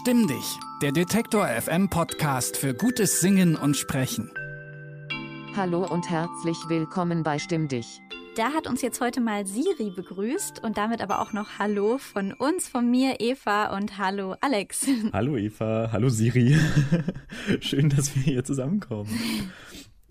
Stimm 0.00 0.26
dich, 0.26 0.58
der 0.80 0.92
Detektor 0.92 1.46
FM 1.46 1.90
Podcast 1.90 2.56
für 2.56 2.72
gutes 2.72 3.20
Singen 3.20 3.54
und 3.54 3.76
Sprechen. 3.76 4.30
Hallo 5.54 5.86
und 5.86 6.08
herzlich 6.08 6.56
willkommen 6.68 7.22
bei 7.22 7.38
Stimm 7.38 7.68
dich. 7.68 8.00
Da 8.34 8.54
hat 8.54 8.66
uns 8.66 8.80
jetzt 8.80 9.02
heute 9.02 9.20
mal 9.20 9.46
Siri 9.46 9.90
begrüßt 9.94 10.64
und 10.64 10.78
damit 10.78 11.02
aber 11.02 11.20
auch 11.20 11.34
noch 11.34 11.58
Hallo 11.58 11.98
von 11.98 12.32
uns, 12.32 12.66
von 12.66 12.90
mir, 12.90 13.16
Eva 13.20 13.76
und 13.76 13.98
Hallo 13.98 14.36
Alex. 14.40 14.86
Hallo 15.12 15.36
Eva, 15.36 15.90
hallo 15.92 16.08
Siri. 16.08 16.56
Schön, 17.60 17.90
dass 17.90 18.16
wir 18.16 18.22
hier 18.22 18.42
zusammenkommen. 18.42 19.10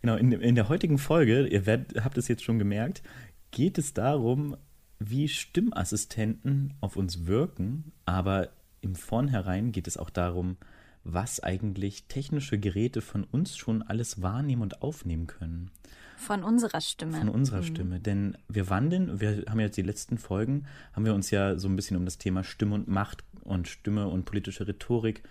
Genau, 0.02 0.18
in, 0.18 0.32
in 0.34 0.54
der 0.54 0.70
heutigen 0.70 1.00
Folge, 1.00 1.48
ihr 1.48 1.66
werdet, 1.66 2.04
habt 2.04 2.20
es 2.20 2.28
jetzt 2.28 2.44
schon 2.44 2.60
gemerkt, 2.60 3.02
geht 3.50 3.80
es 3.80 3.96
darum, 3.96 4.56
wie 5.00 5.28
Stimmassistenten 5.28 6.76
auf 6.80 6.96
uns 6.96 7.26
wirken, 7.26 7.92
aber 8.06 8.50
im 8.82 8.96
Vornherein 8.96 9.72
geht 9.72 9.88
es 9.88 9.98
auch 9.98 10.10
darum, 10.10 10.58
was 11.04 11.40
eigentlich 11.40 12.06
technische 12.08 12.60
Geräte 12.60 13.02
von 13.02 13.24
uns 13.24 13.58
schon 13.58 13.82
alles 13.82 14.22
wahrnehmen 14.22 14.62
und 14.62 14.82
aufnehmen 14.82 15.28
können. 15.28 15.72
Von 16.18 16.44
unserer 16.44 16.82
Stimme. 16.82 17.18
Von 17.18 17.30
unserer 17.30 17.62
mhm. 17.62 17.66
Stimme. 17.66 18.00
Denn 18.00 18.38
wir 18.50 18.70
wandeln, 18.70 19.22
wir 19.22 19.46
haben 19.50 19.60
jetzt 19.60 19.78
die 19.78 19.84
letzten 19.84 20.18
Folgen, 20.18 20.66
haben 20.94 21.06
wir 21.06 21.14
uns 21.14 21.32
ja 21.32 21.58
so 21.58 21.70
ein 21.70 21.76
bisschen 21.76 21.96
um 21.96 22.06
das 22.06 22.18
Thema 22.18 22.44
Stimme 22.44 22.76
und 22.76 22.88
Macht 22.88 23.24
und 23.42 23.68
Stimme 23.68 24.08
und 24.08 24.26
politische 24.26 24.68
Rhetorik 24.68 25.24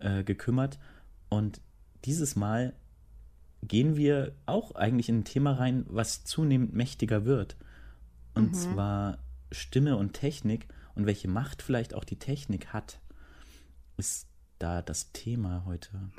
äh, 0.00 0.24
gekümmert. 0.24 0.78
Und 1.28 1.60
dieses 2.04 2.34
Mal 2.34 2.74
gehen 3.62 3.96
wir 3.96 4.34
auch 4.46 4.74
eigentlich 4.74 5.08
in 5.08 5.20
ein 5.20 5.24
Thema 5.24 5.52
rein, 5.52 5.86
was 5.88 6.24
zunehmend 6.24 6.74
mächtiger 6.74 7.24
wird. 7.24 7.56
Und 8.34 8.50
mhm. 8.50 8.54
zwar 8.54 9.18
Stimme 9.52 9.96
und 9.96 10.14
Technik 10.14 10.66
und 10.94 11.06
welche 11.06 11.28
Macht 11.28 11.62
vielleicht 11.62 11.94
auch 11.94 12.04
die 12.04 12.18
Technik 12.18 12.72
hat, 12.72 13.00
ist 13.96 14.26
da 14.58 14.82
das 14.82 15.12
Thema 15.12 15.64
heute. 15.66 16.10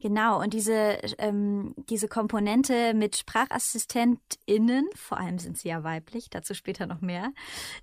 Genau, 0.00 0.40
und 0.42 0.52
diese, 0.52 0.98
ähm, 1.18 1.76
diese 1.88 2.08
Komponente 2.08 2.92
mit 2.92 3.16
SprachassistentInnen, 3.16 4.84
vor 4.96 5.20
allem 5.20 5.38
sind 5.38 5.56
sie 5.56 5.68
ja 5.68 5.84
weiblich, 5.84 6.28
dazu 6.28 6.54
später 6.54 6.86
noch 6.86 7.00
mehr, 7.00 7.32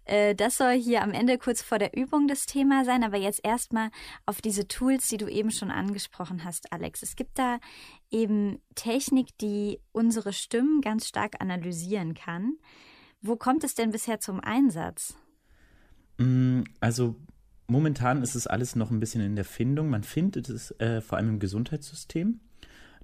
äh, 0.03 0.35
das 0.35 0.57
soll 0.57 0.73
hier 0.73 1.01
am 1.01 1.11
Ende 1.11 1.37
kurz 1.37 1.61
vor 1.61 1.79
der 1.79 1.95
Übung 1.95 2.27
das 2.27 2.45
Thema 2.45 2.83
sein, 2.83 3.05
aber 3.05 3.15
jetzt 3.15 3.39
erstmal 3.45 3.89
auf 4.25 4.41
diese 4.41 4.67
Tools, 4.67 5.07
die 5.07 5.15
du 5.15 5.29
eben 5.29 5.49
schon 5.49 5.71
angesprochen 5.71 6.43
hast, 6.43 6.73
Alex. 6.73 7.03
Es 7.03 7.15
gibt 7.15 7.39
da 7.39 7.59
eben 8.11 8.61
Technik, 8.75 9.37
die 9.37 9.79
unsere 9.93 10.33
Stimmen 10.33 10.81
ganz 10.81 11.07
stark 11.07 11.39
analysieren 11.39 12.15
kann. 12.15 12.57
Wo 13.21 13.37
kommt 13.37 13.63
es 13.63 13.75
denn 13.75 13.91
bisher 13.91 14.19
zum 14.19 14.41
Einsatz? 14.41 15.15
Mm, 16.19 16.63
also 16.79 17.15
momentan 17.67 18.21
ist 18.21 18.35
es 18.35 18.45
alles 18.45 18.75
noch 18.75 18.91
ein 18.91 18.99
bisschen 18.99 19.21
in 19.21 19.35
der 19.35 19.45
Findung. 19.45 19.89
Man 19.89 20.03
findet 20.03 20.49
es 20.49 20.71
äh, 20.79 21.01
vor 21.01 21.17
allem 21.17 21.29
im 21.29 21.39
Gesundheitssystem. 21.39 22.39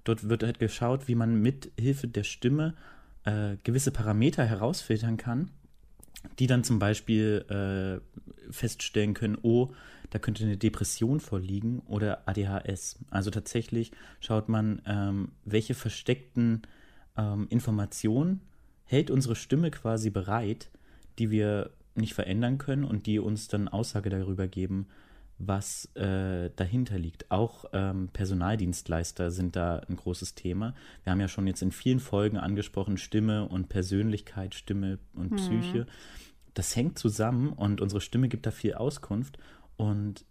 Dort 0.04 0.30
wird 0.30 0.44
halt 0.44 0.60
geschaut, 0.60 1.08
wie 1.08 1.16
man 1.16 1.42
mit 1.42 1.72
Hilfe 1.80 2.08
der 2.08 2.24
Stimme 2.24 2.76
äh, 3.24 3.58
gewisse 3.64 3.92
Parameter 3.92 4.46
herausfiltern 4.46 5.18
kann, 5.18 5.50
die 6.38 6.46
dann 6.46 6.64
zum 6.64 6.78
Beispiel 6.78 7.46
äh, 7.50 8.52
feststellen 8.52 9.16
können, 9.16 9.38
oh, 9.42 9.72
da 10.12 10.20
könnte 10.20 10.44
eine 10.44 10.58
Depression 10.58 11.20
vorliegen 11.20 11.80
oder 11.88 12.28
ADHS. 12.28 13.00
Also 13.10 13.32
tatsächlich 13.32 13.92
schaut 14.20 14.50
man, 14.50 14.82
ähm, 14.86 15.32
welche 15.44 15.74
versteckten 15.74 16.62
ähm, 17.18 17.48
Informationen 17.50 18.42
hält 18.84 19.10
unsere 19.10 19.36
Stimme 19.36 19.72
quasi 19.72 20.12
bereit, 20.12 20.70
die 21.18 21.32
wir 21.32 21.72
nicht 21.96 22.14
verändern 22.14 22.58
können 22.58 22.84
und 22.84 23.06
die 23.06 23.20
uns 23.20 23.48
dann 23.48 23.68
Aussage 23.68 24.10
darüber 24.10 24.48
geben, 24.48 24.88
was 25.38 25.86
äh, 25.96 26.50
dahinter 26.56 26.98
liegt. 26.98 27.30
Auch 27.30 27.66
ähm, 27.74 28.10
Personaldienstleister 28.14 29.32
sind 29.32 29.56
da 29.56 29.80
ein 29.90 29.96
großes 29.98 30.36
Thema. 30.36 30.74
Wir 31.04 31.12
haben 31.12 31.20
ja 31.20 31.28
schon 31.28 31.48
jetzt 31.48 31.62
in 31.62 31.72
vielen 31.72 32.00
Folgen 32.00 32.38
angesprochen, 32.38 32.98
Stimme 32.98 33.48
und 33.48 33.68
Persönlichkeit, 33.68 34.56
Stimme 34.56 35.00
und 35.14 35.32
mhm. 35.32 35.36
Psyche. 35.36 35.88
Das 36.54 36.76
hängt 36.76 36.98
zusammen 36.98 37.50
und 37.50 37.82
unsere 37.82 38.00
Stimme 38.00 38.30
gibt 38.30 38.46
da 38.46 38.52
viel 38.52 38.76
Auskunft. 38.76 39.38
Und 39.76 40.26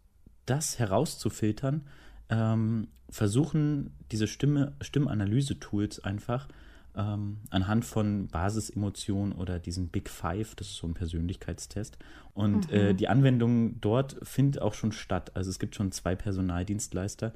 das 0.46 0.78
herauszufiltern, 0.78 1.86
ähm, 2.30 2.88
versuchen 3.10 3.94
diese 4.10 4.26
Stimme, 4.26 4.74
Stimmanalyse-Tools 4.80 6.02
einfach 6.02 6.48
ähm, 6.96 7.38
anhand 7.50 7.84
von 7.84 8.28
Basisemotionen 8.28 9.32
oder 9.32 9.58
diesen 9.58 9.88
Big 9.88 10.08
Five, 10.08 10.54
das 10.54 10.68
ist 10.68 10.76
so 10.76 10.86
ein 10.86 10.94
Persönlichkeitstest. 10.94 11.98
Und 12.32 12.70
äh, 12.70 12.76
mhm. 12.76 12.88
äh, 12.90 12.94
die 12.94 13.08
Anwendung 13.08 13.80
dort 13.80 14.16
findet 14.22 14.60
auch 14.62 14.74
schon 14.74 14.92
statt. 14.92 15.32
Also 15.34 15.50
es 15.50 15.58
gibt 15.58 15.74
schon 15.74 15.92
zwei 15.92 16.14
Personaldienstleister, 16.14 17.32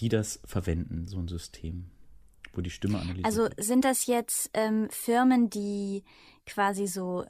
die 0.00 0.08
das 0.08 0.40
verwenden, 0.44 1.06
so 1.06 1.18
ein 1.18 1.28
System, 1.28 1.86
wo 2.52 2.60
die 2.60 2.70
Stimme 2.70 2.98
analysiert 2.98 3.26
Also 3.26 3.48
sind 3.58 3.84
das 3.84 4.06
jetzt 4.06 4.50
ähm, 4.54 4.88
Firmen, 4.90 5.50
die 5.50 6.04
quasi 6.46 6.86
so 6.86 7.24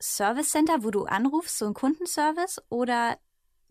Service 0.00 0.50
Center, 0.50 0.82
wo 0.82 0.90
du 0.90 1.04
anrufst, 1.04 1.58
so 1.58 1.66
ein 1.66 1.74
Kundenservice 1.74 2.60
oder 2.68 3.16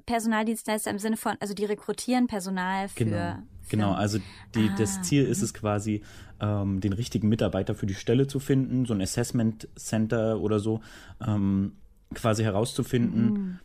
Personaldienstleister 0.06 0.92
im 0.92 1.00
Sinne 1.00 1.18
von, 1.18 1.36
also 1.40 1.54
die 1.54 1.66
rekrutieren 1.66 2.28
Personal 2.28 2.88
für. 2.90 3.06
Genau, 3.06 3.38
genau. 3.70 3.92
also 3.94 4.20
die, 4.56 4.70
ah. 4.70 4.76
das 4.78 5.02
Ziel 5.02 5.26
ist 5.26 5.42
es 5.42 5.54
quasi, 5.54 6.02
ähm, 6.40 6.82
den 6.82 6.94
richtigen 6.94 7.30
Mitarbeiter 7.30 7.76
für 7.76 7.86
die 7.86 7.96
Stelle 7.96 8.28
zu 8.28 8.40
finden, 8.40 8.86
so 8.86 8.94
ein 8.94 9.02
Assessment 9.02 9.68
Center 9.76 10.40
oder 10.40 10.60
so, 10.60 10.82
ähm, 11.26 11.74
quasi 12.14 12.44
herauszufinden. 12.44 13.34
Mhm 13.34 13.60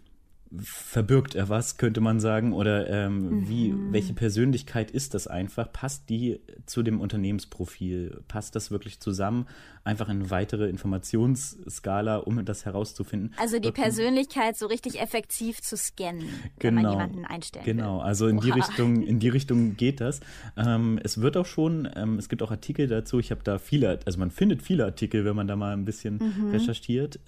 verbirgt 0.58 1.34
er 1.34 1.48
was, 1.48 1.76
könnte 1.76 2.00
man 2.00 2.20
sagen, 2.20 2.52
oder 2.52 2.88
ähm, 2.88 3.18
mhm. 3.18 3.48
wie, 3.48 3.74
welche 3.90 4.14
Persönlichkeit 4.14 4.90
ist 4.90 5.14
das 5.14 5.26
einfach? 5.26 5.72
Passt 5.72 6.08
die 6.08 6.40
zu 6.66 6.82
dem 6.82 7.00
Unternehmensprofil? 7.00 8.22
Passt 8.28 8.54
das 8.54 8.70
wirklich 8.70 9.00
zusammen? 9.00 9.46
Einfach 9.84 10.08
eine 10.08 10.30
weitere 10.30 10.68
Informationsskala, 10.68 12.16
um 12.18 12.44
das 12.44 12.64
herauszufinden. 12.64 13.34
Also 13.38 13.58
die 13.58 13.72
Persönlichkeit 13.72 14.56
so 14.56 14.66
richtig 14.66 15.00
effektiv 15.00 15.60
zu 15.60 15.76
scannen, 15.76 16.28
genau, 16.58 16.60
wenn 16.60 16.74
man 16.74 16.84
genau. 16.84 16.92
jemanden 16.92 17.24
einstellen 17.24 17.64
Genau, 17.64 18.00
also 18.00 18.26
in 18.26 18.40
die 18.40 18.50
Richtung, 18.50 19.02
in 19.06 19.18
die 19.18 19.28
Richtung 19.28 19.76
geht 19.76 20.00
das. 20.00 20.20
Ähm, 20.56 20.98
es 21.02 21.20
wird 21.20 21.36
auch 21.36 21.46
schon, 21.46 21.88
ähm, 21.94 22.18
es 22.18 22.28
gibt 22.28 22.42
auch 22.42 22.50
Artikel 22.50 22.86
dazu. 22.86 23.18
Ich 23.18 23.30
habe 23.30 23.42
da 23.44 23.58
viele, 23.58 24.00
also 24.04 24.18
man 24.18 24.30
findet 24.30 24.62
viele 24.62 24.84
Artikel, 24.84 25.24
wenn 25.24 25.36
man 25.36 25.46
da 25.46 25.56
mal 25.56 25.72
ein 25.72 25.84
bisschen 25.84 26.18
mhm. 26.18 26.50
recherchiert. 26.50 27.20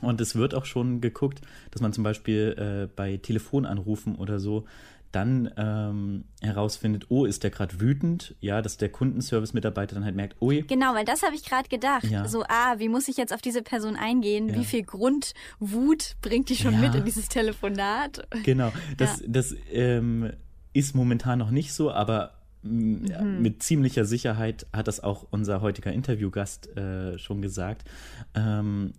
Und 0.00 0.20
es 0.20 0.36
wird 0.36 0.54
auch 0.54 0.64
schon 0.64 1.00
geguckt, 1.00 1.40
dass 1.70 1.82
man 1.82 1.92
zum 1.92 2.04
Beispiel 2.04 2.54
äh, 2.58 2.88
bei 2.94 3.16
Telefonanrufen 3.16 4.16
oder 4.16 4.38
so 4.38 4.64
dann 5.12 5.50
ähm, 5.56 6.24
herausfindet, 6.42 7.06
oh, 7.08 7.24
ist 7.24 7.42
der 7.42 7.50
gerade 7.50 7.80
wütend? 7.80 8.34
Ja, 8.40 8.60
dass 8.60 8.76
der 8.76 8.90
Kundenservice-Mitarbeiter 8.90 9.94
dann 9.94 10.04
halt 10.04 10.14
merkt, 10.14 10.36
oh. 10.40 10.50
Genau, 10.50 10.94
weil 10.94 11.04
das 11.04 11.22
habe 11.22 11.34
ich 11.34 11.44
gerade 11.44 11.68
gedacht. 11.68 12.04
Ja. 12.04 12.28
So, 12.28 12.44
ah, 12.48 12.74
wie 12.78 12.88
muss 12.88 13.08
ich 13.08 13.16
jetzt 13.16 13.32
auf 13.32 13.40
diese 13.40 13.62
Person 13.62 13.96
eingehen? 13.96 14.48
Ja. 14.48 14.56
Wie 14.56 14.64
viel 14.64 14.82
Grundwut 14.82 16.16
bringt 16.20 16.50
die 16.50 16.56
schon 16.56 16.74
ja. 16.74 16.80
mit 16.80 16.94
in 16.94 17.04
dieses 17.04 17.28
Telefonat? 17.28 18.26
Genau, 18.44 18.70
das, 18.98 19.22
das 19.26 19.54
ähm, 19.72 20.32
ist 20.74 20.94
momentan 20.94 21.38
noch 21.38 21.50
nicht 21.50 21.72
so, 21.72 21.90
aber 21.90 22.32
mhm. 22.62 23.40
mit 23.40 23.62
ziemlicher 23.62 24.04
Sicherheit 24.04 24.66
hat 24.74 24.88
das 24.88 25.00
auch 25.00 25.26
unser 25.30 25.62
heutiger 25.62 25.92
Interviewgast 25.92 26.76
äh, 26.76 27.18
schon 27.18 27.40
gesagt. 27.40 27.88
Ähm, 28.34 28.92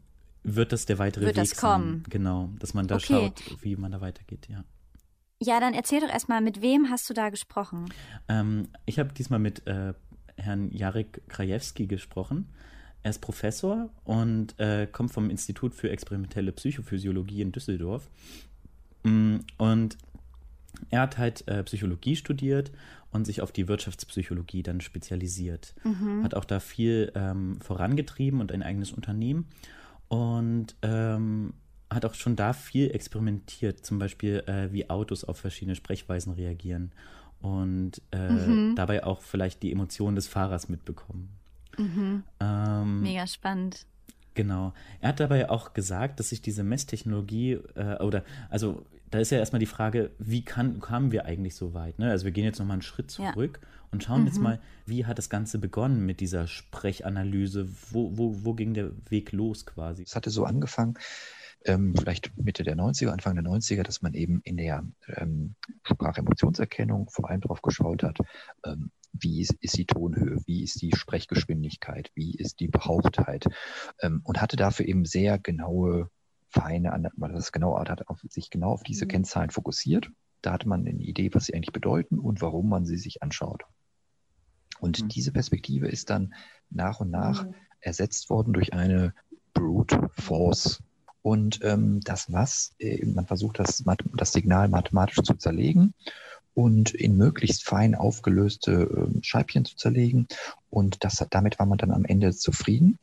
wird 0.44 0.72
das 0.72 0.86
der 0.86 1.00
weitere 1.00 1.26
wird 1.26 1.36
Weg 1.36 1.44
das 1.44 1.58
kommen? 1.58 2.04
sein. 2.04 2.04
Genau, 2.10 2.50
dass 2.60 2.74
man 2.74 2.88
da 2.88 2.96
okay. 2.96 3.06
schaut, 3.06 3.64
wie 3.64 3.76
man 3.76 3.92
da 3.92 4.02
weitergeht, 4.02 4.48
ja. 4.50 4.64
Ja, 5.42 5.60
dann 5.60 5.74
erzähl 5.74 6.02
doch 6.02 6.10
erstmal, 6.10 6.42
mit 6.42 6.62
wem 6.62 6.90
hast 6.90 7.10
du 7.10 7.14
da 7.14 7.30
gesprochen? 7.30 7.86
Ähm, 8.28 8.68
ich 8.86 9.00
habe 9.00 9.14
diesmal 9.14 9.40
mit 9.40 9.66
äh, 9.68 9.94
Herrn 10.36 10.72
Jarek 10.72 11.22
Krajewski 11.30 11.88
gesprochen. 11.88 12.50
Er 13.04 13.12
ist 13.12 13.22
Professor 13.22 13.90
und 14.04 14.60
äh, 14.60 14.86
kommt 14.86 15.12
vom 15.12 15.30
Institut 15.30 15.74
für 15.74 15.90
experimentelle 15.90 16.52
Psychophysiologie 16.52 17.42
in 17.42 17.54
Düsseldorf. 17.54 18.10
Mm, 19.04 19.38
und 19.58 19.98
er 20.90 21.02
hat 21.02 21.18
halt 21.18 21.48
äh, 21.48 21.63
Psychologie 21.63 22.18
studiert 22.18 22.72
und 23.12 23.25
sich 23.25 23.42
auf 23.42 23.54
die 23.54 23.69
Wirtschaftspsychologie 23.69 24.63
dann 24.63 24.81
spezialisiert. 24.81 25.74
Mhm. 25.84 26.24
Hat 26.24 26.36
auch 26.36 26.46
da 26.46 26.60
viel 26.60 27.12
ähm, 27.16 27.60
vorangetrieben 27.62 28.42
und 28.42 28.52
ein 28.52 28.62
eigenes 28.62 28.92
Unternehmen 28.92 29.48
und 30.10 30.76
ähm, 30.82 31.54
hat 31.90 32.06
auch 32.06 32.14
schon 32.14 32.36
da 32.36 32.54
viel 32.54 32.92
experimentiert, 32.92 33.86
zum 33.86 33.98
Beispiel 33.98 34.44
äh, 34.46 34.72
wie 34.72 34.90
Autos 34.90 35.24
auf 35.24 35.38
verschiedene 35.38 35.76
Sprechweisen 35.76 36.34
reagieren 36.34 36.92
und 37.42 38.02
äh, 38.12 38.30
mhm. 38.30 38.76
dabei 38.76 39.04
auch 39.04 39.22
vielleicht 39.22 39.64
die 39.64 39.72
Emotionen 39.72 40.16
des 40.16 40.28
Fahrers 40.28 40.70
mitbekommen. 40.70 41.30
Mhm. 41.78 42.24
Ähm, 42.40 43.02
Mega 43.02 43.26
spannend. 43.26 43.86
Genau. 44.36 44.74
Er 45.02 45.10
hat 45.10 45.20
dabei 45.20 45.50
auch 45.50 45.74
gesagt, 45.74 46.20
dass 46.20 46.30
sich 46.30 46.42
diese 46.42 46.64
Messtechnologie 46.64 47.60
äh, 47.76 48.02
oder 48.02 48.24
also 48.50 48.86
da 49.12 49.20
ist 49.20 49.32
ja 49.32 49.40
erstmal 49.40 49.60
die 49.60 49.66
Frage, 49.66 50.12
wie 50.20 50.44
kann, 50.44 50.80
kamen 50.80 51.12
wir 51.12 51.26
eigentlich 51.26 51.56
so 51.56 51.74
weit? 51.74 52.00
Ne? 52.00 52.10
Also 52.10 52.26
wir 52.26 52.32
gehen 52.32 52.46
jetzt 52.46 52.60
nochmal 52.60 52.76
einen 52.76 52.82
Schritt 52.82 53.12
zurück 53.12 53.60
ja. 53.62 53.68
und 53.92 54.04
schauen 54.04 54.22
mhm. 54.22 54.28
jetzt 54.28 54.40
mal, 54.40 54.60
wie 54.86 55.06
hat 55.06 55.18
das 55.18 55.30
Ganze 55.30 55.60
begonnen 55.60 56.06
mit 56.06 56.20
dieser 56.20 56.48
Sprechanalyse? 56.48 57.68
Wo, 57.92 58.18
wo, 58.18 58.44
wo 58.44 58.54
ging 58.54 58.74
der 58.74 58.92
Weg 59.10 59.32
los 59.32 59.66
quasi? 59.66 60.04
Es 60.04 60.16
hatte 60.16 60.30
so 60.30 60.46
angefangen, 60.46 60.96
ähm, 61.66 61.94
vielleicht 61.98 62.38
Mitte 62.38 62.64
der 62.64 62.78
90er, 62.78 63.10
Anfang 63.10 63.36
der 63.36 63.44
90er, 63.44 63.84
dass 63.84 64.02
man 64.02 64.14
eben 64.14 64.42
in 64.44 64.58
der 64.58 64.86
ähm, 65.16 65.56
Sprachemotionserkennung 65.84 67.10
vor 67.10 67.30
allem 67.30 67.42
darauf 67.42 67.62
geschaut 67.62 68.04
hat, 68.04 68.20
ähm, 68.66 68.92
wie 69.12 69.42
ist, 69.42 69.56
ist, 69.60 69.78
die 69.78 69.86
Tonhöhe, 69.86 70.38
wie 70.46 70.64
ist 70.64 70.82
die 70.82 70.96
Sprechgeschwindigkeit, 70.96 72.12
wie 72.14 72.36
ist 72.36 72.60
die 72.60 72.68
Behauchtheit 72.68 73.46
ähm, 74.02 74.22
und 74.24 74.42
hatte 74.42 74.56
dafür 74.56 74.88
eben 74.88 75.06
sehr 75.06 75.40
genaue, 75.40 76.10
feine, 76.50 77.12
weil 77.16 77.31
das 77.31 77.51
genau 77.51 77.80
hat 77.80 78.07
auf, 78.07 78.22
sich 78.30 78.50
genau 78.50 78.72
auf 78.72 78.84
diese 78.84 79.06
mhm. 79.06 79.10
Kennzahlen 79.10 79.50
fokussiert. 79.51 80.10
Da 80.42 80.54
hatte 80.54 80.68
man 80.68 80.88
eine 80.88 81.01
Idee, 81.01 81.30
was 81.34 81.46
sie 81.46 81.54
eigentlich 81.54 81.74
bedeuten 81.74 82.18
und 82.18 82.42
warum 82.42 82.69
man 82.69 82.86
sie 82.86 82.98
sich 82.98 83.22
anschaut. 83.22 83.63
Und 84.80 85.01
mhm. 85.01 85.07
diese 85.10 85.31
Perspektive 85.31 85.88
ist 85.88 86.10
dann 86.10 86.34
nach 86.69 87.00
und 87.00 87.12
nach 87.12 87.46
mhm. 87.46 87.56
ersetzt 87.81 88.30
worden 88.30 88.54
durch 88.54 88.74
eine 88.74 89.13
Brute 89.54 90.10
Force. 90.13 90.81
Und 91.22 91.60
ähm, 91.63 92.00
das 92.01 92.31
was, 92.31 92.74
äh, 92.80 93.06
man 93.06 93.28
versucht 93.28 93.60
das, 93.60 93.84
das 94.16 94.31
Signal 94.31 94.69
mathematisch 94.69 95.22
zu 95.22 95.36
zerlegen 95.36 95.94
und 96.54 96.94
in 96.94 97.18
möglichst 97.18 97.63
fein 97.63 97.94
aufgelöste 97.94 98.84
äh, 98.84 99.19
Scheibchen 99.22 99.66
zu 99.66 99.75
zerlegen. 99.75 100.28
Und 100.69 101.04
das, 101.04 101.24
damit 101.30 101.60
war 101.60 101.66
man 101.66 101.78
dann 101.78 101.92
am 101.92 102.06
Ende 102.06 102.34
zufrieden 102.34 102.98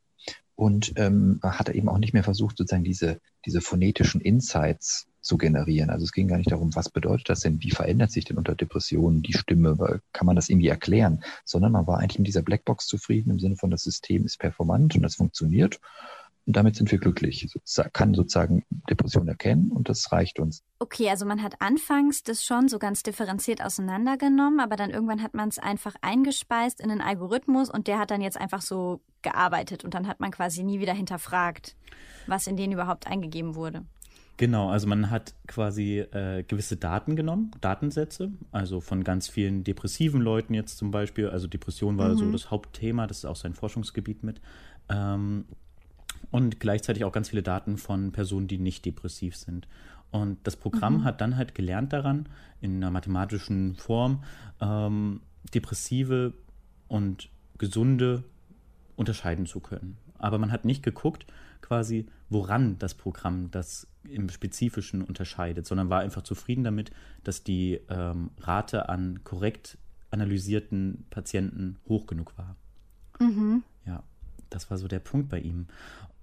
und 0.57 0.95
ähm, 0.97 1.39
hat 1.43 1.69
eben 1.69 1.89
auch 1.89 1.99
nicht 1.99 2.15
mehr 2.15 2.25
versucht, 2.25 2.57
sozusagen 2.57 2.85
diese, 2.85 3.21
diese 3.45 3.61
phonetischen 3.61 4.21
Insights 4.21 5.07
zu 5.21 5.37
generieren. 5.37 5.91
Also 5.91 6.05
es 6.05 6.13
ging 6.13 6.29
gar 6.29 6.39
nicht 6.39 6.51
darum, 6.51 6.75
was 6.75 6.89
bedeutet 6.89 7.29
das 7.29 7.41
denn, 7.41 7.61
wie 7.61 7.71
verändert 7.71 8.11
sich 8.11 8.25
denn 8.25 8.39
unter 8.39 8.55
Depressionen 8.55 9.23
die 9.23 9.35
Stimme, 9.35 10.01
kann 10.13 10.27
man 10.27 10.37
das 10.37 10.49
irgendwie 10.49 10.69
erklären, 10.69 11.23
sondern 11.45 11.73
man 11.73 11.87
war 11.87 11.99
eigentlich 11.99 12.19
mit 12.19 12.29
dieser 12.29 12.43
Blackbox 12.43 12.87
zufrieden 12.87 13.31
im 13.31 13.39
Sinne 13.39 13.57
von, 13.57 13.71
das 13.71 13.83
System 13.83 14.25
ist 14.25 14.39
performant 14.39 14.97
und 14.97 15.03
das 15.03 15.17
funktioniert 15.17 15.81
und 16.47 16.55
damit 16.57 16.77
sind 16.77 16.91
wir 16.93 16.99
glücklich. 16.99 17.49
Kann 17.93 18.15
sozusagen 18.15 18.65
Depression 18.89 19.27
erkennen 19.27 19.73
und 19.73 19.89
das 19.89 20.13
reicht 20.13 20.39
uns. 20.39 20.63
Okay, 20.79 21.11
also 21.11 21.27
man 21.27 21.43
hat 21.43 21.61
anfangs 21.61 22.23
das 22.23 22.45
schon 22.45 22.69
so 22.69 22.79
ganz 22.79 23.03
differenziert 23.03 23.63
auseinandergenommen, 23.63 24.61
aber 24.61 24.77
dann 24.77 24.91
irgendwann 24.91 25.23
hat 25.23 25.35
man 25.35 25.49
es 25.49 25.59
einfach 25.59 25.95
eingespeist 26.03 26.81
in 26.81 26.91
einen 26.91 27.01
Algorithmus 27.01 27.69
und 27.69 27.89
der 27.89 27.99
hat 27.99 28.13
dann 28.13 28.21
jetzt 28.21 28.41
einfach 28.41 28.63
so 28.63 29.01
gearbeitet 29.23 29.85
und 29.85 29.95
dann 29.95 30.07
hat 30.07 30.21
man 30.21 30.31
quasi 30.31 30.63
nie 30.63 30.79
wieder 30.79 30.95
hinterfragt, 30.95 31.75
was 32.29 32.47
in 32.47 32.57
den 32.57 32.71
überhaupt 32.71 33.09
eingegeben 33.09 33.57
wurde. 33.57 33.85
Genau, 34.37 34.69
also 34.69 34.87
man 34.87 35.11
hat 35.11 35.35
quasi 35.47 35.99
äh, 35.99 36.45
gewisse 36.45 36.77
Daten 36.77 37.17
genommen, 37.17 37.53
Datensätze, 37.63 38.33
also 38.53 38.81
von 38.81 39.03
ganz 39.03 39.29
vielen 39.29 39.65
depressiven 39.65 40.21
Leuten 40.21 40.53
jetzt 40.53 40.77
zum 40.77 40.91
Beispiel. 40.91 41.31
Also 41.31 41.49
Depression 41.49 41.97
war 41.97 42.11
mhm. 42.11 42.19
so 42.19 42.31
das 42.31 42.51
Hauptthema, 42.51 43.07
das 43.07 43.19
ist 43.19 43.25
auch 43.25 43.37
sein 43.37 43.55
Forschungsgebiet 43.55 44.23
mit. 44.23 44.43
Ähm, 44.91 45.47
und 46.31 46.61
gleichzeitig 46.61 47.05
auch 47.05 47.13
ganz 47.13 47.31
viele 47.31 47.43
Daten 47.43 47.77
von 47.77 48.13
Personen, 48.13 48.49
die 48.49 48.59
nicht 48.59 48.85
depressiv 48.85 49.37
sind. 49.37 49.69
Und 50.11 50.39
das 50.45 50.57
Programm 50.57 50.99
mhm. 50.99 51.05
hat 51.05 51.21
dann 51.21 51.37
halt 51.37 51.55
gelernt 51.55 51.93
daran, 51.93 52.29
in 52.61 52.77
einer 52.77 52.91
mathematischen 52.91 53.75
Form, 53.77 54.23
ähm, 54.61 55.21
depressive 55.55 56.33
und 56.89 57.29
gesunde 57.59 58.25
unterscheiden 58.97 59.47
zu 59.47 59.61
können. 59.61 59.97
Aber 60.19 60.39
man 60.39 60.53
hat 60.53 60.65
nicht 60.65 60.83
geguckt, 60.83 61.27
quasi, 61.61 62.07
woran 62.29 62.79
das 62.79 62.95
Programm 62.95 63.51
das 63.51 63.87
im 64.05 64.29
Spezifischen 64.29 65.03
unterscheidet, 65.03 65.67
sondern 65.67 65.91
war 65.91 66.01
einfach 66.01 66.23
zufrieden 66.23 66.65
damit, 66.65 66.91
dass 67.25 67.43
die 67.43 67.81
ähm, 67.89 68.31
Rate 68.41 68.89
an 68.89 69.25
korrekt 69.25 69.79
analysierten 70.11 71.05
Patienten 71.11 71.77
hoch 71.89 72.07
genug 72.07 72.39
war. 72.39 72.57
Mhm. 73.19 73.65
Ja, 73.85 74.03
das 74.51 74.71
war 74.71 74.79
so 74.79 74.89
der 74.89 75.01
Punkt 75.01 75.29
bei 75.29 75.41
ihm. 75.41 75.67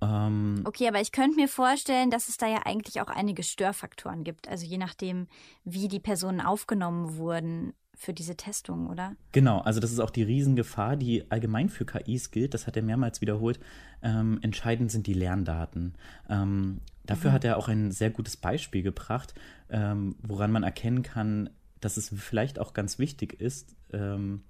Ähm, 0.03 0.61
okay, 0.65 0.87
aber 0.87 1.01
ich 1.01 1.11
könnte 1.11 1.35
mir 1.35 1.47
vorstellen, 1.47 2.09
dass 2.09 2.29
es 2.29 2.37
da 2.37 2.47
ja 2.47 2.61
eigentlich 2.65 3.01
auch 3.01 3.07
einige 3.07 3.43
Störfaktoren 3.43 4.23
gibt. 4.23 4.47
Also 4.47 4.65
je 4.65 4.77
nachdem, 4.77 5.27
wie 5.63 5.87
die 5.87 5.99
Personen 5.99 6.41
aufgenommen 6.41 7.17
wurden 7.17 7.73
für 7.95 8.13
diese 8.13 8.35
Testung, 8.35 8.87
oder? 8.89 9.15
Genau, 9.31 9.59
also 9.59 9.79
das 9.79 9.91
ist 9.91 9.99
auch 9.99 10.09
die 10.09 10.23
Riesengefahr, 10.23 10.95
die 10.97 11.29
allgemein 11.31 11.69
für 11.69 11.85
KIs 11.85 12.31
gilt, 12.31 12.53
das 12.53 12.67
hat 12.67 12.75
er 12.75 12.83
mehrmals 12.83 13.21
wiederholt. 13.21 13.59
Ähm, 14.01 14.39
entscheidend 14.41 14.91
sind 14.91 15.07
die 15.07 15.13
Lerndaten. 15.13 15.93
Ähm, 16.29 16.81
dafür 17.05 17.29
mhm. 17.29 17.33
hat 17.35 17.45
er 17.45 17.57
auch 17.57 17.67
ein 17.67 17.91
sehr 17.91 18.09
gutes 18.09 18.35
Beispiel 18.35 18.81
gebracht, 18.81 19.33
ähm, 19.69 20.15
woran 20.21 20.51
man 20.51 20.63
erkennen 20.63 21.03
kann, 21.03 21.49
dass 21.79 21.97
es 21.97 22.09
vielleicht 22.09 22.59
auch 22.59 22.73
ganz 22.73 22.97
wichtig 22.99 23.39
ist, 23.39 23.75
ähm, 23.91 24.43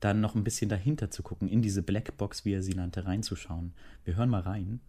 dann 0.00 0.20
noch 0.20 0.34
ein 0.34 0.44
bisschen 0.44 0.68
dahinter 0.68 1.10
zu 1.10 1.22
gucken, 1.22 1.48
in 1.48 1.62
diese 1.62 1.82
Blackbox, 1.82 2.44
wie 2.44 2.54
er 2.54 2.62
sie 2.62 2.74
nannte, 2.74 3.06
reinzuschauen. 3.06 3.74
Wir 4.04 4.16
hören 4.16 4.30
mal 4.30 4.40
rein. 4.40 4.80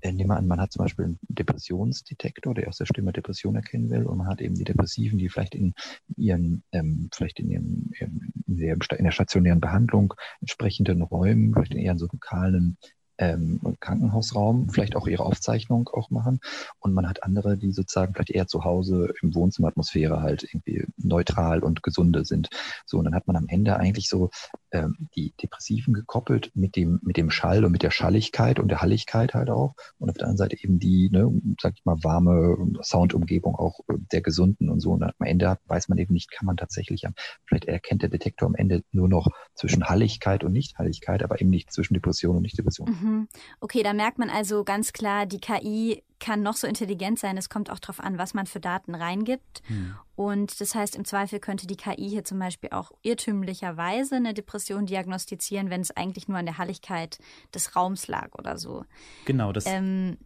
Äh, 0.00 0.12
nehmen 0.12 0.30
wir 0.30 0.36
an, 0.36 0.46
man 0.46 0.60
hat 0.60 0.72
zum 0.72 0.84
Beispiel 0.84 1.06
einen 1.06 1.18
Depressionsdetektor, 1.22 2.54
der 2.54 2.68
aus 2.68 2.76
der 2.76 2.86
Stimme 2.86 3.12
Depression 3.12 3.56
erkennen 3.56 3.90
will, 3.90 4.04
und 4.04 4.18
man 4.18 4.28
hat 4.28 4.40
eben 4.40 4.54
die 4.54 4.64
Depressiven, 4.64 5.18
die 5.18 5.28
vielleicht 5.28 5.56
in 5.56 5.74
ihren, 6.16 6.62
ähm, 6.70 7.08
vielleicht 7.12 7.40
in 7.40 7.50
in 7.50 8.56
der, 8.56 8.76
in 8.96 9.04
der 9.04 9.10
stationären 9.10 9.60
Behandlung 9.60 10.14
entsprechenden 10.40 11.02
Räumen, 11.02 11.52
vielleicht 11.52 11.72
in 11.72 11.80
ihren 11.80 11.98
so 11.98 12.06
lokalen 12.06 12.78
ähm, 13.18 13.60
Krankenhausraum 13.80 14.70
vielleicht 14.70 14.96
auch 14.96 15.06
ihre 15.06 15.24
Aufzeichnung 15.24 15.88
auch 15.88 16.10
machen. 16.10 16.40
Und 16.78 16.94
man 16.94 17.08
hat 17.08 17.22
andere, 17.22 17.56
die 17.56 17.72
sozusagen 17.72 18.14
vielleicht 18.14 18.30
eher 18.30 18.46
zu 18.46 18.64
Hause 18.64 19.12
im 19.22 19.34
Wohnzimmeratmosphäre 19.34 20.22
halt 20.22 20.44
irgendwie 20.44 20.86
neutral 20.96 21.62
und 21.62 21.82
gesunde 21.82 22.24
sind. 22.24 22.48
So, 22.86 22.98
und 22.98 23.04
dann 23.04 23.14
hat 23.14 23.26
man 23.26 23.36
am 23.36 23.48
Ende 23.48 23.76
eigentlich 23.76 24.08
so 24.08 24.30
ähm, 24.70 25.08
die 25.16 25.34
Depressiven 25.42 25.94
gekoppelt 25.94 26.52
mit 26.54 26.76
dem, 26.76 27.00
mit 27.02 27.16
dem 27.16 27.30
Schall 27.30 27.64
und 27.64 27.72
mit 27.72 27.82
der 27.82 27.90
Schalligkeit 27.90 28.58
und 28.60 28.68
der 28.68 28.80
Halligkeit 28.80 29.34
halt 29.34 29.50
auch. 29.50 29.74
Und 29.98 30.10
auf 30.10 30.16
der 30.16 30.28
anderen 30.28 30.38
Seite 30.38 30.62
eben 30.62 30.78
die, 30.78 31.10
ne, 31.10 31.30
sag 31.60 31.74
ich 31.74 31.84
mal, 31.84 32.02
warme 32.02 32.56
Soundumgebung 32.82 33.56
auch 33.56 33.80
äh, 33.88 33.94
der 34.12 34.20
Gesunden 34.20 34.70
und 34.70 34.80
so. 34.80 34.92
Und 34.92 35.02
am 35.02 35.12
Ende 35.20 35.58
weiß 35.66 35.88
man 35.88 35.98
eben 35.98 36.14
nicht, 36.14 36.30
kann 36.30 36.46
man 36.46 36.56
tatsächlich, 36.56 37.04
vielleicht 37.46 37.64
erkennt 37.64 38.02
der 38.02 38.08
Detektor 38.08 38.46
am 38.46 38.54
Ende 38.54 38.82
nur 38.92 39.08
noch 39.08 39.28
zwischen 39.54 39.88
Halligkeit 39.88 40.44
und 40.44 40.52
Nichthalligkeit, 40.52 41.22
aber 41.22 41.40
eben 41.40 41.50
nicht 41.50 41.72
zwischen 41.72 41.94
Depression 41.94 42.36
und 42.36 42.42
Nicht-Depression. 42.42 42.88
Mhm. 42.88 43.07
Mhm. 43.08 43.28
Okay, 43.60 43.82
da 43.82 43.92
merkt 43.92 44.18
man 44.18 44.30
also 44.30 44.64
ganz 44.64 44.92
klar, 44.92 45.26
die 45.26 45.40
KI 45.40 46.02
kann 46.20 46.42
noch 46.42 46.56
so 46.56 46.66
intelligent 46.66 47.18
sein. 47.18 47.36
Es 47.36 47.48
kommt 47.48 47.70
auch 47.70 47.78
darauf 47.78 48.00
an, 48.00 48.18
was 48.18 48.34
man 48.34 48.46
für 48.46 48.60
Daten 48.60 48.94
reingibt. 48.94 49.62
Mhm. 49.68 49.94
Und 50.16 50.60
das 50.60 50.74
heißt, 50.74 50.96
im 50.96 51.04
Zweifel 51.04 51.38
könnte 51.38 51.66
die 51.66 51.76
KI 51.76 52.08
hier 52.08 52.24
zum 52.24 52.38
Beispiel 52.38 52.70
auch 52.70 52.90
irrtümlicherweise 53.02 54.16
eine 54.16 54.34
Depression 54.34 54.86
diagnostizieren, 54.86 55.70
wenn 55.70 55.80
es 55.80 55.96
eigentlich 55.96 56.28
nur 56.28 56.38
an 56.38 56.46
der 56.46 56.58
Halligkeit 56.58 57.18
des 57.54 57.76
Raums 57.76 58.08
lag 58.08 58.34
oder 58.36 58.58
so. 58.58 58.84
Genau, 59.26 59.52
das, 59.52 59.64
ähm, 59.66 60.18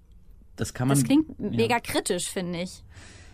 das 0.56 0.73
kann 0.73 0.88
man. 0.88 0.96
Das 0.96 1.05
klingt 1.05 1.38
mega 1.38 1.75
ja. 1.75 1.81
kritisch, 1.81 2.31
finde 2.31 2.62
ich. 2.62 2.82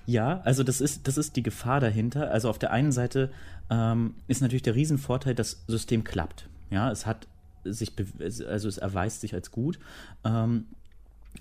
Ja, 0.06 0.40
also 0.40 0.64
das 0.64 0.80
ist, 0.80 1.06
das 1.06 1.18
ist 1.18 1.36
die 1.36 1.42
Gefahr 1.42 1.80
dahinter. 1.80 2.30
Also 2.30 2.48
auf 2.48 2.58
der 2.58 2.72
einen 2.72 2.92
Seite 2.92 3.30
ähm, 3.70 4.14
ist 4.26 4.40
natürlich 4.40 4.62
der 4.62 4.74
Riesenvorteil, 4.74 5.34
das 5.34 5.62
System 5.66 6.02
klappt. 6.02 6.48
Ja, 6.70 6.90
es 6.90 7.06
hat 7.06 7.26
sich, 7.72 7.92
also 8.46 8.68
es 8.68 8.78
erweist 8.78 9.20
sich 9.20 9.34
als 9.34 9.50
gut, 9.50 9.78
ähm, 10.24 10.66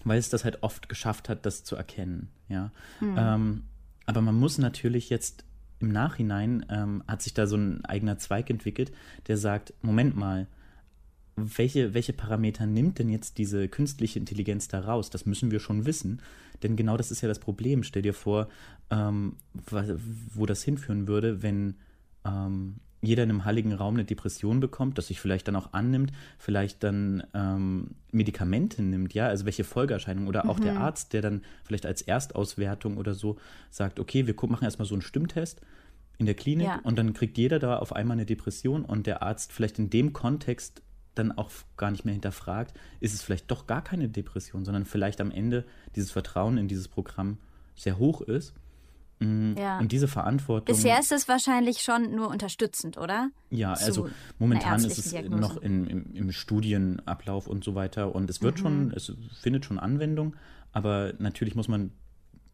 weil 0.03 0.19
es 0.19 0.29
das 0.29 0.43
halt 0.43 0.63
oft 0.63 0.89
geschafft 0.89 1.29
hat, 1.29 1.45
das 1.45 1.63
zu 1.63 1.75
erkennen. 1.75 2.29
Ja. 2.49 2.71
Mhm. 2.99 3.15
Ähm, 3.17 3.63
aber 4.05 4.21
man 4.21 4.35
muss 4.35 4.57
natürlich 4.57 5.09
jetzt 5.09 5.43
im 5.79 5.89
Nachhinein 5.89 6.65
ähm, 6.69 7.03
hat 7.07 7.21
sich 7.21 7.33
da 7.33 7.45
so 7.45 7.55
ein 7.55 7.85
eigener 7.85 8.17
Zweig 8.17 8.49
entwickelt, 8.49 8.91
der 9.27 9.37
sagt, 9.37 9.73
Moment 9.81 10.15
mal, 10.15 10.47
welche, 11.35 11.93
welche 11.93 12.13
Parameter 12.13 12.65
nimmt 12.65 12.97
denn 12.97 13.09
jetzt 13.09 13.37
diese 13.37 13.67
künstliche 13.67 14.17
Intelligenz 14.17 14.67
da 14.67 14.79
raus? 14.79 15.11
Das 15.11 15.27
müssen 15.27 15.51
wir 15.51 15.59
schon 15.59 15.85
wissen. 15.85 16.21
Denn 16.63 16.75
genau 16.75 16.97
das 16.97 17.11
ist 17.11 17.21
ja 17.21 17.27
das 17.27 17.37
Problem. 17.37 17.83
Stell 17.83 18.01
dir 18.01 18.15
vor, 18.15 18.49
ähm, 18.89 19.35
wo 20.33 20.47
das 20.47 20.63
hinführen 20.63 21.07
würde, 21.07 21.43
wenn 21.43 21.75
ähm, 22.25 22.77
jeder 23.01 23.23
in 23.23 23.29
einem 23.29 23.45
halligen 23.45 23.73
Raum 23.73 23.95
eine 23.95 24.05
Depression 24.05 24.59
bekommt, 24.59 24.97
das 24.97 25.07
sich 25.07 25.19
vielleicht 25.19 25.47
dann 25.47 25.55
auch 25.55 25.73
annimmt, 25.73 26.11
vielleicht 26.37 26.83
dann 26.83 27.23
ähm, 27.33 27.91
Medikamente 28.11 28.81
nimmt, 28.81 29.13
ja, 29.13 29.27
also 29.27 29.45
welche 29.45 29.63
Folgeerscheinungen 29.63 30.27
oder 30.27 30.49
auch 30.49 30.57
mhm. 30.59 30.63
der 30.63 30.79
Arzt, 30.79 31.13
der 31.13 31.21
dann 31.21 31.43
vielleicht 31.63 31.85
als 31.85 32.01
Erstauswertung 32.01 32.97
oder 32.97 33.13
so 33.13 33.37
sagt, 33.69 33.99
okay, 33.99 34.25
wir 34.25 34.35
machen 34.49 34.65
erstmal 34.65 34.87
so 34.87 34.95
einen 34.95 35.01
Stimmtest 35.01 35.61
in 36.17 36.25
der 36.25 36.35
Klinik 36.35 36.67
ja. 36.67 36.79
und 36.83 36.97
dann 36.97 37.13
kriegt 37.13 37.37
jeder 37.37 37.59
da 37.59 37.77
auf 37.77 37.93
einmal 37.93 38.17
eine 38.17 38.25
Depression 38.25 38.83
und 38.83 39.05
der 39.05 39.21
Arzt 39.21 39.53
vielleicht 39.53 39.77
in 39.77 39.89
dem 39.89 40.13
Kontext 40.13 40.81
dann 41.13 41.31
auch 41.31 41.49
gar 41.77 41.91
nicht 41.91 42.05
mehr 42.05 42.13
hinterfragt, 42.13 42.77
ist 42.99 43.13
es 43.13 43.23
vielleicht 43.23 43.49
doch 43.49 43.67
gar 43.67 43.83
keine 43.83 44.09
Depression, 44.09 44.65
sondern 44.65 44.85
vielleicht 44.85 45.21
am 45.21 45.31
Ende 45.31 45.65
dieses 45.95 46.11
Vertrauen 46.11 46.57
in 46.57 46.67
dieses 46.67 46.87
Programm 46.87 47.37
sehr 47.75 47.97
hoch 47.97 48.21
ist 48.21 48.53
Mm, 49.19 49.53
ja. 49.57 49.79
Und 49.79 49.91
diese 49.91 50.07
Verantwortung. 50.07 50.75
Bisher 50.75 50.99
ist 50.99 51.11
es 51.11 51.27
wahrscheinlich 51.27 51.81
schon 51.81 52.15
nur 52.15 52.29
unterstützend, 52.29 52.97
oder? 52.97 53.29
Ja, 53.49 53.73
Zu 53.73 53.85
also 53.85 54.09
momentan 54.37 54.83
ist 54.83 54.97
es 54.97 55.09
Diagnose. 55.09 55.41
noch 55.41 55.57
in, 55.57 55.87
im, 55.87 56.15
im, 56.15 56.31
Studienablauf 56.31 57.47
und 57.47 57.63
so 57.63 57.73
weiter. 57.73 58.13
Und 58.13 58.29
es 58.29 58.41
wird 58.41 58.57
mhm. 58.57 58.61
schon, 58.61 58.91
es 58.91 59.11
findet 59.41 59.65
schon 59.65 59.79
Anwendung, 59.79 60.35
aber 60.71 61.13
natürlich 61.17 61.55
muss 61.55 61.67
man 61.67 61.91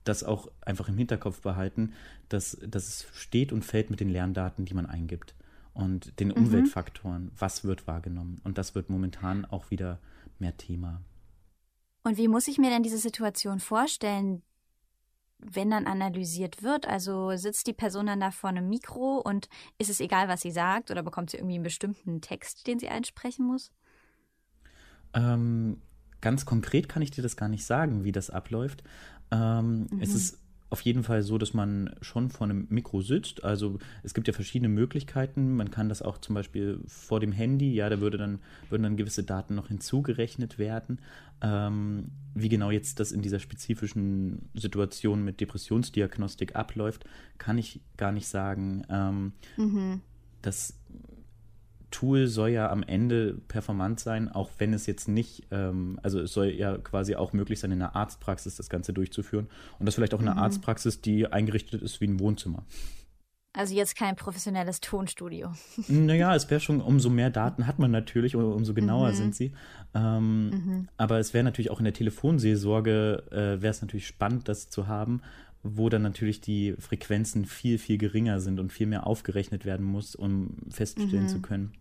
das 0.05 0.23
auch 0.23 0.49
einfach 0.61 0.89
im 0.89 0.97
Hinterkopf 0.97 1.41
behalten, 1.41 1.93
dass, 2.29 2.57
dass 2.65 2.87
es 2.87 3.07
steht 3.13 3.51
und 3.51 3.63
fällt 3.63 3.89
mit 3.89 3.99
den 3.99 4.09
Lerndaten, 4.09 4.65
die 4.65 4.73
man 4.73 4.85
eingibt. 4.85 5.35
Und 5.73 6.19
den 6.19 6.29
mhm. 6.29 6.35
Umweltfaktoren, 6.35 7.31
was 7.37 7.63
wird 7.63 7.87
wahrgenommen. 7.87 8.39
Und 8.43 8.57
das 8.57 8.75
wird 8.75 8.89
momentan 8.89 9.45
auch 9.45 9.71
wieder 9.71 9.99
mehr 10.39 10.55
Thema. 10.55 11.01
Und 12.03 12.17
wie 12.17 12.27
muss 12.27 12.47
ich 12.47 12.57
mir 12.57 12.69
denn 12.69 12.83
diese 12.83 12.97
Situation 12.97 13.59
vorstellen, 13.59 14.43
wenn 15.45 15.71
dann 15.71 15.87
analysiert 15.87 16.63
wird? 16.63 16.87
Also 16.87 17.35
sitzt 17.35 17.67
die 17.67 17.73
Person 17.73 18.07
dann 18.07 18.19
da 18.19 18.31
vor 18.31 18.49
einem 18.49 18.69
Mikro 18.69 19.19
und 19.19 19.49
ist 19.77 19.89
es 19.89 19.99
egal, 19.99 20.27
was 20.27 20.41
sie 20.41 20.51
sagt 20.51 20.91
oder 20.91 21.03
bekommt 21.03 21.29
sie 21.29 21.37
irgendwie 21.37 21.55
einen 21.55 21.63
bestimmten 21.63 22.21
Text, 22.21 22.67
den 22.67 22.79
sie 22.79 22.89
einsprechen 22.89 23.45
muss? 23.45 23.71
Ähm, 25.13 25.81
ganz 26.21 26.45
konkret 26.45 26.89
kann 26.89 27.01
ich 27.01 27.11
dir 27.11 27.21
das 27.21 27.37
gar 27.37 27.49
nicht 27.49 27.65
sagen, 27.65 28.03
wie 28.03 28.11
das 28.11 28.29
abläuft. 28.29 28.83
Ähm, 29.31 29.87
mhm. 29.91 29.99
Es 30.01 30.13
ist 30.13 30.42
auf 30.73 30.81
jeden 30.81 31.03
Fall 31.03 31.21
so, 31.21 31.37
dass 31.37 31.53
man 31.53 31.93
schon 32.01 32.31
vor 32.31 32.47
einem 32.47 32.65
Mikro 32.71 33.01
sitzt. 33.01 33.43
Also 33.43 33.77
es 34.01 34.15
gibt 34.15 34.27
ja 34.27 34.33
verschiedene 34.33 34.69
Möglichkeiten. 34.69 35.55
Man 35.55 35.69
kann 35.69 35.87
das 35.87 36.01
auch 36.01 36.17
zum 36.17 36.33
Beispiel 36.33 36.79
vor 36.87 37.19
dem 37.19 37.31
Handy, 37.31 37.75
ja, 37.75 37.87
da 37.89 38.01
würde 38.01 38.17
dann, 38.17 38.39
würden 38.71 38.81
dann 38.81 38.97
gewisse 38.97 39.23
Daten 39.23 39.53
noch 39.53 39.67
hinzugerechnet 39.67 40.57
werden. 40.57 40.99
Ähm, 41.43 42.09
wie 42.33 42.49
genau 42.49 42.71
jetzt 42.71 42.99
das 42.99 43.11
in 43.11 43.21
dieser 43.21 43.37
spezifischen 43.37 44.49
Situation 44.55 45.23
mit 45.23 45.41
Depressionsdiagnostik 45.41 46.55
abläuft, 46.55 47.05
kann 47.37 47.59
ich 47.59 47.79
gar 47.95 48.11
nicht 48.11 48.27
sagen. 48.27 48.83
Ähm, 48.89 49.33
mhm. 49.57 50.01
Das 50.41 50.79
Tool 51.93 52.27
soll 52.27 52.49
ja 52.49 52.69
am 52.71 52.81
Ende 52.83 53.35
performant 53.47 53.99
sein, 53.99 54.27
auch 54.27 54.49
wenn 54.57 54.73
es 54.73 54.87
jetzt 54.87 55.07
nicht, 55.07 55.43
ähm, 55.51 55.99
also 56.01 56.19
es 56.19 56.33
soll 56.33 56.47
ja 56.47 56.77
quasi 56.79 57.15
auch 57.15 57.33
möglich 57.33 57.59
sein, 57.59 57.71
in 57.71 57.81
einer 57.81 57.95
Arztpraxis 57.95 58.55
das 58.55 58.69
Ganze 58.69 58.93
durchzuführen. 58.93 59.47
Und 59.79 59.85
das 59.85 59.95
vielleicht 59.95 60.13
auch 60.13 60.19
in 60.19 60.27
einer 60.27 60.35
mhm. 60.35 60.43
Arztpraxis, 60.43 61.01
die 61.01 61.27
eingerichtet 61.27 61.81
ist 61.81 62.01
wie 62.01 62.07
ein 62.07 62.19
Wohnzimmer. 62.19 62.63
Also 63.55 63.75
jetzt 63.75 63.95
kein 63.95 64.15
professionelles 64.15 64.81
Tonstudio. 64.81 65.53
Naja, 65.87 66.35
es 66.35 66.49
wäre 66.49 66.59
schon, 66.59 66.81
umso 66.81 67.11
mehr 67.11 67.29
Daten 67.29 67.67
hat 67.67 67.77
man 67.77 67.91
natürlich, 67.91 68.35
umso 68.35 68.73
genauer 68.73 69.11
mhm. 69.11 69.15
sind 69.15 69.35
sie. 69.35 69.53
Ähm, 69.93 70.49
mhm. 70.49 70.87
Aber 70.97 71.19
es 71.19 71.35
wäre 71.35 71.43
natürlich 71.43 71.69
auch 71.69 71.79
in 71.79 71.85
der 71.85 71.93
Telefonseelsorge, 71.93 73.23
äh, 73.29 73.61
wäre 73.61 73.71
es 73.71 73.83
natürlich 73.83 74.07
spannend, 74.07 74.49
das 74.49 74.69
zu 74.69 74.87
haben, 74.87 75.21
wo 75.61 75.89
dann 75.89 76.01
natürlich 76.01 76.41
die 76.41 76.73
Frequenzen 76.79 77.45
viel, 77.45 77.77
viel 77.77 77.99
geringer 77.99 78.39
sind 78.39 78.59
und 78.59 78.73
viel 78.73 78.87
mehr 78.87 79.05
aufgerechnet 79.05 79.63
werden 79.63 79.85
muss, 79.85 80.15
um 80.15 80.57
feststellen 80.69 81.25
mhm. 81.25 81.29
zu 81.29 81.41
können, 81.41 81.73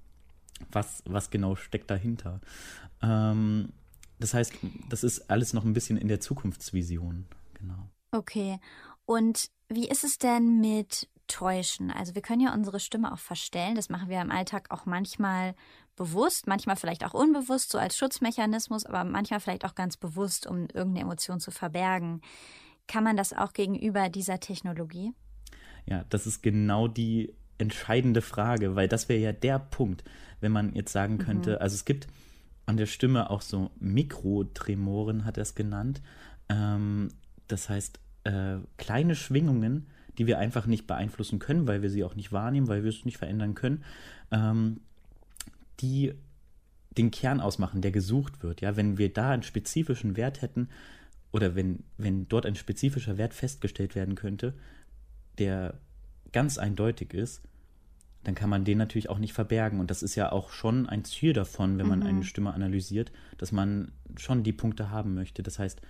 was, 0.71 1.02
was 1.07 1.31
genau 1.31 1.57
steckt 1.57 1.90
dahinter. 1.90 2.40
Ähm, 3.02 3.73
das 4.19 4.35
heißt, 4.35 4.52
das 4.88 5.02
ist 5.02 5.31
alles 5.31 5.52
noch 5.52 5.64
ein 5.64 5.73
bisschen 5.73 5.97
in 5.97 6.09
der 6.09 6.21
Zukunftsvision. 6.21 7.26
Genau. 7.54 7.88
Okay. 8.12 8.59
Und 9.04 9.50
wie 9.69 9.88
ist 9.88 10.04
es 10.04 10.19
denn 10.19 10.61
mit 10.61 11.09
Täuschen? 11.26 11.90
Also 11.90 12.14
wir 12.14 12.23
können 12.23 12.40
ja 12.40 12.54
unsere 12.54 12.78
Stimme 12.78 13.12
auch 13.12 13.19
verstellen. 13.19 13.75
Das 13.75 13.88
machen 13.88 14.09
wir 14.09 14.21
im 14.21 14.31
Alltag 14.31 14.71
auch 14.71 14.87
manchmal 14.87 15.54
bewusst, 15.97 16.47
manchmal 16.47 16.76
vielleicht 16.76 17.04
auch 17.04 17.14
unbewusst, 17.14 17.71
so 17.71 17.78
als 17.78 17.97
Schutzmechanismus, 17.97 18.87
aber 18.87 19.04
manchmal 19.04 19.40
vielleicht 19.40 19.64
auch 19.64 19.75
ganz 19.75 19.97
bewusst, 19.97 20.47
um 20.47 20.62
irgendeine 20.73 21.00
Emotion 21.00 21.40
zu 21.40 21.50
verbergen. 21.50 22.21
Kann 22.87 23.04
man 23.04 23.16
das 23.16 23.33
auch 23.33 23.52
gegenüber 23.52 24.09
dieser 24.09 24.40
Technologie? 24.40 25.12
Ja, 25.87 26.04
das 26.09 26.26
ist 26.26 26.42
genau 26.42 26.88
die 26.88 27.35
entscheidende 27.59 28.23
Frage, 28.23 28.76
weil 28.76 28.88
das 28.88 29.09
wäre 29.09 29.21
ja 29.21 29.33
der 29.33 29.59
Punkt 29.59 30.04
wenn 30.42 30.52
man 30.52 30.75
jetzt 30.75 30.92
sagen 30.92 31.18
könnte, 31.18 31.52
mhm. 31.52 31.58
also 31.61 31.75
es 31.75 31.84
gibt 31.84 32.08
an 32.66 32.76
der 32.76 32.87
Stimme 32.87 33.30
auch 33.30 33.42
so 33.42 33.70
Mikrotremoren, 33.80 35.25
hat 35.25 35.37
er 35.37 35.42
es 35.42 35.54
genannt. 35.54 36.02
Ähm, 36.49 37.08
das 37.49 37.68
heißt, 37.68 37.99
äh, 38.25 38.58
kleine 38.76 39.14
Schwingungen, 39.14 39.87
die 40.18 40.26
wir 40.26 40.38
einfach 40.38 40.66
nicht 40.66 40.87
beeinflussen 40.87 41.38
können, 41.38 41.66
weil 41.66 41.82
wir 41.82 41.90
sie 41.90 42.04
auch 42.04 42.14
nicht 42.14 42.32
wahrnehmen, 42.32 42.68
weil 42.68 42.82
wir 42.82 42.90
es 42.90 43.04
nicht 43.04 43.18
verändern 43.18 43.54
können, 43.54 43.84
ähm, 44.30 44.80
die 45.80 46.14
den 46.96 47.11
Kern 47.11 47.40
ausmachen, 47.40 47.80
der 47.80 47.90
gesucht 47.90 48.42
wird. 48.42 48.61
Ja, 48.61 48.76
wenn 48.76 48.99
wir 48.99 49.12
da 49.12 49.30
einen 49.30 49.42
spezifischen 49.42 50.16
Wert 50.16 50.42
hätten 50.42 50.68
oder 51.32 51.54
wenn, 51.54 51.84
wenn 51.96 52.28
dort 52.28 52.44
ein 52.44 52.54
spezifischer 52.54 53.16
Wert 53.16 53.32
festgestellt 53.32 53.94
werden 53.94 54.14
könnte, 54.14 54.54
der 55.38 55.75
ganz 56.32 56.58
eindeutig 56.58 57.14
ist, 57.14 57.42
dann 58.24 58.34
kann 58.34 58.50
man 58.50 58.64
den 58.64 58.78
natürlich 58.78 59.10
auch 59.10 59.18
nicht 59.18 59.32
verbergen. 59.32 59.80
Und 59.80 59.90
das 59.90 60.02
ist 60.02 60.14
ja 60.14 60.30
auch 60.30 60.50
schon 60.50 60.88
ein 60.88 61.04
Ziel 61.04 61.32
davon, 61.32 61.78
wenn 61.78 61.88
man 61.88 62.00
mhm. 62.00 62.06
eine 62.06 62.24
Stimme 62.24 62.54
analysiert, 62.54 63.12
dass 63.38 63.52
man 63.52 63.92
schon 64.16 64.42
die 64.42 64.52
Punkte 64.52 64.90
haben 64.90 65.14
möchte. 65.14 65.42
Das 65.42 65.58
heißt, 65.58 65.80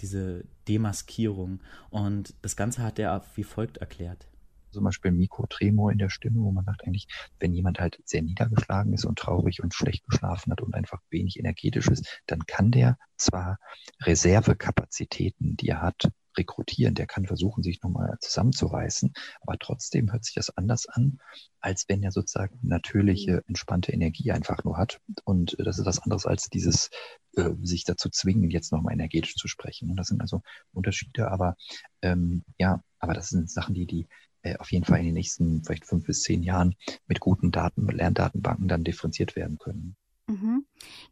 diese 0.00 0.44
Demaskierung. 0.68 1.60
Und 1.90 2.34
das 2.42 2.56
Ganze 2.56 2.82
hat 2.82 2.98
er 2.98 3.24
wie 3.34 3.44
folgt 3.44 3.78
erklärt. 3.78 4.28
Zum 4.72 4.84
Beispiel 4.84 5.10
Mikrotremor 5.10 5.90
in 5.90 5.98
der 5.98 6.10
Stimme, 6.10 6.40
wo 6.40 6.52
man 6.52 6.64
sagt 6.64 6.86
eigentlich, 6.86 7.08
wenn 7.40 7.52
jemand 7.52 7.80
halt 7.80 8.00
sehr 8.04 8.22
niedergeschlagen 8.22 8.92
ist 8.92 9.04
und 9.04 9.18
traurig 9.18 9.62
und 9.62 9.74
schlecht 9.74 10.06
geschlafen 10.06 10.52
hat 10.52 10.60
und 10.60 10.74
einfach 10.74 11.00
wenig 11.10 11.40
energetisch 11.40 11.88
ist, 11.88 12.22
dann 12.26 12.46
kann 12.46 12.70
der 12.70 12.96
zwar 13.16 13.58
Reservekapazitäten, 14.02 15.56
die 15.56 15.70
er 15.70 15.82
hat, 15.82 16.12
rekrutieren, 16.36 16.94
der 16.94 17.06
kann 17.06 17.26
versuchen, 17.26 17.62
sich 17.62 17.82
nochmal 17.82 18.16
zusammenzureißen, 18.20 19.12
aber 19.40 19.58
trotzdem 19.58 20.12
hört 20.12 20.24
sich 20.24 20.34
das 20.34 20.56
anders 20.56 20.86
an, 20.86 21.18
als 21.60 21.84
wenn 21.88 22.02
er 22.02 22.12
sozusagen 22.12 22.58
natürliche, 22.62 23.42
entspannte 23.46 23.92
Energie 23.92 24.32
einfach 24.32 24.64
nur 24.64 24.76
hat. 24.76 25.00
Und 25.24 25.56
das 25.58 25.78
ist 25.78 25.86
was 25.86 26.00
anderes 26.00 26.26
als 26.26 26.48
dieses, 26.48 26.90
äh, 27.36 27.50
sich 27.62 27.84
dazu 27.84 28.08
zwingen, 28.08 28.50
jetzt 28.50 28.72
nochmal 28.72 28.94
energetisch 28.94 29.34
zu 29.34 29.48
sprechen. 29.48 29.90
Und 29.90 29.96
das 29.96 30.08
sind 30.08 30.20
also 30.20 30.42
Unterschiede, 30.72 31.30
aber 31.30 31.56
ähm, 32.02 32.44
ja, 32.58 32.82
aber 32.98 33.14
das 33.14 33.28
sind 33.28 33.50
Sachen, 33.50 33.74
die 33.74 33.86
die 33.86 34.08
äh, 34.42 34.56
auf 34.56 34.72
jeden 34.72 34.84
Fall 34.84 35.00
in 35.00 35.06
den 35.06 35.14
nächsten 35.14 35.62
vielleicht 35.64 35.86
fünf 35.86 36.06
bis 36.06 36.22
zehn 36.22 36.42
Jahren 36.42 36.74
mit 37.06 37.20
guten 37.20 37.50
Daten, 37.50 37.86
Lerndatenbanken 37.86 38.68
dann 38.68 38.84
differenziert 38.84 39.36
werden 39.36 39.58
können. 39.58 39.96
Mhm. 40.26 40.59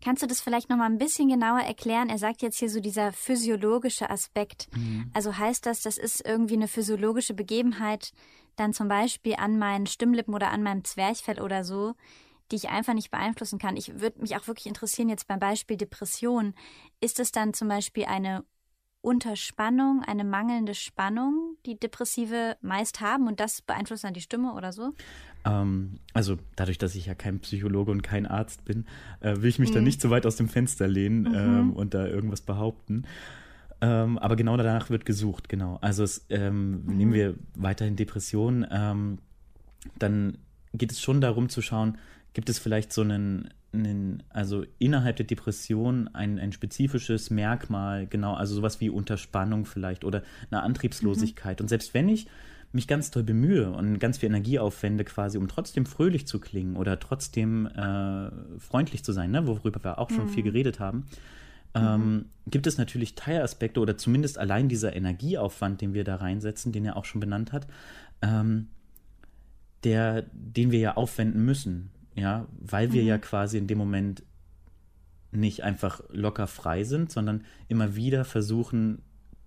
Kannst 0.02 0.22
du 0.22 0.26
das 0.26 0.40
vielleicht 0.40 0.70
noch 0.70 0.76
mal 0.76 0.86
ein 0.86 0.98
bisschen 0.98 1.28
genauer 1.28 1.60
erklären? 1.60 2.08
Er 2.08 2.18
sagt 2.18 2.42
jetzt 2.42 2.58
hier 2.58 2.70
so 2.70 2.80
dieser 2.80 3.12
physiologische 3.12 4.10
Aspekt. 4.10 4.68
Mhm. 4.74 5.10
Also 5.12 5.36
heißt 5.36 5.66
das, 5.66 5.82
das 5.82 5.98
ist 5.98 6.26
irgendwie 6.26 6.54
eine 6.54 6.68
physiologische 6.68 7.34
Begebenheit, 7.34 8.12
dann 8.56 8.72
zum 8.72 8.88
Beispiel 8.88 9.36
an 9.36 9.58
meinen 9.58 9.86
Stimmlippen 9.86 10.34
oder 10.34 10.50
an 10.50 10.62
meinem 10.62 10.84
Zwerchfell 10.84 11.40
oder 11.40 11.64
so, 11.64 11.94
die 12.50 12.56
ich 12.56 12.68
einfach 12.68 12.94
nicht 12.94 13.10
beeinflussen 13.10 13.58
kann. 13.58 13.76
Ich 13.76 14.00
würde 14.00 14.20
mich 14.20 14.36
auch 14.36 14.46
wirklich 14.46 14.66
interessieren 14.66 15.08
jetzt 15.08 15.26
beim 15.28 15.38
Beispiel 15.38 15.76
Depression. 15.76 16.54
Ist 17.00 17.20
es 17.20 17.30
dann 17.30 17.54
zum 17.54 17.68
Beispiel 17.68 18.06
eine 18.06 18.44
Unterspannung, 19.08 20.02
eine 20.06 20.22
mangelnde 20.22 20.74
Spannung, 20.74 21.56
die 21.64 21.80
Depressive 21.80 22.58
meist 22.60 23.00
haben 23.00 23.26
und 23.26 23.40
das 23.40 23.62
beeinflusst 23.62 24.04
dann 24.04 24.12
die 24.12 24.20
Stimme 24.20 24.52
oder 24.52 24.70
so? 24.70 24.92
Ähm, 25.46 25.98
also 26.12 26.36
dadurch, 26.56 26.76
dass 26.76 26.94
ich 26.94 27.06
ja 27.06 27.14
kein 27.14 27.40
Psychologe 27.40 27.90
und 27.90 28.02
kein 28.02 28.26
Arzt 28.26 28.66
bin, 28.66 28.84
äh, 29.20 29.36
will 29.38 29.48
ich 29.48 29.58
mich 29.58 29.70
mhm. 29.70 29.76
da 29.76 29.80
nicht 29.80 30.02
so 30.02 30.10
weit 30.10 30.26
aus 30.26 30.36
dem 30.36 30.50
Fenster 30.50 30.86
lehnen 30.86 31.22
mhm. 31.22 31.34
ähm, 31.34 31.72
und 31.72 31.94
da 31.94 32.06
irgendwas 32.06 32.42
behaupten. 32.42 33.04
Ähm, 33.80 34.18
aber 34.18 34.36
genau 34.36 34.58
danach 34.58 34.90
wird 34.90 35.06
gesucht, 35.06 35.48
genau. 35.48 35.78
Also 35.80 36.02
es, 36.02 36.26
ähm, 36.28 36.84
mhm. 36.84 36.96
nehmen 36.98 37.12
wir 37.14 37.34
weiterhin 37.54 37.96
Depressionen, 37.96 38.66
ähm, 38.70 39.20
dann 39.98 40.36
geht 40.74 40.92
es 40.92 41.00
schon 41.00 41.22
darum 41.22 41.48
zu 41.48 41.62
schauen, 41.62 41.96
gibt 42.38 42.50
es 42.50 42.60
vielleicht 42.60 42.92
so 42.92 43.00
einen 43.00 43.48
einen, 43.72 44.22
also 44.28 44.64
innerhalb 44.78 45.16
der 45.16 45.26
Depression 45.26 46.06
ein, 46.14 46.38
ein 46.38 46.52
spezifisches 46.52 47.30
Merkmal, 47.30 48.06
genau, 48.06 48.34
also 48.34 48.54
sowas 48.54 48.80
wie 48.80 48.90
Unterspannung 48.90 49.64
vielleicht 49.64 50.04
oder 50.04 50.22
eine 50.48 50.62
Antriebslosigkeit. 50.62 51.58
Mhm. 51.58 51.64
Und 51.64 51.68
selbst 51.68 51.94
wenn 51.94 52.08
ich 52.08 52.28
mich 52.70 52.86
ganz 52.86 53.10
toll 53.10 53.24
bemühe 53.24 53.72
und 53.72 53.98
ganz 53.98 54.18
viel 54.18 54.28
Energie 54.28 54.60
aufwende, 54.60 55.02
quasi, 55.02 55.36
um 55.36 55.48
trotzdem 55.48 55.84
fröhlich 55.84 56.28
zu 56.28 56.38
klingen 56.38 56.76
oder 56.76 57.00
trotzdem 57.00 57.66
äh, 57.66 58.30
freundlich 58.60 59.02
zu 59.02 59.10
sein, 59.10 59.32
ne, 59.32 59.48
worüber 59.48 59.82
wir 59.82 59.98
auch 59.98 60.10
schon 60.10 60.26
mhm. 60.26 60.30
viel 60.30 60.44
geredet 60.44 60.78
haben, 60.78 61.06
ähm, 61.74 62.14
mhm. 62.14 62.24
gibt 62.46 62.68
es 62.68 62.78
natürlich 62.78 63.16
Teilaspekte 63.16 63.80
oder 63.80 63.98
zumindest 63.98 64.38
allein 64.38 64.68
dieser 64.68 64.94
Energieaufwand, 64.94 65.80
den 65.80 65.92
wir 65.92 66.04
da 66.04 66.14
reinsetzen, 66.14 66.70
den 66.70 66.84
er 66.84 66.96
auch 66.96 67.04
schon 67.04 67.20
benannt 67.20 67.52
hat, 67.52 67.66
ähm, 68.22 68.68
der, 69.82 70.22
den 70.32 70.70
wir 70.70 70.78
ja 70.78 70.96
aufwenden 70.96 71.44
müssen 71.44 71.90
ja, 72.18 72.46
weil 72.58 72.92
wir 72.92 73.02
mhm. 73.02 73.08
ja 73.08 73.18
quasi 73.18 73.58
in 73.58 73.66
dem 73.66 73.78
Moment 73.78 74.22
nicht 75.30 75.62
einfach 75.62 76.00
locker 76.10 76.46
frei 76.46 76.84
sind, 76.84 77.12
sondern 77.12 77.44
immer 77.68 77.94
wieder 77.94 78.24
versuchen, 78.24 79.02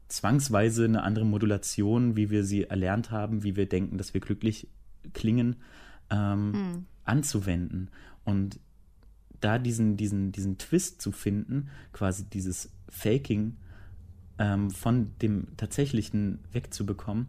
zwangsweise 0.08 0.86
eine 0.86 1.04
andere 1.04 1.26
Modulation, 1.26 2.16
wie 2.16 2.30
wir 2.30 2.44
sie 2.44 2.64
erlernt 2.64 3.12
haben, 3.12 3.44
wie 3.44 3.56
wir 3.56 3.68
denken, 3.68 3.98
dass 3.98 4.14
wir 4.14 4.22
glücklich 4.22 4.68
klingen, 5.14 5.58
ähm, 6.10 6.52
mhm. 6.52 6.86
anzuwenden. 7.04 7.90
Und 8.24 8.60
da 9.40 9.58
diesen, 9.58 9.98
diesen, 9.98 10.32
diesen 10.32 10.58
Twist 10.58 11.02
zu 11.02 11.12
finden, 11.12 11.70
quasi 11.94 12.26
dieses 12.26 12.72
Faking 12.90 13.58
ähm, 14.38 14.70
von 14.70 15.12
dem 15.22 15.48
Tatsächlichen 15.58 16.40
wegzubekommen, 16.52 17.28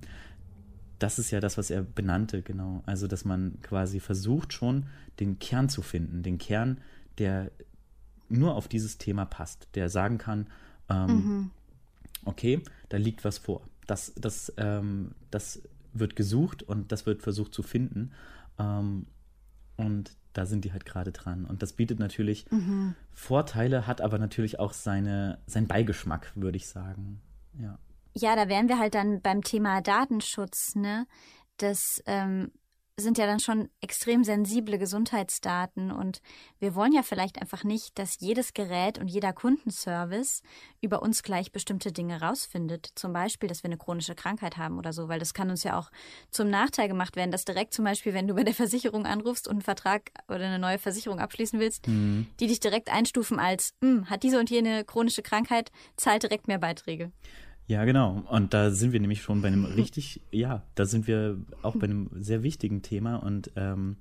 das 1.03 1.19
ist 1.19 1.31
ja 1.31 1.41
das, 1.41 1.59
was 1.59 1.71
er 1.71 1.83
benannte, 1.83 2.43
genau. 2.43 2.83
Also, 2.87 3.07
dass 3.07 3.25
man 3.25 3.61
quasi 3.63 4.01
versucht 4.01 4.53
schon, 4.53 4.87
den 5.21 5.39
Kern 5.39 5.69
zu 5.69 5.83
finden, 5.83 6.23
den 6.23 6.39
Kern, 6.39 6.79
der 7.19 7.51
nur 8.29 8.55
auf 8.55 8.69
dieses 8.69 8.99
Thema 8.99 9.25
passt, 9.27 9.69
der 9.75 9.89
sagen 9.89 10.19
kann, 10.19 10.47
ähm, 10.89 11.07
mhm. 11.07 11.51
okay, 12.25 12.63
da 12.89 12.97
liegt 12.97 13.25
was 13.25 13.39
vor. 13.39 13.63
Das, 13.87 14.13
das, 14.17 14.53
ähm, 14.57 15.13
das 15.31 15.61
wird 15.93 16.17
gesucht 16.17 16.63
und 16.63 16.93
das 16.93 17.05
wird 17.05 17.23
versucht 17.23 17.53
zu 17.53 17.63
finden. 17.63 18.13
Ähm, 18.59 19.07
Und 19.77 20.17
da 20.33 20.47
sind 20.47 20.65
die 20.65 20.73
halt 20.73 20.85
gerade 20.85 21.13
dran. 21.13 21.45
Und 21.45 21.63
das 21.63 21.73
bietet 21.73 21.99
natürlich 21.99 22.51
Mhm. 22.51 22.95
Vorteile, 23.13 23.87
hat 23.87 24.01
aber 24.01 24.19
natürlich 24.19 24.59
auch 24.59 24.73
seine, 24.73 25.39
seinen 25.47 25.67
Beigeschmack, 25.67 26.33
würde 26.35 26.57
ich 26.57 26.67
sagen. 26.69 27.21
Ja. 27.59 27.79
Ja, 28.15 28.37
da 28.37 28.49
wären 28.49 28.69
wir 28.69 28.79
halt 28.79 28.95
dann 28.95 29.23
beim 29.23 29.43
Thema 29.43 29.81
Datenschutz, 29.81 30.75
ne? 30.75 31.07
Das 31.57 32.03
ähm, 32.07 32.51
sind 32.99 33.17
ja 33.17 33.27
dann 33.27 33.41
schon 33.41 33.71
extrem 33.81 34.23
sensible 34.23 34.79
Gesundheitsdaten 34.79 35.91
und 35.91 36.21
wir 36.59 36.75
wollen 36.75 36.93
ja 36.93 37.03
vielleicht 37.03 37.41
einfach 37.41 37.65
nicht, 37.65 37.99
dass 37.99 38.21
jedes 38.21 38.53
Gerät 38.53 38.99
und 38.99 39.09
jeder 39.09 39.33
Kundenservice 39.33 40.43
über 40.83 41.01
uns 41.03 41.23
gleich 41.23 41.53
bestimmte 41.53 41.91
Dinge 41.91 42.21
rausfindet. 42.21 42.91
Zum 42.95 43.15
Beispiel, 43.15 43.49
dass 43.49 43.63
wir 43.63 43.69
eine 43.69 43.79
chronische 43.79 44.15
Krankheit 44.15 44.59
haben 44.59 44.79
oder 44.79 44.93
so, 44.93 45.09
weil 45.09 45.19
das 45.19 45.33
kann 45.33 45.49
uns 45.51 45.63
ja 45.65 45.79
auch 45.79 45.91
zum 46.31 46.51
Nachteil 46.51 46.89
gemacht 46.89 47.17
werden, 47.17 47.31
dass 47.31 47.47
direkt 47.47 47.73
zum 47.73 47.87
Beispiel, 47.87 48.13
wenn 48.13 48.29
du 48.29 48.35
bei 48.35 48.45
der 48.45 48.55
Versicherung 48.55 49.07
anrufst 49.07 49.49
und 49.49 49.55
einen 49.55 49.63
Vertrag 49.63 50.11
oder 50.29 50.45
eine 50.45 50.59
neue 50.59 50.79
Versicherung 50.79 51.19
abschließen 51.19 51.59
willst, 51.61 51.87
Mhm. 51.89 52.27
die 52.41 52.47
dich 52.47 52.61
direkt 52.61 52.93
einstufen 52.93 53.39
als, 53.41 53.73
"Hm, 53.81 54.11
hat 54.11 54.23
diese 54.23 54.39
und 54.39 54.51
jene 54.51 54.85
chronische 54.85 55.23
Krankheit, 55.23 55.71
zahlt 55.97 56.25
direkt 56.25 56.47
mehr 56.47 56.59
Beiträge. 56.59 57.11
Ja, 57.67 57.85
genau. 57.85 58.23
Und 58.29 58.55
da 58.55 58.71
sind 58.71 58.93
wir 58.93 59.01
nämlich 59.01 59.23
schon 59.23 59.43
bei 59.43 59.49
einem 59.49 59.65
richtig, 59.77 60.21
ja, 60.31 60.63
da 60.75 60.85
sind 60.85 61.07
wir 61.07 61.39
auch 61.63 61.77
bei 61.77 61.85
einem 61.85 62.11
sehr 62.15 62.43
wichtigen 62.43 62.83
Thema 62.83 63.17
und 63.17 63.51
ähm, 63.57 63.97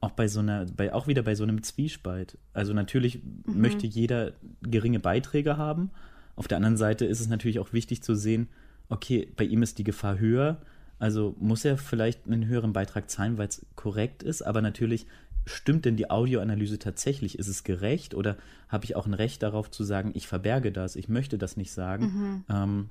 auch 0.00 0.12
bei 0.12 0.28
so 0.28 0.40
einer, 0.40 0.66
bei, 0.66 0.92
auch 0.92 1.06
wieder 1.06 1.22
bei 1.22 1.34
so 1.34 1.44
einem 1.44 1.62
Zwiespalt. 1.62 2.38
Also 2.52 2.72
natürlich 2.72 3.20
möchte 3.46 3.86
jeder 3.86 4.32
geringe 4.62 5.00
Beiträge 5.00 5.56
haben. 5.56 5.90
Auf 6.36 6.48
der 6.48 6.56
anderen 6.56 6.76
Seite 6.76 7.04
ist 7.06 7.20
es 7.20 7.28
natürlich 7.28 7.58
auch 7.58 7.72
wichtig 7.72 8.02
zu 8.02 8.14
sehen, 8.14 8.48
okay, 8.88 9.28
bei 9.36 9.44
ihm 9.44 9.62
ist 9.62 9.78
die 9.78 9.84
Gefahr 9.84 10.18
höher, 10.18 10.60
also 10.98 11.34
muss 11.38 11.64
er 11.64 11.78
vielleicht 11.78 12.26
einen 12.26 12.46
höheren 12.46 12.72
Beitrag 12.72 13.10
zahlen, 13.10 13.38
weil 13.38 13.48
es 13.48 13.64
korrekt 13.76 14.22
ist, 14.22 14.42
aber 14.42 14.62
natürlich 14.62 15.06
stimmt 15.46 15.84
denn 15.84 15.96
die 15.96 16.10
Audioanalyse 16.10 16.78
tatsächlich? 16.78 17.38
Ist 17.38 17.48
es 17.48 17.64
gerecht 17.64 18.14
oder 18.14 18.36
habe 18.68 18.84
ich 18.84 18.96
auch 18.96 19.06
ein 19.06 19.14
Recht 19.14 19.42
darauf 19.42 19.70
zu 19.70 19.84
sagen, 19.84 20.12
ich 20.14 20.26
verberge 20.26 20.72
das, 20.72 20.96
ich 20.96 21.08
möchte 21.08 21.38
das 21.38 21.56
nicht 21.56 21.72
sagen? 21.72 22.44
Ähm, 22.48 22.90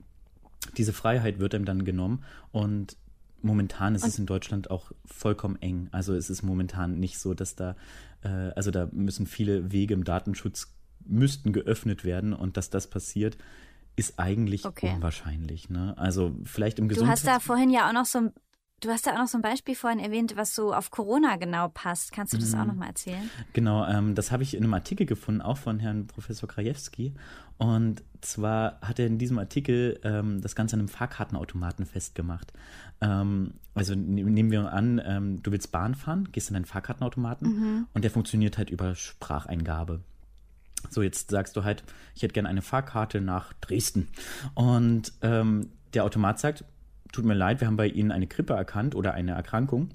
diese 0.78 0.94
Freiheit 0.94 1.40
wird 1.40 1.54
ihm 1.54 1.66
dann 1.66 1.84
genommen 1.86 2.24
und 2.52 2.96
momentan 3.42 3.96
ist 3.96 4.06
es 4.06 4.18
in 4.18 4.26
Deutschland 4.26 4.72
auch 4.72 4.92
vollkommen 5.06 5.58
eng. 5.62 5.90
Also 5.92 6.14
es 6.16 6.30
ist 6.30 6.44
momentan 6.44 7.00
nicht 7.00 7.20
so, 7.20 7.34
dass 7.34 7.56
da, 7.56 7.76
äh, 8.24 8.30
also 8.56 8.72
da 8.72 8.88
müssen 8.92 9.26
viele 9.28 9.72
Wege 9.72 9.94
im 9.94 10.06
Datenschutz 10.06 10.74
müssten 11.06 11.52
geöffnet 11.52 12.06
werden 12.06 12.34
und 12.34 12.56
dass 12.56 12.70
das 12.70 12.88
passiert, 12.88 13.38
ist 13.96 14.18
eigentlich 14.18 14.66
Okay. 14.66 14.94
unwahrscheinlich. 14.96 15.70
Ne? 15.70 15.94
Also 15.98 16.34
vielleicht 16.46 16.80
im 16.80 16.88
Du 16.88 16.96
Gesundheits... 16.96 17.22
hast 17.22 17.28
da 17.28 17.40
vorhin 17.40 17.70
ja 17.70 17.90
auch 17.90 17.94
noch 17.94 18.06
so 18.06 18.20
ein, 18.20 18.32
du 18.84 18.90
hast 18.90 19.08
da 19.08 19.13
auch 19.13 19.18
noch 19.20 19.28
so 19.28 19.38
ein 19.38 19.42
Beispiel 19.42 19.75
vorhin 19.75 20.00
erwähnt, 20.00 20.36
was 20.36 20.56
so 20.56 20.74
auf 20.74 20.92
Corona 20.92 21.38
genau 21.38 21.70
passt. 21.70 22.12
Kannst 22.12 22.34
du 22.34 22.38
das 22.38 22.54
auch 22.54 22.66
noch 22.66 22.75
mal 22.75 22.88
erzählen? 22.88 23.30
Genau, 23.54 23.86
ähm, 23.88 24.16
das 24.16 24.32
habe 24.32 24.44
ich 24.44 24.56
in 24.56 24.63
einem 24.63 24.74
Artikel 24.74 25.06
gefunden, 25.06 25.42
auch 25.42 25.58
von 25.58 25.80
Herrn 25.80 26.08
Professor 26.08 26.48
Krajewski. 26.48 27.13
Und 27.58 28.04
zwar 28.22 28.80
hat 28.82 29.00
er 29.00 29.08
in 29.08 29.18
diesem 29.18 29.38
Artikel 29.40 30.00
ähm, 30.04 30.42
das 30.42 30.56
Ganze 30.56 30.75
an 30.75 30.82
einem 30.82 30.90
Fahrkartenautomaten 30.90 31.86
festgemacht. 31.86 32.52
Ähm, 33.02 33.54
also 33.74 33.96
ne- 33.96 34.24
nehmen 34.24 34.52
wir 34.52 34.72
an, 34.72 35.02
ähm, 35.04 35.42
du 35.44 35.52
willst 35.52 35.72
Bahn 35.72 35.96
fahren, 35.96 36.30
gehst 36.32 36.50
in 36.50 36.56
einen 36.56 36.66
Fahrkartenautomaten 36.66 37.88
und 37.94 38.04
der 38.04 38.12
funktioniert 38.12 38.58
halt 38.58 38.70
über 38.70 38.96
Spracheingabe. 38.96 40.02
So, 40.90 41.02
jetzt 41.02 41.30
sagst 41.32 41.56
du 41.56 41.63
halt, 41.63 41.84
ich 42.16 42.24
hätte 42.24 42.34
gerne 42.34 42.50
eine 42.50 42.62
Fahrkarte 42.62 43.22
nach 43.22 43.54
Dresden. 43.54 44.10
Und 44.54 45.13
ähm, 45.22 45.70
der 45.94 46.04
Automat 46.04 46.40
sagt, 46.40 46.66
tut 47.13 47.24
mir 47.24 47.36
leid, 47.36 47.62
wir 47.62 47.67
haben 47.67 47.77
bei 47.77 47.88
Ihnen 47.88 48.12
eine 48.12 48.27
Grippe 48.27 48.53
erkannt 48.53 48.96
oder 48.96 49.13
eine 49.13 49.32
Erkrankung. 49.32 49.93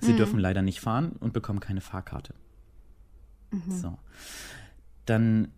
Sie 0.00 0.14
dürfen 0.14 0.38
leider 0.38 0.62
nicht 0.62 0.80
fahren 0.80 1.12
und 1.12 1.32
bekommen 1.32 1.60
keine 1.60 1.80
Fahrkarte. 1.80 2.34
So. 3.68 3.98
Dann 5.06 5.50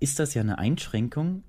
ist 0.00 0.18
das 0.18 0.34
ja 0.34 0.42
eine 0.42 0.58
Einschränkung, 0.58 1.44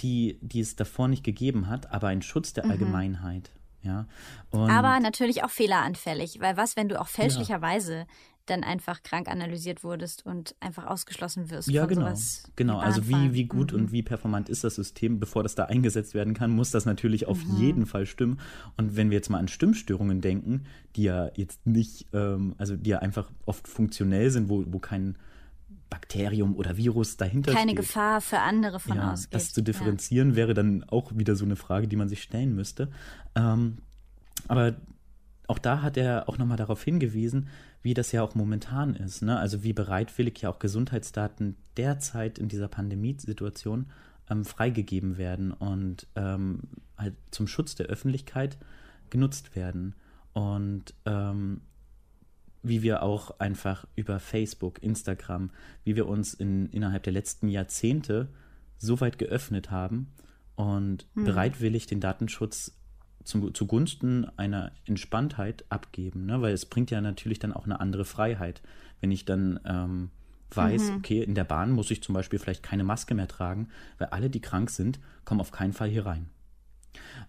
die, 0.00 0.38
die 0.42 0.60
es 0.60 0.76
davor 0.76 1.08
nicht 1.08 1.24
gegeben 1.24 1.68
hat, 1.68 1.90
aber 1.90 2.08
ein 2.08 2.22
Schutz 2.22 2.52
der 2.52 2.66
Allgemeinheit. 2.66 3.50
Ja. 3.82 4.06
Aber 4.50 5.00
natürlich 5.00 5.44
auch 5.44 5.50
fehleranfällig, 5.50 6.40
weil 6.40 6.56
was, 6.56 6.76
wenn 6.76 6.88
du 6.88 7.00
auch 7.00 7.08
fälschlicherweise 7.08 8.06
dann 8.46 8.62
einfach 8.64 9.02
krank 9.02 9.28
analysiert 9.28 9.84
wurdest 9.84 10.26
und 10.26 10.54
einfach 10.60 10.86
ausgeschlossen 10.86 11.50
wirst 11.50 11.68
Ja, 11.70 11.86
von 11.86 11.94
genau. 11.94 12.14
Genau, 12.56 12.78
also 12.78 13.08
wie, 13.08 13.32
wie 13.32 13.44
gut 13.46 13.72
Mhm. 13.72 13.78
und 13.78 13.92
wie 13.92 14.02
performant 14.02 14.48
ist 14.48 14.64
das 14.64 14.74
System, 14.74 15.18
bevor 15.18 15.42
das 15.42 15.54
da 15.54 15.64
eingesetzt 15.64 16.14
werden 16.14 16.34
kann, 16.34 16.50
muss 16.50 16.70
das 16.70 16.84
natürlich 16.84 17.26
auf 17.26 17.40
jeden 17.58 17.86
Fall 17.86 18.06
stimmen. 18.06 18.40
Und 18.76 18.96
wenn 18.96 19.10
wir 19.10 19.16
jetzt 19.16 19.30
mal 19.30 19.38
an 19.38 19.48
Stimmstörungen 19.48 20.20
denken, 20.20 20.64
die 20.96 21.04
ja 21.04 21.30
jetzt 21.34 21.66
nicht, 21.66 22.06
ähm, 22.12 22.54
also 22.58 22.76
die 22.76 22.90
ja 22.90 22.98
einfach 22.98 23.30
oft 23.46 23.66
funktionell 23.68 24.30
sind, 24.30 24.48
wo, 24.48 24.64
wo 24.68 24.78
kein 24.78 25.16
Bakterium 25.90 26.56
oder 26.56 26.76
Virus 26.76 27.16
dahinter 27.16 27.52
keine 27.52 27.70
steht. 27.72 27.76
Gefahr 27.76 28.20
für 28.20 28.40
andere 28.40 28.80
von 28.80 28.96
ja, 28.96 29.12
ausgeht. 29.12 29.34
das 29.34 29.52
zu 29.52 29.62
differenzieren 29.62 30.34
wäre 30.34 30.52
dann 30.54 30.84
auch 30.84 31.12
wieder 31.14 31.36
so 31.36 31.44
eine 31.44 31.56
Frage, 31.56 31.86
die 31.88 31.96
man 31.96 32.08
sich 32.08 32.22
stellen 32.22 32.54
müsste. 32.54 32.88
Ähm, 33.36 33.78
aber 34.48 34.74
auch 35.46 35.58
da 35.58 35.82
hat 35.82 35.96
er 35.96 36.28
auch 36.28 36.38
nochmal 36.38 36.56
darauf 36.56 36.82
hingewiesen, 36.82 37.48
wie 37.82 37.94
das 37.94 38.12
ja 38.12 38.22
auch 38.22 38.34
momentan 38.34 38.94
ist. 38.94 39.22
Ne? 39.22 39.38
Also 39.38 39.62
wie 39.62 39.72
bereitwillig 39.72 40.40
ja 40.40 40.50
auch 40.50 40.58
Gesundheitsdaten 40.58 41.56
derzeit 41.76 42.38
in 42.38 42.48
dieser 42.48 42.68
Pandemiesituation 42.68 43.86
ähm, 44.30 44.44
freigegeben 44.44 45.18
werden 45.18 45.52
und 45.52 46.06
ähm, 46.16 46.60
halt 46.96 47.14
zum 47.30 47.46
Schutz 47.46 47.74
der 47.74 47.86
Öffentlichkeit 47.86 48.56
genutzt 49.10 49.54
werden. 49.54 49.94
Und 50.32 50.94
ähm, 51.04 51.60
wie 52.62 52.82
wir 52.82 53.02
auch 53.02 53.38
einfach 53.38 53.86
über 53.94 54.18
Facebook, 54.18 54.82
Instagram, 54.82 55.50
wie 55.84 55.96
wir 55.96 56.08
uns 56.08 56.32
in, 56.32 56.70
innerhalb 56.70 57.02
der 57.02 57.12
letzten 57.12 57.48
Jahrzehnte 57.48 58.28
so 58.78 59.00
weit 59.00 59.18
geöffnet 59.18 59.70
haben 59.70 60.08
und 60.56 61.06
bereitwillig 61.14 61.86
den 61.86 62.00
Datenschutz 62.00 62.72
zum, 63.24 63.54
zugunsten 63.54 64.26
einer 64.38 64.72
Entspanntheit 64.84 65.64
abgeben, 65.68 66.26
ne? 66.26 66.40
weil 66.42 66.52
es 66.52 66.66
bringt 66.66 66.90
ja 66.90 67.00
natürlich 67.00 67.38
dann 67.38 67.52
auch 67.52 67.64
eine 67.64 67.80
andere 67.80 68.04
Freiheit, 68.04 68.62
wenn 69.00 69.10
ich 69.10 69.24
dann 69.24 69.60
ähm, 69.64 70.10
weiß, 70.50 70.92
okay, 70.98 71.22
in 71.22 71.34
der 71.34 71.44
Bahn 71.44 71.72
muss 71.72 71.90
ich 71.90 72.02
zum 72.02 72.14
Beispiel 72.14 72.38
vielleicht 72.38 72.62
keine 72.62 72.84
Maske 72.84 73.14
mehr 73.14 73.28
tragen, 73.28 73.68
weil 73.98 74.08
alle, 74.08 74.30
die 74.30 74.40
krank 74.40 74.70
sind, 74.70 75.00
kommen 75.24 75.40
auf 75.40 75.50
keinen 75.50 75.72
Fall 75.72 75.88
hier 75.88 76.06
rein. 76.06 76.28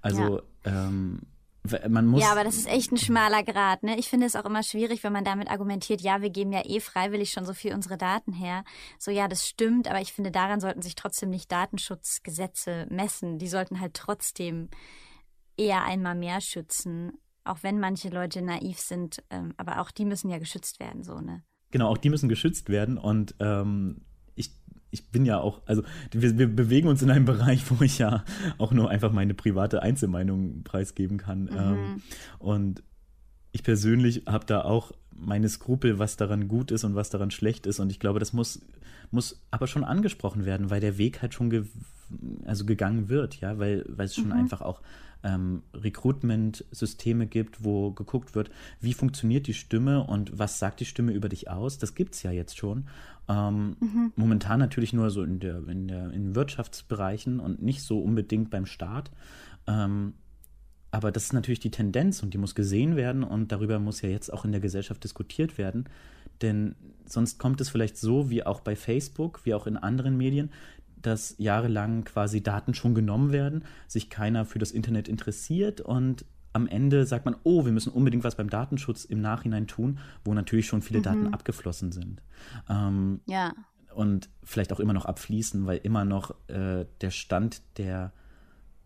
Also 0.02 0.42
ähm, 0.64 1.22
w- 1.64 1.88
man 1.90 2.06
muss 2.06 2.22
Ja, 2.22 2.32
aber 2.32 2.44
das 2.44 2.56
ist 2.56 2.68
echt 2.68 2.92
ein 2.92 2.98
schmaler 2.98 3.44
Grad. 3.44 3.84
Ne? 3.84 3.98
Ich 3.98 4.10
finde 4.10 4.28
es 4.28 4.36
auch 4.36 4.46
immer 4.46 4.64
schwierig, 4.64 5.04
wenn 5.04 5.14
man 5.14 5.24
damit 5.24 5.50
argumentiert, 5.50 6.02
ja, 6.02 6.22
wir 6.22 6.30
geben 6.30 6.52
ja 6.52 6.62
eh 6.66 6.80
freiwillig 6.80 7.32
schon 7.32 7.46
so 7.46 7.54
viel 7.54 7.74
unsere 7.74 7.98
Daten 7.98 8.34
her. 8.34 8.64
So, 9.00 9.12
ja, 9.12 9.28
das 9.28 9.48
stimmt, 9.48 9.88
aber 9.88 10.02
ich 10.02 10.14
finde, 10.14 10.32
daran 10.32 10.60
sollten 10.60 10.82
sich 10.82 10.96
trotzdem 10.96 11.30
nicht 11.30 11.52
Datenschutzgesetze 11.52 12.88
messen. 12.90 13.40
Die 13.40 13.48
sollten 13.48 13.80
halt 13.80 13.94
trotzdem 13.96 14.70
eher 15.58 15.84
einmal 15.84 16.15
mehr 16.15 16.41
schützen. 16.41 17.13
Auch 17.44 17.60
wenn 17.62 17.80
manche 17.80 18.10
Leute 18.10 18.41
naiv 18.41 18.80
sind, 18.80 19.24
ähm, 19.30 19.54
aber 19.58 19.82
auch 19.82 19.91
die 19.91 20.06
müssen 20.06 20.30
ja 20.30 20.39
geschützt 20.39 20.80
werden, 20.80 21.04
so, 21.04 21.20
ne? 21.20 21.44
Genau, 21.72 21.89
auch 21.89 21.98
die 21.98 22.10
müssen 22.10 22.30
geschützt 22.30 22.70
werden 22.70 22.98
und 22.98 23.36
ähm, 23.39 24.02
ich, 24.34 24.52
ich 24.91 25.12
bin 25.12 25.26
ja 25.26 25.39
auch, 25.39 25.62
also 25.65 25.84
wir, 26.12 26.38
wir 26.38 26.48
bewegen 26.48 26.88
uns 26.88 27.02
in 27.02 27.12
einem 27.12 27.26
Bereich, 27.26 27.70
wo 27.70 27.84
ich 27.84 28.00
ja 28.00 28.24
auch 28.58 28.72
nur 28.72 28.89
einfach 28.89 29.12
meine 29.12 29.34
private 29.34 29.82
Einzelmeinung 29.82 30.63
preisgeben 30.63 31.18
kann. 31.18 31.50
Ähm, 31.56 32.02
und 32.39 32.84
ich 33.52 33.63
persönlich 33.63 34.24
habe 34.26 34.46
da 34.46 34.63
auch 34.63 34.91
meine 35.12 35.48
Skrupel, 35.48 35.98
was 36.00 36.18
daran 36.18 36.48
gut 36.48 36.72
ist 36.72 36.84
und 36.84 36.96
was 36.96 37.10
daran 37.10 37.32
schlecht 37.32 37.65
ist. 37.68 37.80
Und 37.80 37.89
ich 37.89 38.00
glaube, 38.00 38.20
das 38.20 38.34
muss, 38.34 38.62
muss 39.12 39.46
aber 39.52 39.68
schon 39.68 39.84
angesprochen 39.84 40.46
werden, 40.46 40.70
weil 40.70 40.82
der 40.82 40.98
Weg 40.98 41.22
halt 41.22 41.34
schon 41.34 41.50
also 42.46 42.65
gegangen 42.65 43.10
wird, 43.10 43.39
ja, 43.41 43.58
weil, 43.60 43.86
weil 43.88 44.06
es 44.06 44.15
schon 44.15 44.32
einfach 44.32 44.62
auch 44.62 44.82
ähm, 45.24 45.63
Recruitment-Systeme 45.74 47.26
gibt, 47.26 47.63
wo 47.63 47.91
geguckt 47.91 48.36
wird, 48.36 48.52
wie 48.80 48.94
funktioniert 48.94 49.48
die 49.48 49.54
Stimme 49.54 50.04
und 50.04 50.38
was 50.38 50.60
sagt 50.60 50.80
die 50.80 50.86
Stimme 50.86 51.13
über 51.13 51.30
dich 51.30 51.50
aus. 51.50 51.80
Das 51.80 51.96
gibt 51.96 52.13
es 52.15 52.24
ja 52.24 52.32
jetzt 52.32 52.58
schon. 52.58 52.88
Ähm, 53.28 53.76
Momentan 54.15 54.60
natürlich 54.60 54.94
nur 54.94 55.10
so 55.10 55.24
in 55.24 55.39
der, 55.39 55.68
in 55.68 55.88
der 55.88 56.12
in 56.12 56.36
Wirtschaftsbereichen 56.36 57.39
und 57.39 57.62
nicht 57.62 57.82
so 57.82 58.00
unbedingt 58.00 58.52
beim 58.52 58.68
Staat. 58.68 59.12
Ähm, 59.65 60.13
aber 60.91 61.12
das 61.12 61.24
ist 61.24 61.34
natürlich 61.34 61.60
die 61.60 61.72
Tendenz 61.72 62.24
und 62.24 62.34
die 62.34 62.38
muss 62.38 62.56
gesehen 62.56 62.96
werden 62.96 63.24
und 63.24 63.52
darüber 63.52 63.80
muss 63.80 64.02
ja 64.02 64.10
jetzt 64.10 64.32
auch 64.32 64.46
in 64.46 64.52
der 64.52 64.62
Gesellschaft 64.62 65.04
diskutiert 65.04 65.58
werden. 65.58 65.89
Denn 66.41 66.76
sonst 67.06 67.39
kommt 67.39 67.60
es 67.62 67.70
vielleicht 67.70 67.98
so 67.98 68.30
wie 68.30 68.46
auch 68.46 68.62
bei 68.62 68.76
Facebook, 68.76 69.41
wie 69.44 69.54
auch 69.54 69.68
in 69.68 69.78
anderen 69.78 70.18
Medien, 70.18 70.52
dass 71.06 71.36
jahrelang 71.38 72.04
quasi 72.04 72.41
Daten 72.41 72.74
schon 72.74 72.96
genommen 72.96 73.32
werden, 73.32 73.63
sich 73.88 74.10
keiner 74.10 74.46
für 74.46 74.60
das 74.60 74.72
Internet 74.72 75.08
interessiert 75.08 75.82
und 75.82 76.26
am 76.54 76.68
Ende 76.68 77.06
sagt 77.06 77.26
man, 77.26 77.36
oh, 77.44 77.65
wir 77.65 77.72
müssen 77.74 77.91
unbedingt 77.91 78.24
was 78.24 78.36
beim 78.36 78.50
Datenschutz 78.50 79.04
im 79.04 79.20
Nachhinein 79.20 79.68
tun, 79.68 80.00
wo 80.24 80.34
natürlich 80.34 80.68
schon 80.68 80.82
viele 80.82 81.02
Daten 81.02 81.34
abgeflossen 81.34 81.91
sind. 81.91 82.22
Ähm, 82.70 83.20
Ja. 83.26 83.54
und 83.94 84.30
vielleicht 84.44 84.72
auch 84.74 84.80
immer 84.80 84.94
noch 84.94 85.06
abfließen, 85.06 85.65
weil 85.65 85.78
immer 85.84 86.06
noch 86.06 86.32
äh, 86.48 86.86
der 87.02 87.12
Stand 87.12 87.62
der 87.78 88.12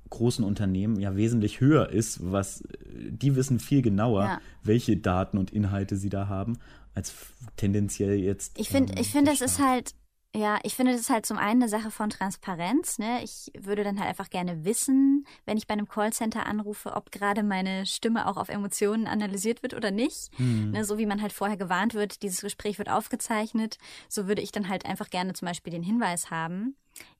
großen 0.09 0.43
Unternehmen 0.43 0.99
ja 0.99 1.15
wesentlich 1.15 1.61
höher 1.61 1.89
ist, 1.89 2.31
was 2.31 2.63
die 3.09 3.35
wissen 3.35 3.59
viel 3.59 3.83
genauer, 3.83 4.23
Ja. 4.23 4.41
welche 4.63 4.97
Daten 4.97 5.37
und 5.37 5.51
Inhalte 5.51 5.95
sie 5.97 6.09
da 6.09 6.27
haben, 6.27 6.57
als 6.95 7.13
tendenziell 7.55 8.17
jetzt. 8.19 8.57
Ich 8.59 8.69
finde, 8.69 8.93
ähm, 8.93 8.99
ich 9.01 9.09
finde, 9.11 9.25
der 9.25 9.33
es 9.35 9.41
ist 9.41 9.55
Staat. 9.55 9.67
halt, 9.67 9.93
ja, 10.35 10.59
ich 10.61 10.75
finde, 10.75 10.91
das 10.91 11.01
ist 11.01 11.09
halt 11.09 11.25
zum 11.25 11.37
einen 11.37 11.63
eine 11.63 11.69
Sache 11.69 11.89
von 11.89 12.11
Transparenz. 12.11 12.99
Ne? 12.99 13.23
Ich 13.23 13.51
würde 13.57 13.83
dann 13.83 13.97
halt 13.97 14.09
einfach 14.09 14.29
gerne 14.29 14.63
wissen, 14.63 15.25
wenn 15.45 15.57
ich 15.57 15.65
bei 15.65 15.73
einem 15.73 15.87
Callcenter 15.87 16.45
anrufe, 16.45 16.93
ob 16.93 17.11
gerade 17.11 17.41
meine 17.41 17.87
Stimme 17.87 18.27
auch 18.27 18.37
auf 18.37 18.49
Emotionen 18.49 19.07
analysiert 19.07 19.63
wird 19.63 19.73
oder 19.73 19.89
nicht. 19.89 20.29
Hm. 20.37 20.71
Ne? 20.71 20.85
So 20.85 20.99
wie 20.99 21.07
man 21.07 21.21
halt 21.21 21.33
vorher 21.33 21.57
gewarnt 21.57 21.95
wird, 21.95 22.21
dieses 22.21 22.41
Gespräch 22.41 22.77
wird 22.77 22.89
aufgezeichnet. 22.89 23.79
So 24.07 24.27
würde 24.27 24.43
ich 24.43 24.51
dann 24.51 24.69
halt 24.69 24.85
einfach 24.85 25.09
gerne 25.09 25.33
zum 25.33 25.47
Beispiel 25.47 25.71
den 25.71 25.83
Hinweis 25.83 26.29
haben, 26.29 26.75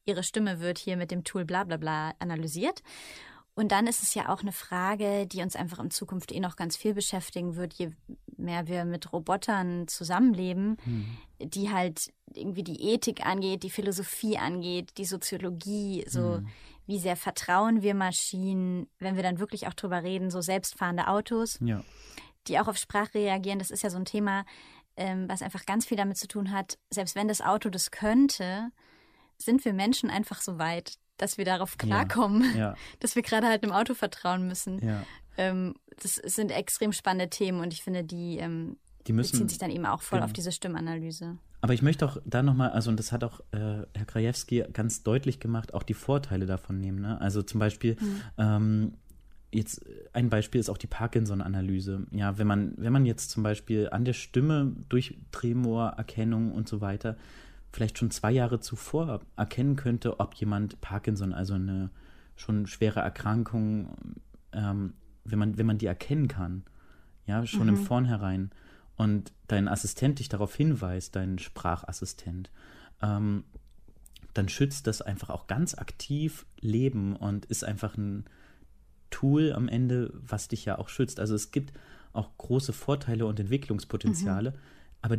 Ihre 0.06 0.24
Stimme 0.24 0.60
wird 0.60 0.78
hier 0.78 0.98
mit 0.98 1.12
dem 1.12 1.24
Tool 1.24 1.46
bla 1.46 1.64
bla 1.64 1.78
bla 1.78 2.14
analysiert. 2.20 2.82
Und 3.56 3.72
dann 3.72 3.88
ist 3.88 4.02
es 4.02 4.14
ja 4.14 4.30
auch 4.30 4.42
eine 4.42 4.54
Frage, 4.54 5.28
die 5.28 5.42
uns 5.42 5.56
einfach 5.56 5.80
in 5.80 5.92
Zukunft 5.92 6.32
eh 6.32 6.40
noch 6.40 6.56
ganz 6.56 6.78
viel 6.78 6.94
beschäftigen 6.94 7.56
wird, 7.56 7.74
je 7.74 7.92
mehr 8.40 8.68
wir 8.68 8.86
mit 8.86 9.12
Robotern 9.14 9.88
zusammenleben, 9.88 10.78
die 11.40 11.72
halt 11.72 12.12
irgendwie 12.34 12.64
die 12.64 12.82
Ethik 12.92 13.26
angeht, 13.26 13.64
die 13.64 13.70
Philosophie 13.70 14.38
angeht, 14.38 14.98
die 14.98 15.06
Soziologie, 15.06 16.06
so 16.08 16.42
wie 16.88 17.00
sehr 17.00 17.16
vertrauen 17.16 17.82
wir 17.82 17.94
Maschinen, 17.94 18.88
wenn 19.00 19.16
wir 19.16 19.24
dann 19.24 19.40
wirklich 19.40 19.68
auch 19.68 19.74
drüber 19.76 20.02
reden, 20.04 20.32
so 20.32 20.42
selbstfahrende 20.42 21.08
Autos 21.08 21.58
Ja. 21.62 21.84
die 22.48 22.60
auch 22.60 22.68
auf 22.68 22.78
Sprache 22.78 23.14
reagieren. 23.16 23.60
Das 23.60 23.70
ist 23.70 23.84
ja 23.84 23.90
so 23.92 23.98
ein 23.98 24.06
Thema, 24.06 24.44
ähm, 24.98 25.30
was 25.30 25.42
einfach 25.44 25.66
ganz 25.66 25.86
viel 25.86 25.98
damit 25.98 26.18
zu 26.18 26.28
tun 26.28 26.52
hat. 26.52 26.78
Selbst 26.90 27.16
wenn 27.16 27.28
das 27.28 27.42
Auto 27.42 27.70
das 27.70 27.92
könnte, 27.92 28.72
sind 29.38 29.64
wir 29.66 29.74
Menschen 29.74 30.10
einfach 30.10 30.42
so 30.42 30.58
weit, 30.58 30.96
dass 31.18 31.38
wir 31.38 31.46
darauf 31.46 31.78
klarkommen, 31.78 32.58
Ja, 32.58 32.76
dass 33.02 33.16
wir 33.16 33.22
gerade 33.22 33.48
halt 33.48 33.62
einem 33.64 33.72
Auto 33.74 33.94
vertrauen 33.94 34.48
müssen. 34.48 34.84
ja. 34.86 35.04
Ähm, 35.40 35.76
das 36.02 36.16
sind 36.16 36.52
extrem 36.52 36.92
spannende 36.92 37.30
Themen 37.30 37.62
und 37.62 37.74
ich 37.74 37.82
finde, 37.82 38.04
die 38.04 38.38
ähm, 38.40 38.76
Die 39.08 39.14
müssen. 39.14 39.32
beziehen 39.32 39.48
sich 39.48 39.58
dann 39.58 39.72
eben 39.72 39.86
auch 39.86 40.02
voll 40.02 40.20
genau. 40.20 40.26
auf 40.26 40.34
diese 40.34 40.52
Stimmanalyse. 40.52 41.38
Aber 41.62 41.74
ich 41.74 41.82
möchte 41.82 42.06
auch 42.06 42.18
da 42.26 42.44
nochmal, 42.44 42.72
also 42.72 42.90
und 42.90 43.00
das 43.00 43.14
hat 43.14 43.24
auch 43.24 43.40
äh, 43.52 43.84
Herr 43.94 44.06
Krajewski 44.06 44.66
ganz 44.74 45.04
deutlich 45.04 45.40
gemacht, 45.40 45.74
auch 45.74 45.84
die 45.84 45.94
Vorteile 45.94 46.46
davon 46.46 46.80
nehmen. 46.80 47.02
Ne? 47.02 47.20
Also 47.22 47.42
zum 47.42 47.60
Beispiel, 47.60 47.98
ähm, 48.38 48.94
jetzt 49.52 49.86
ein 50.12 50.30
Beispiel 50.30 50.60
ist 50.60 50.70
auch 50.70 50.78
die 50.78 50.88
Parkinson-Analyse. 50.88 52.06
Ja, 52.12 52.38
wenn 52.38 52.48
man, 52.48 52.74
wenn 52.78 52.94
man 52.94 53.06
jetzt 53.06 53.30
zum 53.30 53.44
Beispiel 53.44 53.90
an 53.92 54.04
der 54.04 54.14
Stimme 54.14 54.74
durch 54.90 55.18
Tremorerkennung 55.32 56.52
und 56.52 56.68
so 56.68 56.82
weiter 56.82 57.18
vielleicht 57.72 57.98
schon 57.98 58.12
zwei 58.12 58.32
Jahre 58.32 58.60
zuvor 58.60 59.22
erkennen 59.38 59.76
könnte, 59.76 60.20
ob 60.20 60.34
jemand 60.36 60.82
Parkinson, 60.82 61.34
also 61.34 61.54
eine 61.54 61.92
schon 62.36 62.68
schwere 62.68 63.02
Erkrankung, 63.02 63.96
ähm, 64.54 64.94
wenn 65.32 65.40
man, 65.40 65.58
wenn 65.58 65.66
man 65.66 65.78
die 65.78 65.86
erkennen 65.86 66.28
kann, 66.28 66.64
ja, 67.26 67.46
schon 67.46 67.68
im 67.68 67.78
Vornherein 67.78 68.52
und 68.96 69.32
dein 69.48 69.68
Assistent 69.68 70.20
dich 70.20 70.30
darauf 70.30 70.56
hinweist, 70.56 71.16
dein 71.16 71.38
Sprachassistent, 71.38 72.50
ähm, 73.02 73.44
dann 74.34 74.50
schützt 74.50 74.88
das 74.88 75.02
einfach 75.02 75.30
auch 75.30 75.48
ganz 75.48 75.76
aktiv 75.76 76.46
Leben 76.60 77.16
und 77.16 77.46
ist 77.46 77.64
einfach 77.64 77.98
ein 77.98 78.26
Tool 79.10 79.54
am 79.54 79.68
Ende, 79.68 80.14
was 80.14 80.48
dich 80.48 80.66
ja 80.66 80.78
auch 80.78 80.90
schützt. 80.90 81.20
Also 81.20 81.36
es 81.36 81.52
gibt 81.52 81.74
auch 82.14 82.38
große 82.38 82.74
Vorteile 82.74 83.26
und 83.26 83.40
Entwicklungspotenziale, 83.40 84.54
aber 85.02 85.18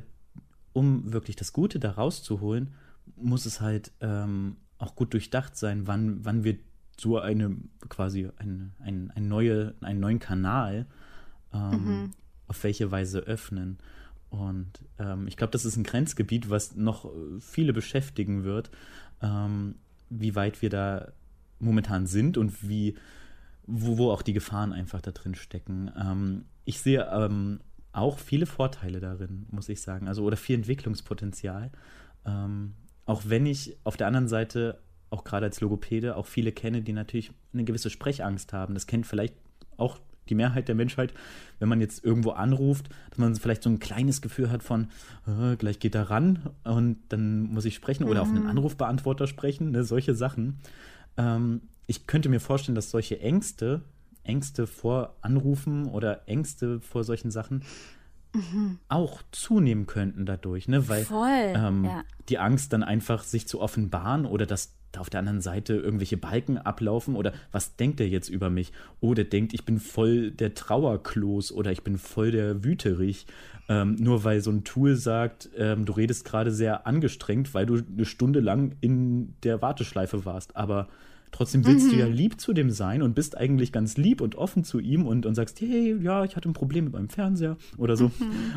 um 0.72 1.12
wirklich 1.12 1.36
das 1.36 1.52
Gute 1.52 1.78
da 1.80 1.92
rauszuholen, 1.92 2.74
muss 3.16 3.46
es 3.46 3.60
halt 3.60 3.92
ähm, 4.00 4.56
auch 4.78 4.94
gut 4.94 5.12
durchdacht 5.12 5.56
sein, 5.56 5.86
wann, 5.86 6.24
wann 6.24 6.44
wir 6.44 6.58
so 7.00 7.18
eine 7.18 7.56
quasi 7.88 8.28
ein, 8.36 8.72
ein, 8.78 9.10
ein 9.14 9.28
neue, 9.28 9.74
einen 9.80 10.00
neuen 10.00 10.18
Kanal 10.18 10.86
ähm, 11.52 12.12
auf 12.46 12.62
welche 12.62 12.90
Weise 12.90 13.20
öffnen. 13.20 13.78
Und 14.28 14.70
ähm, 14.98 15.26
ich 15.26 15.36
glaube, 15.36 15.50
das 15.50 15.64
ist 15.64 15.76
ein 15.76 15.82
Grenzgebiet, 15.82 16.50
was 16.50 16.76
noch 16.76 17.10
viele 17.40 17.72
beschäftigen 17.72 18.44
wird, 18.44 18.70
ähm, 19.22 19.76
wie 20.10 20.34
weit 20.34 20.62
wir 20.62 20.70
da 20.70 21.12
momentan 21.58 22.06
sind 22.06 22.36
und 22.36 22.68
wie, 22.68 22.96
wo, 23.66 23.98
wo 23.98 24.10
auch 24.10 24.22
die 24.22 24.32
Gefahren 24.32 24.72
einfach 24.72 25.00
da 25.00 25.10
drin 25.10 25.34
stecken. 25.34 25.90
Ähm, 25.98 26.44
ich 26.64 26.80
sehe 26.80 27.08
ähm, 27.12 27.60
auch 27.92 28.18
viele 28.18 28.46
Vorteile 28.46 29.00
darin, 29.00 29.46
muss 29.50 29.68
ich 29.68 29.80
sagen, 29.80 30.06
also 30.06 30.22
oder 30.22 30.36
viel 30.36 30.56
Entwicklungspotenzial. 30.56 31.72
Ähm, 32.24 32.74
auch 33.06 33.22
wenn 33.26 33.46
ich 33.46 33.76
auf 33.84 33.96
der 33.96 34.06
anderen 34.06 34.28
Seite 34.28 34.80
auch 35.10 35.24
gerade 35.24 35.46
als 35.46 35.60
Logopäde 35.60 36.16
auch 36.16 36.26
viele 36.26 36.52
kenne, 36.52 36.82
die 36.82 36.92
natürlich 36.92 37.32
eine 37.52 37.64
gewisse 37.64 37.90
Sprechangst 37.90 38.52
haben. 38.52 38.74
Das 38.74 38.86
kennt 38.86 39.06
vielleicht 39.06 39.34
auch 39.76 39.98
die 40.28 40.34
Mehrheit 40.34 40.68
der 40.68 40.74
Menschheit, 40.74 41.12
wenn 41.58 41.68
man 41.68 41.80
jetzt 41.80 42.04
irgendwo 42.04 42.30
anruft, 42.30 42.88
dass 43.10 43.18
man 43.18 43.34
vielleicht 43.34 43.62
so 43.62 43.70
ein 43.70 43.80
kleines 43.80 44.22
Gefühl 44.22 44.50
hat 44.50 44.62
von, 44.62 44.88
äh, 45.26 45.56
gleich 45.56 45.80
geht 45.80 45.94
er 45.94 46.08
ran 46.08 46.50
und 46.64 46.98
dann 47.08 47.42
muss 47.42 47.64
ich 47.64 47.74
sprechen 47.74 48.04
oder 48.04 48.22
auf 48.22 48.28
einen 48.28 48.46
Anrufbeantworter 48.46 49.26
sprechen, 49.26 49.72
ne, 49.72 49.82
solche 49.84 50.14
Sachen. 50.14 50.58
Ähm, 51.16 51.62
ich 51.86 52.06
könnte 52.06 52.28
mir 52.28 52.40
vorstellen, 52.40 52.76
dass 52.76 52.90
solche 52.90 53.20
Ängste, 53.20 53.82
Ängste 54.22 54.68
vor 54.68 55.16
Anrufen 55.22 55.86
oder 55.86 56.28
Ängste 56.28 56.80
vor 56.80 57.02
solchen 57.02 57.32
Sachen 57.32 57.64
auch 58.88 59.22
zunehmen 59.32 59.86
könnten 59.86 60.26
dadurch, 60.26 60.68
ne? 60.68 60.88
Weil 60.88 61.06
ähm, 61.56 61.84
ja. 61.84 62.04
die 62.28 62.38
Angst 62.38 62.72
dann 62.72 62.82
einfach 62.82 63.24
sich 63.24 63.48
zu 63.48 63.60
offenbaren 63.60 64.26
oder 64.26 64.46
dass 64.46 64.74
da 64.92 65.00
auf 65.00 65.10
der 65.10 65.20
anderen 65.20 65.40
Seite 65.40 65.74
irgendwelche 65.74 66.16
Balken 66.16 66.58
ablaufen 66.58 67.14
oder 67.16 67.32
was 67.52 67.76
denkt 67.76 68.00
er 68.00 68.08
jetzt 68.08 68.28
über 68.28 68.50
mich? 68.50 68.72
Oh, 69.00 69.14
der 69.14 69.24
denkt, 69.24 69.54
ich 69.54 69.64
bin 69.64 69.78
voll 69.78 70.30
der 70.30 70.54
Trauerklos 70.54 71.52
oder 71.52 71.70
ich 71.70 71.82
bin 71.82 71.98
voll 71.98 72.30
der 72.30 72.64
Wüterich. 72.64 73.26
Ähm, 73.68 73.94
nur 74.00 74.24
weil 74.24 74.40
so 74.40 74.50
ein 74.50 74.64
Tool 74.64 74.96
sagt, 74.96 75.48
ähm, 75.56 75.84
du 75.84 75.92
redest 75.92 76.24
gerade 76.24 76.50
sehr 76.50 76.86
angestrengt, 76.86 77.54
weil 77.54 77.66
du 77.66 77.76
eine 77.76 78.04
Stunde 78.04 78.40
lang 78.40 78.76
in 78.80 79.34
der 79.44 79.62
Warteschleife 79.62 80.24
warst. 80.24 80.56
Aber 80.56 80.88
trotzdem 81.32 81.64
willst 81.64 81.92
du 81.92 81.96
ja 81.96 82.06
lieb 82.06 82.40
zu 82.40 82.52
dem 82.52 82.70
sein 82.70 83.02
und 83.02 83.14
bist 83.14 83.36
eigentlich 83.36 83.72
ganz 83.72 83.96
lieb 83.96 84.20
und 84.20 84.34
offen 84.34 84.64
zu 84.64 84.78
ihm 84.78 85.06
und, 85.06 85.26
und 85.26 85.34
sagst, 85.34 85.60
hey, 85.60 85.96
ja, 86.00 86.24
ich 86.24 86.36
hatte 86.36 86.48
ein 86.48 86.54
Problem 86.54 86.84
mit 86.84 86.92
meinem 86.92 87.08
Fernseher 87.08 87.56
oder 87.76 87.96
so. 87.96 88.10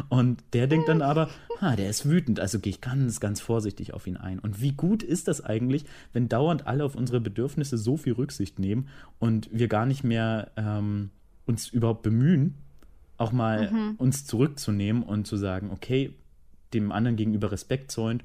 Und 0.10 0.44
der 0.54 0.68
denkt 0.68 0.90
dann 0.90 1.02
aber, 1.02 1.30
ha, 1.62 1.76
der 1.76 1.90
ist 1.90 2.10
wütend, 2.10 2.40
also 2.40 2.60
gehe 2.60 2.72
ich 2.72 2.82
ganz, 2.82 3.20
ganz 3.20 3.42
vorsichtig 3.42 3.94
auf 3.94 4.08
ihn 4.08 4.18
ein. 4.18 4.40
Und 4.40 4.62
wie 4.62 4.72
gut 4.72 5.04
ist 5.04 5.28
das 5.28 5.42
eigentlich, 5.42 5.86
wenn 6.12 6.30
dauernd 6.30 6.68
alle 6.68 6.84
auf 6.84 6.96
unsere 6.96 7.22
Bedürfnisse 7.22 7.78
so 7.78 7.98
viel 7.98 8.14
Rücksicht 8.14 8.60
nehmen 8.60 8.88
und 9.20 9.50
wir 9.52 9.68
gar 9.68 9.86
nicht 9.86 10.04
mehr 10.04 10.52
ähm, 10.58 11.10
uns 11.46 11.70
überhaupt 11.70 12.04
bemühen, 12.04 12.56
auch 13.18 13.32
mal 13.32 13.96
uns 13.98 14.26
zurückzunehmen 14.26 15.04
und 15.04 15.28
zu 15.28 15.38
sagen, 15.38 15.70
okay, 15.72 16.14
dem 16.74 16.92
anderen 16.92 17.16
gegenüber 17.16 17.52
Respekt 17.52 17.92
zollen, 17.92 18.24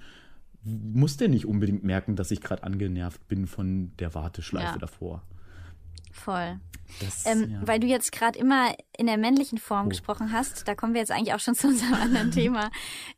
muss 0.69 1.17
der 1.17 1.29
nicht 1.29 1.47
unbedingt 1.47 1.85
merken, 1.85 2.17
dass 2.17 2.31
ich 2.31 2.41
gerade 2.41 2.63
angenervt 2.65 3.27
bin 3.29 3.47
von 3.47 3.93
der 3.99 4.15
Warteschleife 4.15 4.73
Ja. 4.75 4.79
davor. 4.79 5.23
Voll. 6.13 6.61
Das, 7.01 7.27
Ähm, 7.27 7.51
ja. 7.51 7.61
Weil 7.67 7.81
du 7.81 7.87
jetzt 7.87 8.13
gerade 8.13 8.39
immer 8.39 8.75
in 8.97 9.07
der 9.07 9.19
männlichen 9.19 9.59
Form 9.59 9.87
Oh. 9.87 9.89
gesprochen 9.91 10.33
hast, 10.33 10.67
da 10.67 10.75
kommen 10.75 10.95
wir 10.95 11.01
jetzt 11.01 11.13
eigentlich 11.13 11.35
auch 11.35 11.41
schon 11.41 11.55
zu 11.55 11.69
unserem 11.69 11.95
anderen 11.95 12.31
Thema, 12.31 12.71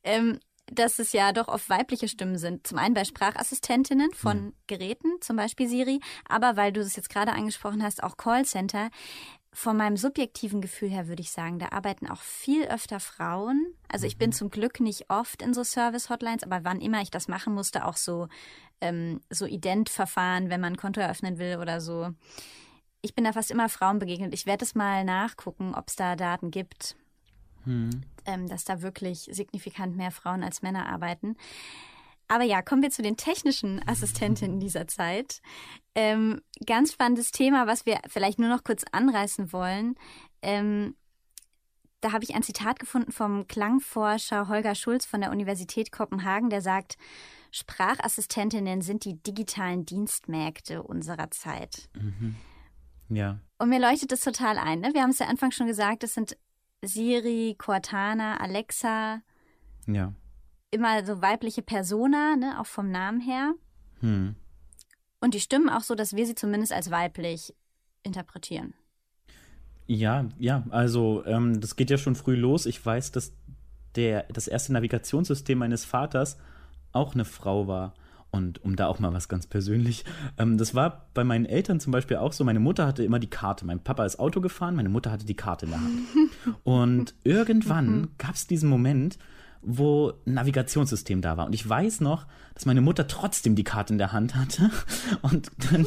ähm, 0.03 0.39
dass 0.73 0.99
es 0.99 1.13
ja 1.13 1.33
doch 1.33 1.49
oft 1.49 1.69
weibliche 1.71 2.07
Stimmen 2.09 2.39
sind. 2.39 2.67
Zum 2.67 2.79
einen 2.79 2.95
bei 2.95 3.05
Sprachassistentinnen 3.05 4.13
von 4.13 4.53
Geräten, 4.67 5.09
zum 5.21 5.37
Beispiel 5.37 5.69
Siri, 5.69 6.01
aber 6.29 6.57
weil 6.57 6.73
du 6.73 6.81
es 6.81 6.95
jetzt 6.97 7.11
gerade 7.11 7.33
angesprochen 7.33 7.83
hast, 7.83 8.03
auch 8.03 8.17
Callcenter. 8.17 8.91
Von 9.53 9.77
meinem 9.77 9.97
subjektiven 9.97 10.61
Gefühl 10.61 10.91
her 10.91 11.09
würde 11.09 11.23
ich 11.23 11.33
sagen, 11.33 11.59
da 11.59 11.71
arbeiten 11.73 12.09
auch 12.09 12.21
viel 12.21 12.67
öfter 12.67 13.01
Frauen. 13.01 13.75
Also 13.89 14.07
ich 14.07 14.17
bin 14.17 14.33
zum 14.33 14.49
Glück 14.49 14.79
nicht 14.79 15.11
oft 15.11 15.43
in 15.43 15.55
so 15.55 15.65
Service-Hotlines, 15.65 16.45
aber 16.45 16.63
wann 16.63 16.81
immer 16.81 17.03
ich 17.03 17.11
das 17.11 17.27
machen 17.27 17.53
musste, 17.53 17.85
auch 17.85 17.97
so, 17.97 18.29
ähm, 18.81 19.21
so 19.29 19.47
Ident-Verfahren, 19.47 20.51
wenn 20.51 20.61
man 20.61 20.75
ein 20.75 20.77
Konto 20.77 21.01
eröffnen 21.01 21.39
will 21.39 21.59
oder 21.61 21.81
so. 21.81 22.11
Ich 23.03 23.15
bin 23.15 23.25
da 23.25 23.33
fast 23.33 23.51
immer 23.51 23.69
Frauen 23.69 23.99
begegnet. 23.99 24.35
Ich 24.35 24.47
werde 24.47 24.65
es 24.65 24.77
mal 24.77 25.05
nachgucken, 25.05 25.75
ob 25.75 25.89
es 25.89 25.97
da 25.97 26.15
Daten 26.15 26.53
gibt, 26.53 26.97
Hm. 27.65 27.91
ähm, 28.27 28.49
dass 28.49 28.65
da 28.65 28.83
wirklich 28.83 29.29
signifikant 29.33 29.97
mehr 29.97 30.13
Frauen 30.13 30.45
als 30.45 30.63
Männer 30.63 30.89
arbeiten. 30.89 31.37
Aber 32.31 32.45
ja, 32.45 32.63
kommen 32.63 32.81
wir 32.81 32.91
zu 32.91 33.03
den 33.03 33.17
technischen 33.17 33.87
Assistentinnen 33.89 34.61
dieser 34.61 34.87
Zeit. 34.87 35.43
Ähm, 35.97 36.41
ganz 36.65 36.93
spannendes 36.93 37.33
Thema, 37.33 37.67
was 37.67 37.87
wir 37.87 37.99
vielleicht 38.07 38.39
nur 38.39 38.49
noch 38.49 38.63
kurz 38.63 38.85
anreißen 38.93 39.53
wollen. 39.53 39.97
Ähm, 40.41 40.95
da 42.01 42.13
habe 42.13 42.23
ich 42.23 42.37
ein 42.37 42.45
Zitat 42.45 42.79
gefunden 42.79 43.11
vom 43.11 43.49
Klangforscher 43.49 44.47
Holger 44.47 44.77
Schulz 44.77 45.07
von 45.07 45.21
der 45.21 45.33
Universität 45.33 45.91
Kopenhagen, 45.91 46.51
der 46.51 46.63
sagt, 46.63 46.99
Sprachassistentinnen 47.51 48.81
sind 48.81 49.05
die 49.05 49.21
digitalen 49.21 49.85
Dienstmägde 49.85 50.85
unserer 50.85 51.33
Zeit. 51.33 51.89
Ja, 53.09 53.41
Und 53.59 53.71
mir 53.71 53.81
leuchtet 53.81 54.13
das 54.13 54.21
total 54.21 54.57
ein. 54.57 54.79
Ne? 54.79 54.91
Wir 54.95 55.03
haben 55.03 55.11
es 55.11 55.19
ja 55.19 55.27
Anfang 55.27 55.51
schon 55.51 55.67
gesagt, 55.67 56.05
es 56.05 56.15
sind 56.15 56.37
Siri, 56.81 57.57
Cortana, 57.59 58.37
Alexa, 58.37 59.21
ja. 59.89 60.13
Immer 60.71 61.05
so 61.05 61.21
weibliche 61.21 61.63
Persona, 61.63 62.37
ne? 62.37 62.61
auch 62.61 62.67
vom 62.67 62.91
Namen 62.91 63.21
her. 63.21 63.55
Hm. 64.01 64.35
Und 65.21 65.35
die 65.35 65.41
Stimmen 65.41 65.69
auch 65.69 65.83
so, 65.83 65.95
dass 65.95 66.17
wir 66.17 66.27
sie 66.27 66.35
zumindest 66.35 66.73
als 66.73 66.91
weiblich 66.91 67.55
interpretieren. 68.03 68.75
Ja, 69.87 70.27
ja, 70.39 70.65
also 70.71 71.25
ähm, 71.27 71.61
das 71.61 71.77
geht 71.77 71.91
ja 71.91 71.99
schon 71.99 72.15
früh 72.15 72.37
los. 72.37 72.65
Ich 72.67 72.85
weiß, 72.85 73.13
dass 73.13 73.33
der, 73.97 74.25
das 74.33 74.47
erste 74.47 74.73
Navigationssystem 74.73 75.59
meines 75.59 75.85
Vaters 75.85 76.39
auch 76.93 77.15
eine 77.15 77.25
Frau 77.25 77.67
war. 77.67 77.95
Und 78.31 78.63
um 78.65 78.77
da 78.77 78.87
auch 78.87 79.01
mal 79.01 79.13
was 79.13 79.29
ganz 79.29 79.49
persönlich, 79.49 80.05
ähm, 80.39 80.57
das 80.57 80.77
war 80.77 81.09
bei 81.15 81.25
meinen 81.25 81.47
Eltern 81.47 81.81
zum 81.81 81.91
Beispiel 81.91 82.19
auch 82.19 82.33
so. 82.33 82.45
Meine 82.45 82.61
Mutter 82.61 82.87
hatte 82.87 83.03
immer 83.03 83.19
die 83.19 83.29
Karte. 83.29 83.67
Mein 83.67 83.83
Papa 83.83 84.05
ist 84.07 84.21
Auto 84.21 84.41
gefahren, 84.41 84.77
meine 84.77 84.89
Mutter 84.89 85.11
hatte 85.11 85.27
die 85.27 85.35
Karte 85.35 85.67
in 85.67 85.73
der 85.73 85.81
Hand. 85.81 86.01
Und 86.63 87.15
irgendwann 87.25 88.11
gab 88.19 88.37
es 88.37 88.47
diesen 88.47 88.71
Moment, 88.71 89.19
wo 89.63 90.13
ein 90.27 90.35
Navigationssystem 90.35 91.21
da 91.21 91.37
war. 91.37 91.47
Und 91.47 91.55
ich 91.55 91.69
weiß 91.69 92.01
noch, 92.01 92.27
dass 92.55 92.67
meine 92.67 92.81
Mutter 92.81 93.07
trotzdem 93.07 93.55
die 93.55 93.65
Karte 93.65 93.93
in 93.93 93.99
der 93.99 94.13
Hand 94.13 94.35
hatte. 94.35 94.71
Und 95.23 95.51
dann 95.71 95.87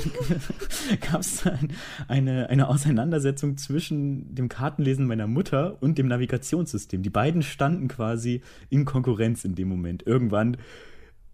gab 1.11 1.21
es 1.21 1.45
ein, 1.45 1.73
eine, 2.07 2.49
eine 2.49 2.67
Auseinandersetzung 2.67 3.57
zwischen 3.57 4.35
dem 4.35 4.47
Kartenlesen 4.49 5.07
meiner 5.07 5.27
Mutter 5.27 5.81
und 5.81 5.97
dem 5.97 6.07
Navigationssystem. 6.07 7.01
Die 7.01 7.09
beiden 7.09 7.41
standen 7.41 7.87
quasi 7.87 8.41
in 8.69 8.85
Konkurrenz 8.85 9.43
in 9.43 9.55
dem 9.55 9.69
Moment. 9.69 10.05
Irgendwann 10.05 10.57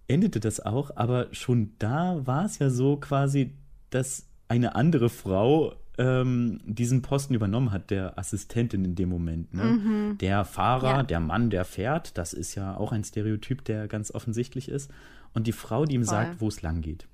endete 0.07 0.39
das 0.39 0.59
auch, 0.59 0.91
aber 0.95 1.27
schon 1.31 1.73
da 1.77 2.25
war 2.25 2.45
es 2.45 2.59
ja 2.59 2.69
so 2.69 2.97
quasi, 2.97 3.53
dass 3.89 4.27
eine 4.47 4.75
andere 4.75 5.09
Frau 5.09 5.75
ähm, 5.99 6.61
diesen 6.65 7.01
Posten 7.01 7.33
übernommen 7.33 7.71
hat, 7.71 7.91
der 7.91 8.17
Assistentin 8.17 8.85
in 8.85 8.95
dem 8.95 9.09
Moment. 9.09 9.53
Ne? 9.53 9.63
Mhm. 9.63 10.17
Der 10.19 10.45
Fahrer, 10.45 10.97
ja. 10.97 11.03
der 11.03 11.19
Mann, 11.19 11.49
der 11.49 11.65
fährt, 11.65 12.17
das 12.17 12.31
ist 12.31 12.55
ja 12.55 12.75
auch 12.77 12.93
ein 12.93 13.03
Stereotyp, 13.03 13.65
der 13.65 13.89
ganz 13.89 14.09
offensichtlich 14.09 14.69
ist. 14.69 14.89
Und 15.33 15.45
die 15.45 15.51
Frau, 15.51 15.85
die 15.85 15.95
ihm 15.95 16.05
Voll. 16.05 16.15
sagt, 16.15 16.41
wo 16.41 16.47
es 16.47 16.61
lang 16.61 16.81
geht. 16.81 17.05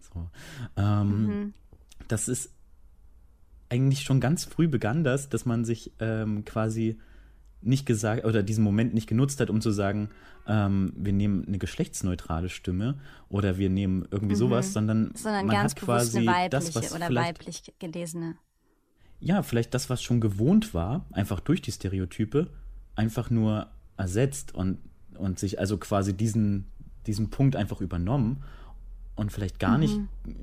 So. 0.00 0.30
Ähm, 0.76 1.26
mhm. 1.26 1.54
Das 2.08 2.26
ist 2.26 2.50
eigentlich 3.68 4.02
schon 4.02 4.20
ganz 4.20 4.44
früh 4.46 4.66
begann 4.66 5.04
das, 5.04 5.28
dass 5.28 5.44
man 5.44 5.64
sich 5.64 5.92
ähm, 6.00 6.44
quasi 6.46 6.98
nicht 7.62 7.86
gesagt 7.86 8.24
oder 8.24 8.42
diesen 8.42 8.64
Moment 8.64 8.94
nicht 8.94 9.06
genutzt 9.06 9.40
hat, 9.40 9.50
um 9.50 9.60
zu 9.60 9.70
sagen, 9.70 10.10
ähm, 10.46 10.92
wir 10.96 11.12
nehmen 11.12 11.46
eine 11.46 11.58
geschlechtsneutrale 11.58 12.48
Stimme 12.48 12.98
oder 13.28 13.58
wir 13.58 13.70
nehmen 13.70 14.06
irgendwie 14.10 14.34
mhm. 14.34 14.38
sowas, 14.38 14.72
sondern, 14.72 15.12
sondern 15.14 15.46
man 15.46 15.56
ganz 15.56 15.72
hat 15.72 15.80
quasi 15.80 16.28
das, 16.50 16.74
was 16.74 16.94
oder 16.94 17.14
weiblich 17.14 17.62
gelesene. 17.78 18.36
Ja, 19.20 19.42
vielleicht 19.42 19.72
das, 19.74 19.88
was 19.88 20.02
schon 20.02 20.20
gewohnt 20.20 20.74
war, 20.74 21.06
einfach 21.12 21.38
durch 21.38 21.62
die 21.62 21.70
Stereotype, 21.70 22.48
einfach 22.96 23.30
nur 23.30 23.68
ersetzt 23.96 24.54
und, 24.54 24.78
und 25.16 25.38
sich 25.38 25.60
also 25.60 25.78
quasi 25.78 26.12
diesen, 26.16 26.66
diesen 27.06 27.30
Punkt 27.30 27.54
einfach 27.54 27.80
übernommen 27.80 28.42
und 29.14 29.32
vielleicht 29.32 29.60
gar 29.60 29.78
mhm. 29.78 29.80
nicht, 29.80 30.00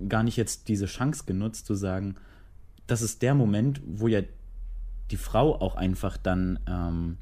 gar 0.08 0.24
nicht 0.24 0.38
jetzt 0.38 0.70
diese 0.70 0.86
Chance 0.86 1.24
genutzt 1.26 1.66
zu 1.66 1.76
sagen, 1.76 2.16
das 2.88 3.02
ist 3.02 3.22
der 3.22 3.36
Moment, 3.36 3.82
wo 3.86 4.08
ja 4.08 4.22
die 5.12 5.18
Frau 5.18 5.56
auch 5.60 5.76
einfach 5.76 6.18
dann 6.18 6.60
ähm, 6.68 7.18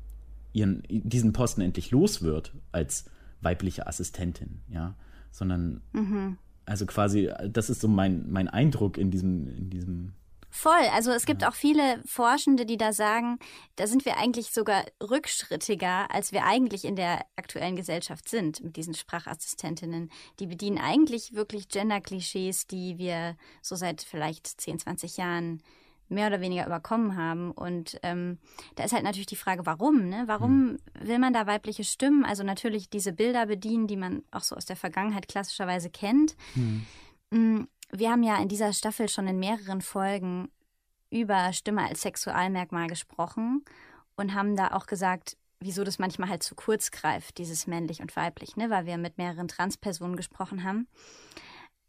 ihren, 0.53 0.83
diesen 0.89 1.33
Posten 1.33 1.61
endlich 1.61 1.91
los 1.91 2.21
wird 2.21 2.53
als 2.71 3.05
weibliche 3.41 3.87
Assistentin, 3.87 4.61
ja, 4.69 4.95
sondern 5.31 5.81
mhm. 5.93 6.37
also 6.65 6.85
quasi, 6.85 7.31
das 7.47 7.69
ist 7.69 7.81
so 7.81 7.87
mein, 7.87 8.29
mein 8.31 8.47
Eindruck 8.47 8.97
in 8.97 9.11
diesem, 9.11 9.47
in 9.55 9.69
diesem 9.69 10.13
Voll. 10.49 10.87
Also 10.93 11.11
es 11.11 11.25
gibt 11.25 11.43
auch 11.45 11.53
viele 11.53 12.01
Forschende, 12.05 12.65
die 12.65 12.77
da 12.77 12.93
sagen, 12.93 13.37
da 13.75 13.85
sind 13.85 14.05
wir 14.05 14.17
eigentlich 14.17 14.51
sogar 14.51 14.85
rückschrittiger, 15.03 16.09
als 16.09 16.31
wir 16.31 16.45
eigentlich 16.45 16.85
in 16.85 16.95
der 16.95 17.25
aktuellen 17.35 17.75
Gesellschaft 17.75 18.29
sind 18.29 18.63
mit 18.63 18.75
diesen 18.75 18.93
Sprachassistentinnen. 18.93 20.09
Die 20.39 20.47
bedienen 20.47 20.77
eigentlich 20.79 21.33
wirklich 21.33 21.67
Gender-Klischees, 21.67 22.65
die 22.65 22.97
wir 22.97 23.35
so 23.61 23.75
seit 23.75 24.01
vielleicht 24.01 24.47
10, 24.47 24.79
20 24.79 25.17
Jahren 25.17 25.61
mehr 26.09 26.27
oder 26.27 26.41
weniger 26.41 26.65
überkommen 26.65 27.15
haben. 27.15 27.51
Und 27.51 27.99
ähm, 28.03 28.37
da 28.75 28.83
ist 28.83 28.93
halt 28.93 29.03
natürlich 29.03 29.27
die 29.27 29.35
Frage, 29.35 29.65
warum? 29.65 30.07
Ne? 30.09 30.23
Warum 30.27 30.71
mhm. 30.71 30.77
will 30.99 31.19
man 31.19 31.33
da 31.33 31.47
weibliche 31.47 31.83
Stimmen? 31.83 32.25
Also 32.25 32.43
natürlich 32.43 32.89
diese 32.89 33.13
Bilder 33.13 33.45
bedienen, 33.45 33.87
die 33.87 33.97
man 33.97 34.23
auch 34.31 34.43
so 34.43 34.55
aus 34.55 34.65
der 34.65 34.75
Vergangenheit 34.75 35.27
klassischerweise 35.27 35.89
kennt. 35.89 36.35
Mhm. 36.55 37.67
Wir 37.91 38.11
haben 38.11 38.23
ja 38.23 38.37
in 38.41 38.47
dieser 38.47 38.73
Staffel 38.73 39.09
schon 39.09 39.27
in 39.27 39.39
mehreren 39.39 39.81
Folgen 39.81 40.49
über 41.09 41.53
Stimme 41.53 41.87
als 41.87 42.01
Sexualmerkmal 42.01 42.87
gesprochen 42.87 43.63
und 44.15 44.33
haben 44.33 44.55
da 44.55 44.71
auch 44.71 44.87
gesagt, 44.87 45.37
wieso 45.59 45.83
das 45.83 45.99
manchmal 45.99 46.29
halt 46.29 46.43
zu 46.43 46.55
kurz 46.55 46.91
greift, 46.91 47.37
dieses 47.37 47.67
männlich 47.67 48.01
und 48.01 48.15
weiblich, 48.15 48.55
ne? 48.55 48.69
weil 48.69 48.85
wir 48.85 48.97
mit 48.97 49.17
mehreren 49.17 49.47
Transpersonen 49.47 50.15
gesprochen 50.15 50.63
haben. 50.63 50.87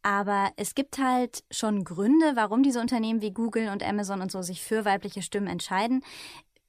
Aber 0.03 0.53
es 0.57 0.75
gibt 0.75 0.99
halt 0.99 1.45
schon 1.51 1.85
Gründe, 1.85 2.33
warum 2.35 2.63
diese 2.63 2.81
Unternehmen 2.81 3.21
wie 3.21 3.33
Google 3.33 3.69
und 3.69 3.83
Amazon 3.83 4.21
und 4.21 4.31
so 4.31 4.43
sich 4.43 4.63
für 4.63 4.85
weibliche 4.85 5.23
Stimmen 5.23 5.49
entscheiden. 5.49 6.03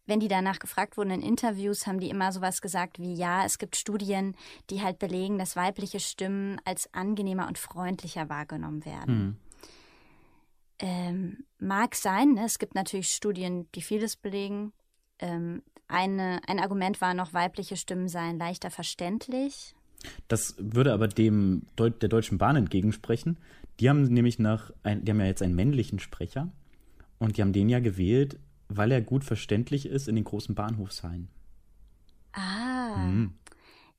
Wenn 0.05 0.19
die 0.19 0.27
danach 0.27 0.57
gefragt 0.57 0.97
wurden 0.97 1.11
in 1.11 1.21
Interviews, 1.21 1.85
haben 1.85 1.99
die 1.99 2.09
immer 2.09 2.31
sowas 2.31 2.61
gesagt 2.61 2.97
wie, 2.97 3.13
ja, 3.13 3.45
es 3.45 3.59
gibt 3.59 3.75
Studien, 3.75 4.35
die 4.71 4.81
halt 4.81 4.97
belegen, 4.97 5.37
dass 5.37 5.55
weibliche 5.55 5.99
Stimmen 5.99 6.59
als 6.65 6.91
angenehmer 6.95 7.47
und 7.47 7.59
freundlicher 7.59 8.27
wahrgenommen 8.27 8.85
werden. 8.85 9.15
Hm. 9.15 9.37
Ähm, 10.79 11.45
mag 11.59 11.93
sein, 11.93 12.33
ne? 12.33 12.45
es 12.45 12.57
gibt 12.57 12.73
natürlich 12.73 13.09
Studien, 13.09 13.67
die 13.75 13.83
vieles 13.83 14.15
belegen. 14.15 14.73
Ähm, 15.19 15.61
eine, 15.87 16.41
ein 16.47 16.59
Argument 16.59 17.01
war 17.01 17.13
noch, 17.13 17.33
weibliche 17.33 17.77
Stimmen 17.77 18.07
seien 18.07 18.39
leichter 18.39 18.71
verständlich. 18.71 19.75
Das 20.27 20.55
würde 20.57 20.93
aber 20.93 21.07
dem 21.07 21.63
Deu 21.75 21.89
der 21.89 22.09
Deutschen 22.09 22.38
Bahn 22.38 22.55
entgegensprechen. 22.55 23.38
Die 23.79 23.89
haben 23.89 24.03
nämlich 24.03 24.39
nach, 24.39 24.71
ein, 24.83 25.03
die 25.03 25.12
haben 25.12 25.19
ja 25.19 25.25
jetzt 25.25 25.41
einen 25.41 25.55
männlichen 25.55 25.99
Sprecher 25.99 26.49
und 27.17 27.38
die 27.38 27.41
haben 27.41 27.53
den 27.53 27.69
ja 27.69 27.79
gewählt, 27.79 28.39
weil 28.67 28.91
er 28.91 29.01
gut 29.01 29.23
verständlich 29.23 29.85
ist 29.85 30.07
in 30.07 30.15
den 30.15 30.23
großen 30.23 30.55
Bahnhofshallen. 30.55 31.29
Ah. 32.33 32.97
Mhm. 32.97 33.33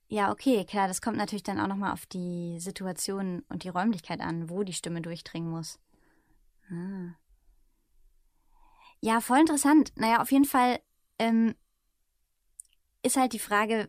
Ja, 0.08 0.32
okay, 0.32 0.64
klar, 0.64 0.88
das 0.88 1.00
kommt 1.00 1.16
natürlich 1.16 1.44
dann 1.44 1.60
auch 1.60 1.68
nochmal 1.68 1.92
auf 1.92 2.04
die 2.06 2.58
Situation 2.58 3.44
und 3.48 3.62
die 3.64 3.68
Räumlichkeit 3.68 4.20
an, 4.20 4.50
wo 4.50 4.64
die 4.64 4.72
Stimme 4.72 5.02
durchdringen 5.02 5.50
muss. 5.50 5.78
Ah. 6.68 7.14
Ja, 9.00 9.20
voll 9.20 9.38
interessant. 9.38 9.92
Naja, 9.96 10.20
auf 10.20 10.30
jeden 10.30 10.44
Fall 10.44 10.80
ähm, 11.18 11.54
ist 13.02 13.16
halt 13.16 13.32
die 13.32 13.38
Frage, 13.38 13.88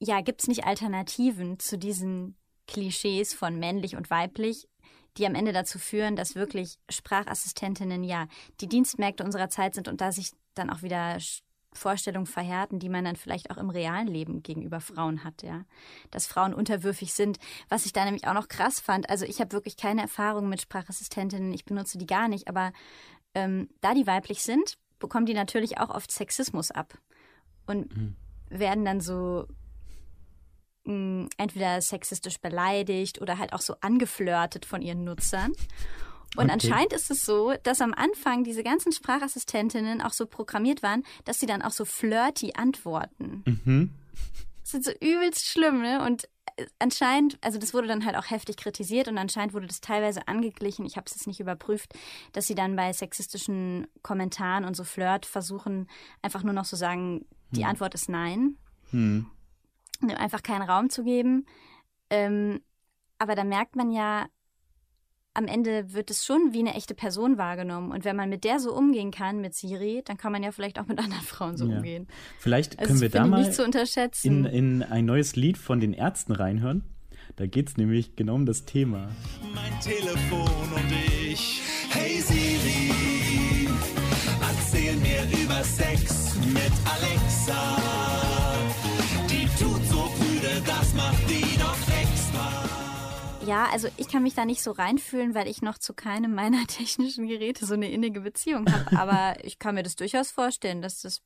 ja, 0.00 0.20
gibt 0.22 0.42
es 0.42 0.48
nicht 0.48 0.64
Alternativen 0.64 1.58
zu 1.58 1.78
diesen 1.78 2.36
Klischees 2.66 3.34
von 3.34 3.58
männlich 3.58 3.96
und 3.96 4.10
weiblich, 4.10 4.66
die 5.16 5.26
am 5.26 5.34
Ende 5.34 5.52
dazu 5.52 5.78
führen, 5.78 6.16
dass 6.16 6.34
wirklich 6.34 6.78
Sprachassistentinnen 6.88 8.02
ja 8.02 8.26
die 8.60 8.68
Dienstmärkte 8.68 9.24
unserer 9.24 9.50
Zeit 9.50 9.74
sind 9.74 9.88
und 9.88 10.00
da 10.00 10.10
sich 10.10 10.30
dann 10.54 10.70
auch 10.70 10.82
wieder 10.82 11.18
Vorstellungen 11.72 12.26
verhärten, 12.26 12.78
die 12.78 12.88
man 12.88 13.04
dann 13.04 13.16
vielleicht 13.16 13.50
auch 13.50 13.56
im 13.56 13.70
realen 13.70 14.08
Leben 14.08 14.42
gegenüber 14.42 14.80
Frauen 14.80 15.22
hat, 15.22 15.42
ja. 15.42 15.64
Dass 16.10 16.26
Frauen 16.26 16.54
unterwürfig 16.54 17.12
sind. 17.12 17.38
Was 17.68 17.86
ich 17.86 17.92
da 17.92 18.04
nämlich 18.04 18.26
auch 18.26 18.34
noch 18.34 18.48
krass 18.48 18.80
fand, 18.80 19.08
also 19.08 19.24
ich 19.24 19.40
habe 19.40 19.52
wirklich 19.52 19.76
keine 19.76 20.02
Erfahrung 20.02 20.48
mit 20.48 20.62
Sprachassistentinnen, 20.62 21.52
ich 21.52 21.64
benutze 21.64 21.98
die 21.98 22.06
gar 22.06 22.28
nicht, 22.28 22.48
aber 22.48 22.72
ähm, 23.34 23.68
da 23.80 23.94
die 23.94 24.06
weiblich 24.06 24.42
sind, 24.42 24.78
bekommen 24.98 25.26
die 25.26 25.34
natürlich 25.34 25.78
auch 25.78 25.90
oft 25.90 26.10
Sexismus 26.10 26.70
ab 26.70 26.98
und 27.66 27.94
mhm. 27.96 28.16
werden 28.48 28.84
dann 28.84 29.00
so 29.00 29.46
mh, 30.84 31.28
entweder 31.36 31.80
sexistisch 31.80 32.38
beleidigt 32.38 33.20
oder 33.20 33.38
halt 33.38 33.52
auch 33.52 33.60
so 33.60 33.74
angeflirtet 33.80 34.64
von 34.64 34.82
ihren 34.82 35.04
Nutzern. 35.04 35.52
Und 36.36 36.44
okay. 36.44 36.52
anscheinend 36.52 36.92
ist 36.92 37.10
es 37.10 37.24
so, 37.24 37.54
dass 37.64 37.80
am 37.80 37.92
Anfang 37.92 38.44
diese 38.44 38.62
ganzen 38.62 38.92
Sprachassistentinnen 38.92 40.00
auch 40.00 40.12
so 40.12 40.26
programmiert 40.26 40.82
waren, 40.82 41.02
dass 41.24 41.40
sie 41.40 41.46
dann 41.46 41.62
auch 41.62 41.72
so 41.72 41.84
flirty 41.84 42.52
antworten. 42.54 43.42
Mhm. 43.46 43.90
Das 44.62 44.74
ist 44.74 44.84
so 44.84 44.92
übelst 45.00 45.46
schlimm, 45.46 45.82
ne? 45.82 46.04
Und 46.06 46.28
äh, 46.56 46.66
anscheinend, 46.78 47.36
also 47.40 47.58
das 47.58 47.74
wurde 47.74 47.88
dann 47.88 48.06
halt 48.06 48.14
auch 48.14 48.30
heftig 48.30 48.56
kritisiert 48.56 49.08
und 49.08 49.18
anscheinend 49.18 49.54
wurde 49.54 49.66
das 49.66 49.80
teilweise 49.80 50.28
angeglichen, 50.28 50.86
ich 50.86 50.96
habe 50.96 51.06
es 51.06 51.14
jetzt 51.16 51.26
nicht 51.26 51.40
überprüft, 51.40 51.94
dass 52.32 52.46
sie 52.46 52.54
dann 52.54 52.76
bei 52.76 52.92
sexistischen 52.92 53.88
Kommentaren 54.02 54.64
und 54.64 54.76
so 54.76 54.84
Flirt 54.84 55.26
versuchen, 55.26 55.88
einfach 56.22 56.44
nur 56.44 56.54
noch 56.54 56.64
so 56.64 56.76
sagen, 56.76 57.26
die 57.50 57.62
hm. 57.62 57.70
Antwort 57.70 57.94
ist 57.94 58.08
nein. 58.08 58.56
Hm 58.92 59.26
einfach 60.02 60.42
keinen 60.42 60.62
Raum 60.62 60.90
zu 60.90 61.04
geben. 61.04 61.46
Ähm, 62.10 62.60
aber 63.18 63.34
da 63.34 63.44
merkt 63.44 63.76
man 63.76 63.90
ja, 63.90 64.26
am 65.34 65.46
Ende 65.46 65.92
wird 65.92 66.10
es 66.10 66.24
schon 66.24 66.52
wie 66.52 66.58
eine 66.58 66.74
echte 66.74 66.94
Person 66.94 67.38
wahrgenommen. 67.38 67.92
Und 67.92 68.04
wenn 68.04 68.16
man 68.16 68.28
mit 68.28 68.44
der 68.44 68.58
so 68.58 68.74
umgehen 68.74 69.10
kann, 69.10 69.40
mit 69.40 69.54
Siri, 69.54 70.02
dann 70.04 70.16
kann 70.16 70.32
man 70.32 70.42
ja 70.42 70.52
vielleicht 70.52 70.78
auch 70.78 70.86
mit 70.86 70.98
anderen 70.98 71.22
Frauen 71.22 71.56
so 71.56 71.66
ja. 71.66 71.76
umgehen. 71.76 72.08
Vielleicht 72.38 72.78
also 72.78 72.88
können 72.88 73.00
wir 73.00 73.10
da 73.10 73.26
mal 73.26 73.48
in, 74.22 74.44
in 74.44 74.82
ein 74.82 75.04
neues 75.04 75.36
Lied 75.36 75.58
von 75.58 75.80
den 75.80 75.92
Ärzten 75.92 76.32
reinhören. 76.32 76.84
Da 77.36 77.46
geht 77.46 77.68
es 77.68 77.76
nämlich 77.76 78.16
genau 78.16 78.34
um 78.34 78.44
das 78.44 78.64
Thema. 78.64 79.08
Mein 79.54 79.80
Telefon 79.80 80.72
und 80.74 80.92
ich. 81.30 81.62
Hey 81.90 82.20
Siri, 82.20 83.68
erzähl 84.42 84.96
mir 84.96 85.22
über 85.42 85.62
Sex 85.62 86.34
mit 86.52 86.72
Alexa 86.84 87.79
Ja, 93.50 93.68
also 93.72 93.88
ich 93.96 94.08
kann 94.08 94.22
mich 94.22 94.34
da 94.34 94.44
nicht 94.44 94.62
so 94.62 94.70
reinfühlen, 94.70 95.34
weil 95.34 95.48
ich 95.48 95.60
noch 95.60 95.76
zu 95.76 95.92
keinem 95.92 96.34
meiner 96.34 96.64
technischen 96.68 97.26
Geräte 97.26 97.66
so 97.66 97.74
eine 97.74 97.90
innige 97.90 98.20
Beziehung 98.20 98.70
habe. 98.70 98.96
Aber 98.96 99.34
ich 99.44 99.58
kann 99.58 99.74
mir 99.74 99.82
das 99.82 99.96
durchaus 99.96 100.30
vorstellen, 100.30 100.82
dass 100.82 101.02
das 101.02 101.22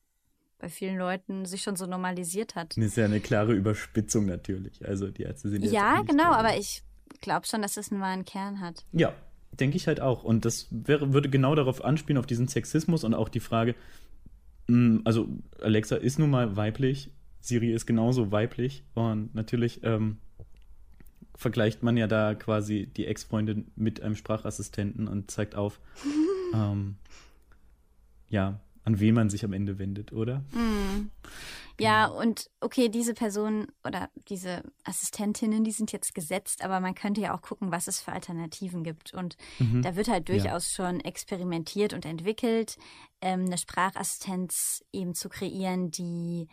bei 0.58 0.70
vielen 0.70 0.96
Leuten 0.96 1.44
sich 1.44 1.62
schon 1.62 1.76
so 1.76 1.84
normalisiert 1.84 2.54
hat. 2.54 2.78
Das 2.78 2.84
ist 2.84 2.96
ja 2.96 3.04
eine 3.04 3.20
klare 3.20 3.52
Überspitzung 3.52 4.24
natürlich. 4.24 4.86
Also 4.86 5.08
die 5.10 5.24
Ärzte 5.24 5.50
sind 5.50 5.64
Ja, 5.64 6.00
genau, 6.00 6.30
da. 6.30 6.36
aber 6.36 6.56
ich 6.56 6.82
glaube 7.20 7.46
schon, 7.46 7.60
dass 7.60 7.76
es 7.76 7.92
einen 7.92 8.00
wahren 8.00 8.24
Kern 8.24 8.60
hat. 8.60 8.86
Ja, 8.92 9.12
denke 9.52 9.76
ich 9.76 9.86
halt 9.86 10.00
auch. 10.00 10.24
Und 10.24 10.46
das 10.46 10.68
wäre, 10.70 11.12
würde 11.12 11.28
genau 11.28 11.54
darauf 11.54 11.84
anspielen, 11.84 12.16
auf 12.16 12.26
diesen 12.26 12.48
Sexismus 12.48 13.04
und 13.04 13.12
auch 13.12 13.28
die 13.28 13.40
Frage, 13.40 13.74
mh, 14.68 15.02
also 15.04 15.28
Alexa 15.60 15.96
ist 15.96 16.18
nun 16.18 16.30
mal 16.30 16.56
weiblich, 16.56 17.10
Siri 17.40 17.72
ist 17.72 17.84
genauso 17.84 18.32
weiblich 18.32 18.84
und 18.94 19.34
natürlich 19.34 19.80
ähm, 19.82 20.18
vergleicht 21.36 21.82
man 21.82 21.96
ja 21.96 22.06
da 22.06 22.34
quasi 22.34 22.86
die 22.86 23.06
Ex-Freundin 23.06 23.70
mit 23.76 24.02
einem 24.02 24.16
Sprachassistenten 24.16 25.08
und 25.08 25.30
zeigt 25.30 25.54
auf, 25.54 25.80
ähm, 26.54 26.96
ja, 28.28 28.60
an 28.84 29.00
wen 29.00 29.14
man 29.14 29.30
sich 29.30 29.44
am 29.44 29.52
Ende 29.52 29.78
wendet, 29.78 30.12
oder? 30.12 30.38
Mm. 30.52 31.10
Ja, 31.80 32.06
und 32.06 32.50
okay, 32.60 32.88
diese 32.88 33.14
Personen 33.14 33.66
oder 33.82 34.08
diese 34.28 34.62
Assistentinnen, 34.84 35.64
die 35.64 35.72
sind 35.72 35.90
jetzt 35.90 36.14
gesetzt, 36.14 36.62
aber 36.64 36.78
man 36.78 36.94
könnte 36.94 37.20
ja 37.20 37.34
auch 37.34 37.42
gucken, 37.42 37.72
was 37.72 37.88
es 37.88 38.00
für 38.00 38.12
Alternativen 38.12 38.84
gibt. 38.84 39.12
Und 39.12 39.36
Mhm. 39.58 39.82
da 39.82 39.96
wird 39.96 40.06
halt 40.08 40.28
durchaus 40.28 40.70
schon 40.72 41.00
experimentiert 41.00 41.92
und 41.92 42.04
entwickelt, 42.06 42.76
ähm, 43.20 43.46
eine 43.46 43.58
Sprachassistenz 43.58 44.84
eben 44.92 45.14
zu 45.14 45.28
kreieren, 45.28 45.90
die 45.90 46.46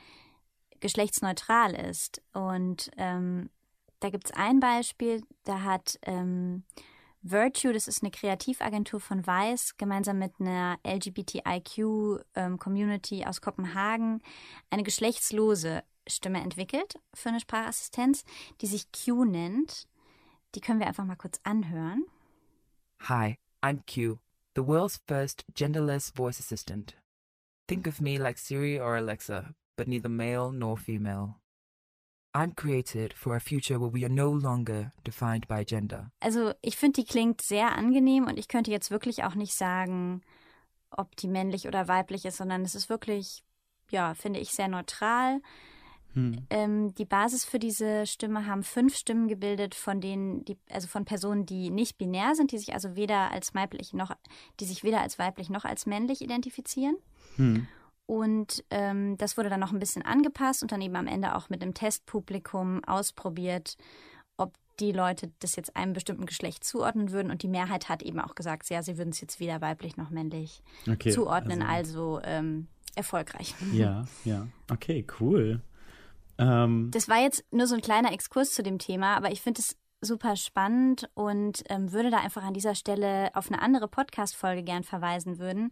geschlechtsneutral 0.79 1.75
ist. 1.75 2.23
Und 2.33 2.89
ähm, 2.97 3.51
da 4.01 4.09
gibt 4.09 4.25
es 4.25 4.33
ein 4.33 4.59
Beispiel, 4.59 5.23
da 5.45 5.63
hat 5.63 5.97
ähm, 6.03 6.65
Virtue, 7.21 7.71
das 7.71 7.87
ist 7.87 8.01
eine 8.01 8.11
Kreativagentur 8.11 8.99
von 8.99 9.25
Weiß, 9.25 9.77
gemeinsam 9.77 10.19
mit 10.19 10.33
einer 10.39 10.77
LGBTIQ-Community 10.83 13.25
aus 13.25 13.39
Kopenhagen 13.41 14.21
eine 14.71 14.83
geschlechtslose 14.83 15.83
Stimme 16.07 16.41
entwickelt 16.41 16.95
für 17.13 17.29
eine 17.29 17.39
Sprachassistenz, 17.39 18.23
die 18.59 18.65
sich 18.65 18.87
Q 18.91 19.23
nennt. 19.23 19.87
Die 20.55 20.61
können 20.61 20.79
wir 20.79 20.87
einfach 20.87 21.05
mal 21.05 21.15
kurz 21.15 21.39
anhören. 21.43 22.03
Hi, 23.03 23.37
I'm 23.61 23.83
Q, 23.85 24.17
the 24.55 24.65
world's 24.65 24.99
first 25.07 25.45
genderless 25.53 26.09
voice 26.09 26.39
assistant. 26.39 26.95
Think 27.67 27.85
of 27.87 28.01
me 28.01 28.17
like 28.17 28.39
Siri 28.39 28.79
or 28.79 28.95
Alexa, 28.95 29.53
but 29.77 29.87
neither 29.87 30.09
male 30.09 30.51
nor 30.51 30.75
female. 30.75 31.35
I'm 32.33 32.55
created 32.55 33.13
for 33.13 33.35
a 33.35 33.39
future 33.39 33.79
where 33.79 33.91
we 33.93 34.05
are 34.05 34.13
no 34.13 34.31
longer 34.31 34.93
defined 35.05 35.47
by 35.47 35.65
gender. 35.65 36.11
Also 36.21 36.53
ich 36.61 36.77
finde, 36.77 37.01
die 37.01 37.07
klingt 37.07 37.41
sehr 37.41 37.75
angenehm 37.75 38.25
und 38.25 38.37
ich 38.37 38.47
könnte 38.47 38.71
jetzt 38.71 38.91
wirklich 38.91 39.23
auch 39.23 39.35
nicht 39.35 39.53
sagen, 39.53 40.21
ob 40.91 41.15
die 41.17 41.27
männlich 41.27 41.67
oder 41.67 41.87
weiblich 41.87 42.25
ist, 42.25 42.37
sondern 42.37 42.61
es 42.61 42.75
ist 42.75 42.89
wirklich, 42.89 43.43
ja, 43.89 44.13
finde 44.13 44.39
ich, 44.39 44.51
sehr 44.51 44.67
neutral. 44.67 45.41
Hm. 46.13 46.45
Ähm, 46.49 46.93
die 46.95 47.05
Basis 47.05 47.45
für 47.45 47.59
diese 47.59 48.05
Stimme 48.05 48.45
haben 48.45 48.63
fünf 48.63 48.95
Stimmen 48.95 49.27
gebildet, 49.27 49.75
von 49.75 50.01
denen 50.01 50.43
die, 50.43 50.57
also 50.69 50.87
von 50.87 51.05
Personen, 51.05 51.45
die 51.45 51.69
nicht 51.69 51.97
binär 51.97 52.35
sind, 52.35 52.51
die 52.51 52.57
sich 52.57 52.73
also 52.73 52.95
weder 52.95 53.31
als 53.31 53.55
weiblich 53.55 53.93
noch, 53.93 54.11
die 54.59 54.65
sich 54.65 54.83
weder 54.83 55.01
als 55.01 55.19
weiblich 55.19 55.49
noch 55.49 55.63
als 55.63 55.85
männlich 55.85 56.21
identifizieren. 56.21 56.97
Hm. 57.37 57.67
Und 58.05 58.63
ähm, 58.69 59.17
das 59.17 59.37
wurde 59.37 59.49
dann 59.49 59.59
noch 59.59 59.71
ein 59.71 59.79
bisschen 59.79 60.03
angepasst 60.03 60.61
und 60.61 60.71
dann 60.71 60.81
eben 60.81 60.95
am 60.95 61.07
Ende 61.07 61.35
auch 61.35 61.49
mit 61.49 61.61
einem 61.61 61.73
Testpublikum 61.73 62.83
ausprobiert, 62.83 63.77
ob 64.37 64.53
die 64.79 64.91
Leute 64.91 65.31
das 65.39 65.55
jetzt 65.55 65.75
einem 65.75 65.93
bestimmten 65.93 66.25
Geschlecht 66.25 66.63
zuordnen 66.63 67.11
würden. 67.11 67.31
Und 67.31 67.43
die 67.43 67.47
Mehrheit 67.47 67.87
hat 67.89 68.03
eben 68.03 68.19
auch 68.19 68.35
gesagt, 68.35 68.69
ja, 68.69 68.83
sie 68.83 68.97
würden 68.97 69.09
es 69.11 69.21
jetzt 69.21 69.39
weder 69.39 69.61
weiblich 69.61 69.97
noch 69.97 70.09
männlich 70.09 70.61
Okay, 70.89 71.11
zuordnen, 71.11 71.61
also, 71.61 72.19
ähm, 72.23 72.67
erfolgreich. 72.95 73.55
Ja, 73.71 74.05
ja. 74.25 74.47
Okay, 74.69 75.05
cool. 75.19 75.61
Ähm, 76.37 76.89
Das 76.91 77.07
war 77.07 77.21
jetzt 77.21 77.45
nur 77.51 77.67
so 77.67 77.75
ein 77.75 77.81
kleiner 77.81 78.11
Exkurs 78.11 78.51
zu 78.51 78.63
dem 78.63 78.79
Thema, 78.79 79.15
aber 79.15 79.31
ich 79.31 79.41
finde 79.41 79.61
es 79.61 79.77
super 80.01 80.35
spannend 80.35 81.09
und 81.13 81.63
ähm, 81.69 81.91
würde 81.91 82.09
da 82.09 82.17
einfach 82.17 82.43
an 82.43 82.53
dieser 82.53 82.75
Stelle 82.75 83.29
auf 83.35 83.51
eine 83.51 83.61
andere 83.61 83.87
Podcast-Folge 83.87 84.63
gern 84.63 84.83
verweisen 84.83 85.37
würden. 85.39 85.71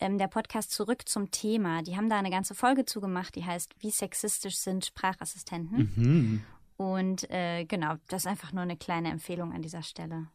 Ähm, 0.00 0.18
der 0.18 0.28
Podcast 0.28 0.70
Zurück 0.70 1.08
zum 1.08 1.30
Thema. 1.30 1.82
Die 1.82 1.96
haben 1.96 2.08
da 2.08 2.18
eine 2.18 2.30
ganze 2.30 2.54
Folge 2.54 2.86
zugemacht, 2.86 3.34
die 3.34 3.44
heißt 3.44 3.74
Wie 3.80 3.90
sexistisch 3.90 4.56
sind 4.56 4.86
Sprachassistenten? 4.86 5.92
mhm. 5.96 6.42
Und 6.78 7.30
äh, 7.30 7.64
genau, 7.64 7.94
das 8.08 8.24
ist 8.24 8.30
einfach 8.30 8.52
nur 8.52 8.62
eine 8.62 8.76
kleine 8.76 9.10
Empfehlung 9.10 9.52
an 9.52 9.62
dieser 9.62 9.82
Stelle. 9.82 10.28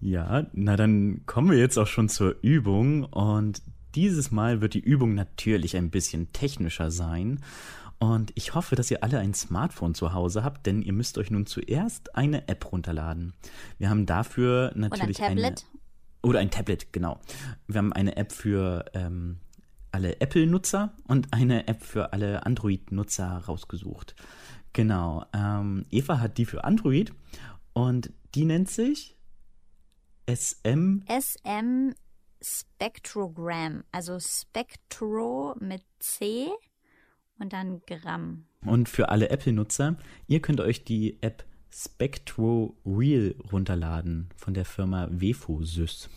Ja, 0.00 0.46
na 0.52 0.76
dann 0.76 1.26
kommen 1.26 1.50
wir 1.50 1.58
jetzt 1.58 1.78
auch 1.78 1.86
schon 1.86 2.08
zur 2.08 2.36
Übung 2.42 3.04
und 3.04 3.60
dieses 3.94 4.30
Mal 4.30 4.60
wird 4.60 4.74
die 4.74 4.80
Übung 4.80 5.14
natürlich 5.14 5.76
ein 5.76 5.90
bisschen 5.90 6.32
technischer 6.32 6.90
sein. 6.90 7.40
Und 8.00 8.32
ich 8.34 8.54
hoffe, 8.54 8.76
dass 8.76 8.90
ihr 8.90 9.04
alle 9.04 9.18
ein 9.18 9.34
Smartphone 9.34 9.94
zu 9.94 10.14
Hause 10.14 10.42
habt, 10.42 10.64
denn 10.66 10.80
ihr 10.80 10.94
müsst 10.94 11.18
euch 11.18 11.30
nun 11.30 11.44
zuerst 11.44 12.16
eine 12.16 12.48
App 12.48 12.72
runterladen. 12.72 13.34
Wir 13.76 13.90
haben 13.90 14.06
dafür 14.06 14.70
Oder 14.70 14.74
ein 14.74 14.80
natürlich 14.80 15.16
Tablet. 15.18 15.44
eine 15.44 15.54
oder 16.22 16.38
ein 16.40 16.50
Tablet, 16.50 16.92
genau. 16.92 17.20
Wir 17.66 17.78
haben 17.78 17.92
eine 17.92 18.16
App 18.16 18.32
für 18.32 18.86
ähm, 18.94 19.38
alle 19.92 20.20
Apple-Nutzer 20.20 20.94
und 21.08 21.32
eine 21.32 21.68
App 21.68 21.82
für 21.82 22.12
alle 22.14 22.46
Android-Nutzer 22.46 23.44
rausgesucht. 23.46 24.14
Genau. 24.72 25.24
Ähm, 25.34 25.84
Eva 25.90 26.20
hat 26.20 26.38
die 26.38 26.46
für 26.46 26.64
Android 26.64 27.12
und 27.74 28.12
die 28.34 28.46
nennt 28.46 28.70
sich 28.70 29.16
SM. 30.26 31.02
SM 31.06 31.92
Spectrogram, 32.42 33.84
also 33.92 34.18
Spectro 34.18 35.54
mit 35.60 35.82
C 35.98 36.50
und 37.40 37.52
dann 37.52 37.80
Gramm. 37.86 38.44
Und 38.64 38.88
für 38.88 39.08
alle 39.08 39.30
Apple-Nutzer, 39.30 39.96
ihr 40.26 40.40
könnt 40.40 40.60
euch 40.60 40.84
die 40.84 41.20
App 41.22 41.44
Spectro 41.72 42.76
Real 42.84 43.34
runterladen 43.52 44.28
von 44.36 44.54
der 44.54 44.64
Firma 44.64 45.08
Wefosys. 45.10 46.08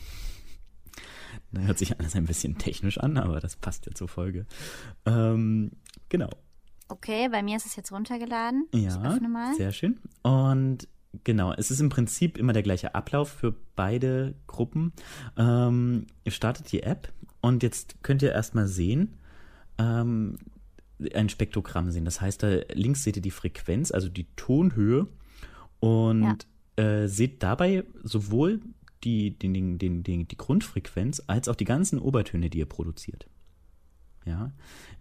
Da 1.51 1.61
hört 1.61 1.77
sich 1.77 1.99
alles 1.99 2.15
ein 2.15 2.25
bisschen 2.25 2.57
technisch 2.57 2.97
an, 2.97 3.17
aber 3.17 3.39
das 3.39 3.55
passt 3.55 3.85
ja 3.85 3.93
zur 3.93 4.07
Folge. 4.07 4.45
Ähm, 5.05 5.71
genau. 6.09 6.29
Okay, 6.89 7.29
bei 7.29 7.41
mir 7.41 7.57
ist 7.57 7.65
es 7.65 7.75
jetzt 7.75 7.91
runtergeladen. 7.91 8.67
ich 8.71 8.83
Ja, 8.83 9.01
öffne 9.03 9.29
mal. 9.29 9.55
sehr 9.55 9.71
schön. 9.71 9.99
Und 10.23 10.87
genau, 11.23 11.53
es 11.53 11.71
ist 11.71 11.79
im 11.79 11.89
Prinzip 11.89 12.37
immer 12.37 12.53
der 12.53 12.63
gleiche 12.63 12.93
Ablauf 12.95 13.29
für 13.29 13.55
beide 13.75 14.35
Gruppen. 14.47 14.93
Ähm, 15.37 16.07
ihr 16.23 16.31
startet 16.31 16.71
die 16.71 16.83
App 16.83 17.11
und 17.41 17.63
jetzt 17.63 18.03
könnt 18.03 18.21
ihr 18.21 18.31
erstmal 18.31 18.67
sehen, 18.67 19.17
ähm, 19.77 20.37
ein 21.13 21.29
Spektrogramm 21.29 21.91
sehen. 21.91 22.05
Das 22.05 22.21
heißt, 22.21 22.43
da 22.43 22.59
links 22.73 23.03
seht 23.03 23.15
ihr 23.15 23.21
die 23.21 23.31
Frequenz, 23.31 23.91
also 23.91 24.09
die 24.09 24.27
Tonhöhe 24.35 25.07
und 25.79 26.47
äh, 26.75 27.07
seht 27.07 27.43
dabei 27.43 27.83
sowohl 28.03 28.61
die, 29.03 29.37
den, 29.37 29.77
den, 29.77 30.03
den, 30.03 30.27
die 30.27 30.37
Grundfrequenz 30.37 31.21
als 31.27 31.47
auch 31.47 31.55
die 31.55 31.65
ganzen 31.65 31.99
Obertöne, 31.99 32.49
die 32.49 32.59
ihr 32.59 32.65
produziert. 32.65 33.27
Ja, 34.25 34.51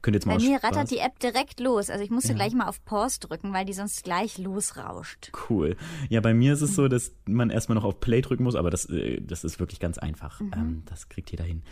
könnt 0.02 0.14
ihr 0.14 0.18
jetzt 0.18 0.26
mal 0.26 0.36
Bei 0.38 0.42
mir 0.42 0.58
Spaß- 0.58 0.64
rattert 0.64 0.90
die 0.90 0.98
App 0.98 1.18
direkt 1.20 1.60
los. 1.60 1.90
Also 1.90 2.02
ich 2.02 2.10
musste 2.10 2.30
Ja. 2.30 2.34
gleich 2.34 2.54
mal 2.54 2.66
auf 2.66 2.84
Pause 2.84 3.20
drücken, 3.20 3.52
weil 3.52 3.64
die 3.64 3.72
sonst 3.72 4.02
gleich 4.02 4.36
losrauscht. 4.38 5.30
Cool. 5.48 5.76
Ja, 6.08 6.20
bei 6.20 6.34
mir 6.34 6.52
ist 6.54 6.60
es 6.62 6.74
so, 6.74 6.88
dass 6.88 7.12
man 7.26 7.50
erstmal 7.50 7.76
noch 7.76 7.84
auf 7.84 8.00
Play 8.00 8.20
drücken 8.20 8.42
muss, 8.44 8.56
aber 8.56 8.70
das, 8.70 8.86
äh, 8.86 9.20
das 9.20 9.44
ist 9.44 9.60
wirklich 9.60 9.78
ganz 9.78 9.98
einfach. 9.98 10.40
Mhm. 10.40 10.52
Ähm, 10.56 10.82
das 10.86 11.08
kriegt 11.08 11.30
jeder 11.30 11.44
hin. 11.44 11.62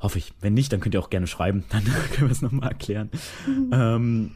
Hoffe 0.00 0.18
ich. 0.18 0.32
Wenn 0.40 0.52
nicht, 0.54 0.72
dann 0.72 0.80
könnt 0.80 0.94
ihr 0.94 1.00
auch 1.00 1.10
gerne 1.10 1.26
schreiben. 1.26 1.64
Dann 1.70 1.82
können 2.12 2.28
wir 2.28 2.32
es 2.32 2.42
nochmal 2.42 2.68
erklären. 2.70 3.10
Mhm. 3.46 3.70
Ähm, 3.72 4.30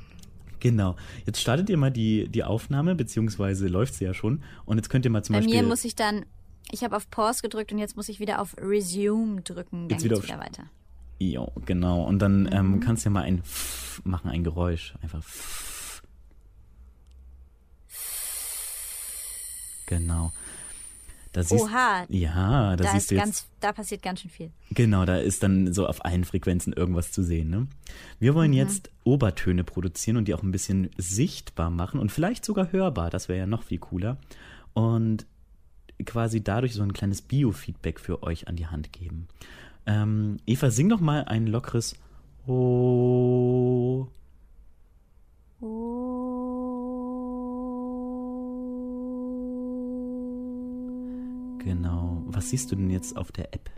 genau. 0.60 0.96
Jetzt 1.26 1.40
startet 1.40 1.68
ihr 1.68 1.76
mal 1.76 1.90
die, 1.90 2.28
die 2.28 2.44
Aufnahme, 2.44 2.94
beziehungsweise 2.94 3.68
läuft 3.68 3.94
sie 3.94 4.04
ja 4.04 4.14
schon. 4.14 4.42
Und 4.64 4.78
jetzt 4.78 4.88
könnt 4.88 5.04
ihr 5.04 5.10
mal 5.10 5.22
zum 5.22 5.34
Bei 5.34 5.40
Beispiel. 5.40 5.60
mir 5.60 5.68
muss 5.68 5.84
ich 5.84 5.94
dann, 5.94 6.24
ich 6.70 6.82
habe 6.84 6.96
auf 6.96 7.10
Pause 7.10 7.42
gedrückt 7.42 7.70
und 7.72 7.78
jetzt 7.78 7.96
muss 7.96 8.08
ich 8.08 8.18
wieder 8.18 8.40
auf 8.40 8.56
Resume 8.58 9.42
drücken. 9.42 9.88
Dann 9.88 9.90
Jetzt 9.90 10.04
wieder 10.04 10.22
wieder, 10.22 10.34
auf- 10.36 10.40
weiter. 10.40 10.64
Jo, 11.30 11.52
genau. 11.64 12.02
Und 12.04 12.18
dann 12.20 12.42
Mhm. 12.44 12.48
ähm, 12.52 12.80
kannst 12.80 13.04
du 13.04 13.08
ja 13.08 13.12
mal 13.12 13.22
ein 13.22 13.42
Pff 13.42 14.02
machen, 14.04 14.30
ein 14.30 14.42
Geräusch. 14.44 14.94
Einfach 15.02 15.22
Pff. 15.22 16.02
Genau. 19.86 20.32
Da 21.32 21.42
siehst, 21.42 21.64
Oha, 21.64 22.04
ja, 22.10 22.76
da, 22.76 22.84
da, 22.84 22.90
siehst 22.92 23.04
ist 23.04 23.10
du 23.10 23.14
jetzt. 23.14 23.24
ganz, 23.24 23.46
da 23.60 23.72
passiert 23.72 24.02
ganz 24.02 24.20
schön 24.20 24.30
viel. 24.30 24.50
Genau, 24.70 25.06
da 25.06 25.16
ist 25.16 25.42
dann 25.42 25.72
so 25.72 25.86
auf 25.86 26.04
allen 26.04 26.24
Frequenzen 26.24 26.74
irgendwas 26.74 27.10
zu 27.10 27.22
sehen. 27.22 27.48
Ne? 27.48 27.68
Wir 28.20 28.34
wollen 28.34 28.52
jetzt 28.52 28.90
Obertöne 29.04 29.64
produzieren 29.64 30.18
und 30.18 30.28
die 30.28 30.34
auch 30.34 30.42
ein 30.42 30.52
bisschen 30.52 30.90
sichtbar 30.98 31.70
machen 31.70 32.00
und 32.00 32.12
vielleicht 32.12 32.44
sogar 32.44 32.70
hörbar. 32.72 33.08
Das 33.08 33.28
wäre 33.30 33.38
ja 33.38 33.46
noch 33.46 33.62
viel 33.62 33.78
cooler. 33.78 34.18
Und 34.74 35.24
quasi 36.04 36.42
dadurch 36.44 36.74
so 36.74 36.82
ein 36.82 36.92
kleines 36.92 37.22
Biofeedback 37.22 37.98
für 37.98 38.22
euch 38.22 38.46
an 38.48 38.56
die 38.56 38.66
Hand 38.66 38.92
geben. 38.92 39.26
Ähm, 39.86 40.38
Eva, 40.46 40.70
sing 40.70 40.88
doch 40.88 41.00
mal 41.00 41.24
ein 41.24 41.46
lockeres 41.46 41.96
Oh. 42.46 44.08
Genau. 51.58 52.22
Was 52.26 52.50
siehst 52.50 52.72
du 52.72 52.76
denn 52.76 52.90
jetzt 52.90 53.16
auf 53.16 53.30
der 53.30 53.54
App? 53.54 53.70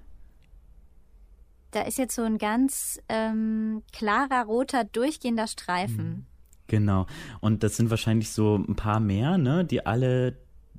Da 1.72 1.82
ist 1.82 1.98
jetzt 1.98 2.14
so 2.14 2.22
ein 2.22 2.38
ganz 2.38 3.00
ähm, 3.08 3.82
klarer, 3.92 4.44
roter, 4.46 4.84
durchgehender 4.84 5.46
Streifen. 5.46 6.26
Genau. 6.68 7.06
Und 7.40 7.62
das 7.62 7.76
sind 7.76 7.90
wahrscheinlich 7.90 8.30
so 8.30 8.56
ein 8.56 8.76
paar 8.76 9.00
mehr, 9.00 9.36
ne? 9.36 9.64
Die 9.64 9.84
alle, 9.84 10.38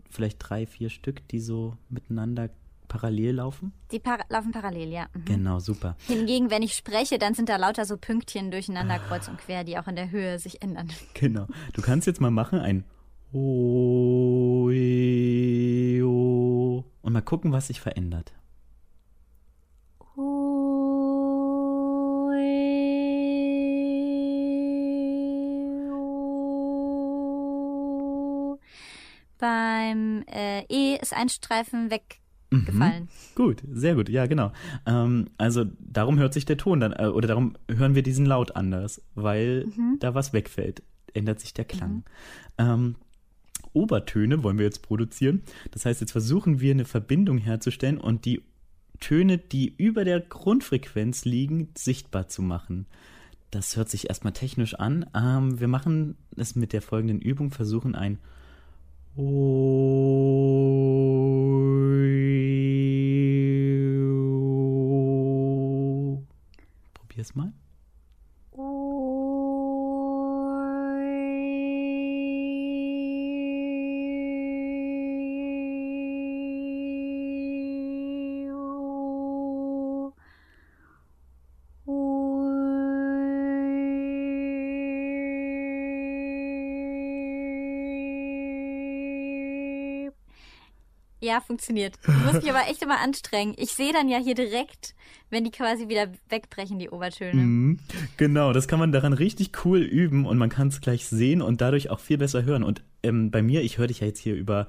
vielleicht 0.10 0.38
drei, 0.40 0.66
vier 0.66 0.90
Stück, 0.90 1.28
die 1.28 1.40
so 1.40 1.78
miteinander 1.90 2.50
parallel 2.88 3.36
laufen. 3.36 3.74
Die 3.92 4.00
par 4.00 4.20
laufen 4.30 4.52
parallel, 4.52 4.90
ja. 4.90 5.06
Mhm. 5.14 5.26
Genau, 5.26 5.60
super. 5.60 5.96
Hingegen, 6.08 6.50
wenn 6.50 6.64
ich 6.64 6.74
spreche, 6.74 7.18
dann 7.18 7.34
sind 7.34 7.50
da 7.50 7.58
lauter 7.58 7.86
so 7.86 7.98
Pünktchen 7.98 8.52
durcheinander 8.52 9.00
kreuz 9.00 9.28
und 9.28 9.38
quer, 9.38 9.64
die 9.64 9.78
auch 9.78 9.88
in 9.88 9.96
der 9.96 10.12
Höhe 10.12 10.40
sich 10.40 10.62
ändern. 10.62 10.92
Genau. 11.14 11.48
Du 11.74 11.82
kannst 11.82 12.08
jetzt 12.08 12.20
mal 12.22 12.30
machen 12.32 12.60
ein 12.60 12.84
O, 13.32 14.70
E, 14.72 16.02
O 16.04 16.84
und 17.02 17.14
mal 17.14 17.22
gucken, 17.22 17.52
was 17.52 17.68
sich 17.68 17.80
verändert. 17.82 18.34
Beim 29.38 30.24
äh, 30.32 30.64
E 30.70 30.98
ist 31.02 31.14
ein 31.14 31.30
Streifen 31.30 31.92
weggefallen. 32.52 33.08
Gut, 33.36 33.64
sehr 33.72 33.96
gut, 33.96 34.10
ja, 34.10 34.26
genau. 34.26 34.52
Ähm, 34.86 35.30
also 35.38 35.66
darum 35.80 36.20
hört 36.20 36.34
sich 36.34 36.46
der 36.46 36.58
Ton 36.58 36.80
dann, 36.80 36.94
äh, 36.94 37.08
oder 37.08 37.28
darum 37.28 37.56
hören 37.70 37.96
wir 37.96 38.04
diesen 38.04 38.26
Laut 38.26 38.56
anders, 38.56 39.02
weil 39.16 39.66
da 40.00 40.14
was 40.16 40.34
wegfällt, 40.34 40.84
ändert 41.14 41.40
sich 41.40 41.54
der 41.54 41.66
Klang. 41.66 42.04
Ähm, 42.58 42.96
Obertöne 43.74 44.42
wollen 44.44 44.58
wir 44.58 44.66
jetzt 44.66 44.82
produzieren. 44.82 45.42
Das 45.72 45.86
heißt, 45.86 46.02
jetzt 46.02 46.12
versuchen 46.12 46.62
wir 46.62 46.72
eine 46.72 46.86
Verbindung 46.86 47.38
herzustellen 47.38 47.98
und 47.98 48.26
die 48.26 48.42
Töne, 49.00 49.38
die 49.38 49.76
über 49.76 50.06
der 50.06 50.22
Grundfrequenz 50.22 51.26
liegen, 51.26 51.70
sichtbar 51.76 52.28
zu 52.30 52.42
machen. 52.42 52.86
Das 53.52 53.76
hört 53.78 53.90
sich 53.90 54.10
erstmal 54.10 54.34
technisch 54.34 54.76
an. 54.76 55.06
Ähm, 55.14 55.60
wir 55.60 55.68
machen 55.68 56.16
es 56.36 56.56
mit 56.56 56.74
der 56.74 56.82
folgenden 56.82 57.20
Übung, 57.20 57.52
versuchen 57.52 57.96
ein 57.96 58.20
Probier's 67.16 67.34
mal. 67.34 67.54
Ja, 91.26 91.42
funktioniert. 91.42 91.96
Ich 92.08 92.24
muss 92.24 92.44
mich 92.44 92.50
aber 92.52 92.70
echt 92.70 92.84
immer 92.84 93.00
anstrengen. 93.00 93.56
Ich 93.58 93.72
sehe 93.72 93.92
dann 93.92 94.10
ja 94.10 94.20
hier 94.20 94.36
direkt, 94.36 94.94
wenn 95.32 95.44
die 95.44 95.50
quasi 95.50 95.90
wieder 95.90 96.08
wegbrechen, 96.30 96.78
die 96.78 96.92
Obertöne. 96.92 97.42
Mhm. 97.42 97.80
Genau, 98.18 98.54
das 98.54 98.68
kann 98.68 98.78
man 98.78 98.92
daran 98.92 99.12
richtig 99.12 99.66
cool 99.66 99.80
üben 99.80 100.28
und 100.28 100.38
man 100.38 100.50
kann 100.50 100.68
es 100.68 100.82
gleich 100.82 101.08
sehen 101.08 101.42
und 101.42 101.62
dadurch 101.62 101.90
auch 101.90 102.00
viel 102.00 102.20
besser 102.20 102.44
hören. 102.44 102.62
Und 102.62 102.84
ähm, 103.02 103.32
bei 103.32 103.42
mir, 103.42 103.64
ich 103.64 103.80
höre 103.80 103.88
dich 103.88 104.02
ja 104.02 104.08
jetzt 104.08 104.20
hier 104.20 104.36
über 104.36 104.68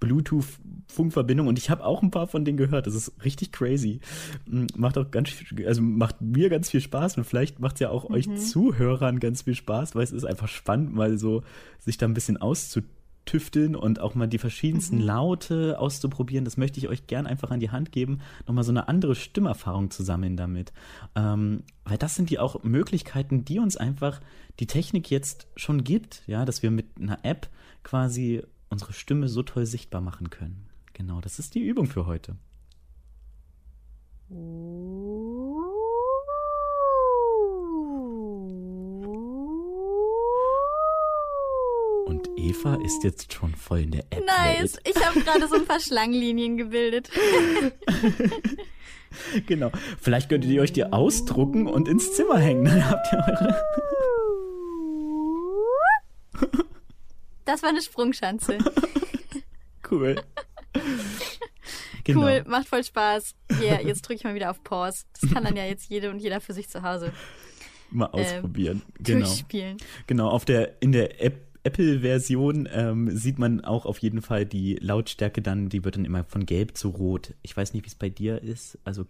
Bluetooth-Funkverbindung 0.00 1.46
und 1.46 1.58
ich 1.58 1.68
habe 1.68 1.84
auch 1.84 2.02
ein 2.02 2.10
paar 2.10 2.26
von 2.26 2.42
denen 2.42 2.56
gehört. 2.56 2.86
Das 2.86 2.94
ist 2.94 3.12
richtig 3.22 3.52
crazy. 3.52 4.00
Mm, 4.46 4.64
Macht 4.76 4.96
auch 4.96 5.10
ganz, 5.10 5.30
also 5.66 5.82
macht 5.82 6.22
mir 6.22 6.48
ganz 6.48 6.70
viel 6.70 6.80
Spaß 6.80 7.18
und 7.18 7.24
vielleicht 7.24 7.60
macht 7.60 7.74
es 7.74 7.80
ja 7.80 7.90
auch 7.90 8.08
euch 8.08 8.34
Zuhörern 8.34 9.20
ganz 9.20 9.42
viel 9.42 9.54
Spaß, 9.54 9.94
weil 9.94 10.04
es 10.04 10.12
ist 10.12 10.24
einfach 10.24 10.48
spannend, 10.48 10.94
mal 10.94 11.18
so 11.18 11.42
sich 11.80 11.98
da 11.98 12.06
ein 12.06 12.14
bisschen 12.14 12.38
auszutüfteln 13.28 13.76
und 13.76 14.00
auch 14.00 14.14
mal 14.14 14.26
die 14.26 14.38
verschiedensten 14.38 14.98
Laute 15.00 15.78
auszuprobieren. 15.78 16.44
Das 16.44 16.56
möchte 16.56 16.78
ich 16.78 16.88
euch 16.88 17.06
gern 17.06 17.26
einfach 17.26 17.50
an 17.50 17.60
die 17.60 17.70
Hand 17.70 17.92
geben, 17.92 18.20
nochmal 18.46 18.64
so 18.64 18.72
eine 18.72 18.88
andere 18.88 19.14
Stimmerfahrung 19.14 19.90
zu 19.90 20.02
sammeln 20.02 20.36
damit. 20.36 20.72
Ähm, 21.14 21.62
weil 21.84 21.98
das 21.98 22.14
sind 22.14 22.30
die 22.30 22.38
auch 22.38 22.62
Möglichkeiten, 22.62 23.44
die 23.44 23.58
uns 23.58 23.76
einfach 23.76 24.20
die 24.60 24.66
Technik 24.66 25.10
jetzt 25.10 25.46
schon 25.56 25.84
gibt, 25.84 26.22
ja, 26.26 26.44
dass 26.44 26.62
wir 26.62 26.70
mit 26.70 26.86
einer 26.98 27.24
App 27.24 27.48
quasi 27.82 28.42
unsere 28.70 28.92
Stimme 28.92 29.28
so 29.28 29.42
toll 29.42 29.66
sichtbar 29.66 30.00
machen 30.00 30.30
können. 30.30 30.66
Genau, 30.94 31.20
das 31.20 31.38
ist 31.38 31.54
die 31.54 31.60
Übung 31.60 31.86
für 31.86 32.06
heute. 32.06 32.36
Und 42.08 42.26
Eva 42.38 42.76
ist 42.76 43.04
jetzt 43.04 43.34
schon 43.34 43.54
voll 43.54 43.80
in 43.80 43.90
der 43.90 44.04
App. 44.08 44.24
Nice. 44.24 44.78
Ich 44.88 44.96
habe 45.04 45.20
gerade 45.20 45.46
so 45.46 45.56
ein 45.56 45.66
paar 45.66 45.78
Schlangenlinien 45.86 46.56
gebildet. 46.56 47.10
Genau. 49.46 49.72
Vielleicht 49.98 50.28
könntet 50.28 50.50
ihr 50.50 50.60
euch 50.60 50.72
die 50.74 50.84
ausdrucken 50.84 51.66
und 51.66 51.88
ins 51.88 52.14
Zimmer 52.14 52.38
hängen. 52.38 52.66
Dann 52.66 52.90
habt 52.90 53.06
ihr 53.10 53.24
eure. 53.26 53.62
Das 57.46 57.62
war 57.62 57.70
eine 57.70 57.82
Sprungschanze. 57.82 58.58
Cool. 59.90 60.20
Genau. 62.04 62.20
Cool, 62.20 62.44
macht 62.46 62.68
voll 62.68 62.84
Spaß. 62.84 63.34
Yeah, 63.62 63.80
jetzt 63.80 64.02
drücke 64.02 64.16
ich 64.16 64.24
mal 64.24 64.34
wieder 64.34 64.50
auf 64.50 64.62
Pause. 64.62 65.04
Das 65.18 65.30
kann 65.32 65.44
dann 65.44 65.56
ja 65.56 65.64
jetzt 65.64 65.88
jede 65.88 66.10
und 66.10 66.18
jeder 66.18 66.42
für 66.42 66.52
sich 66.52 66.68
zu 66.68 66.82
Hause 66.82 67.10
Mal 67.90 68.06
ausprobieren. 68.06 68.82
genau. 69.00 69.24
durchspielen. 69.24 69.78
Genau, 70.06 70.28
auf 70.28 70.44
der, 70.44 70.82
in 70.82 70.92
der 70.92 71.22
App, 71.24 71.47
Apple-Version 71.68 72.68
ähm, 72.72 73.10
sieht 73.16 73.38
man 73.38 73.62
auch 73.64 73.84
auf 73.86 73.98
jeden 73.98 74.22
Fall 74.22 74.46
die 74.46 74.74
Lautstärke 74.76 75.42
dann, 75.42 75.68
die 75.68 75.84
wird 75.84 75.96
dann 75.96 76.04
immer 76.04 76.24
von 76.24 76.46
gelb 76.46 76.76
zu 76.76 76.88
rot. 76.88 77.34
Ich 77.42 77.56
weiß 77.56 77.74
nicht, 77.74 77.84
wie 77.84 77.88
es 77.88 77.94
bei 77.94 78.08
dir 78.08 78.42
ist. 78.42 78.78
Also 78.84 79.04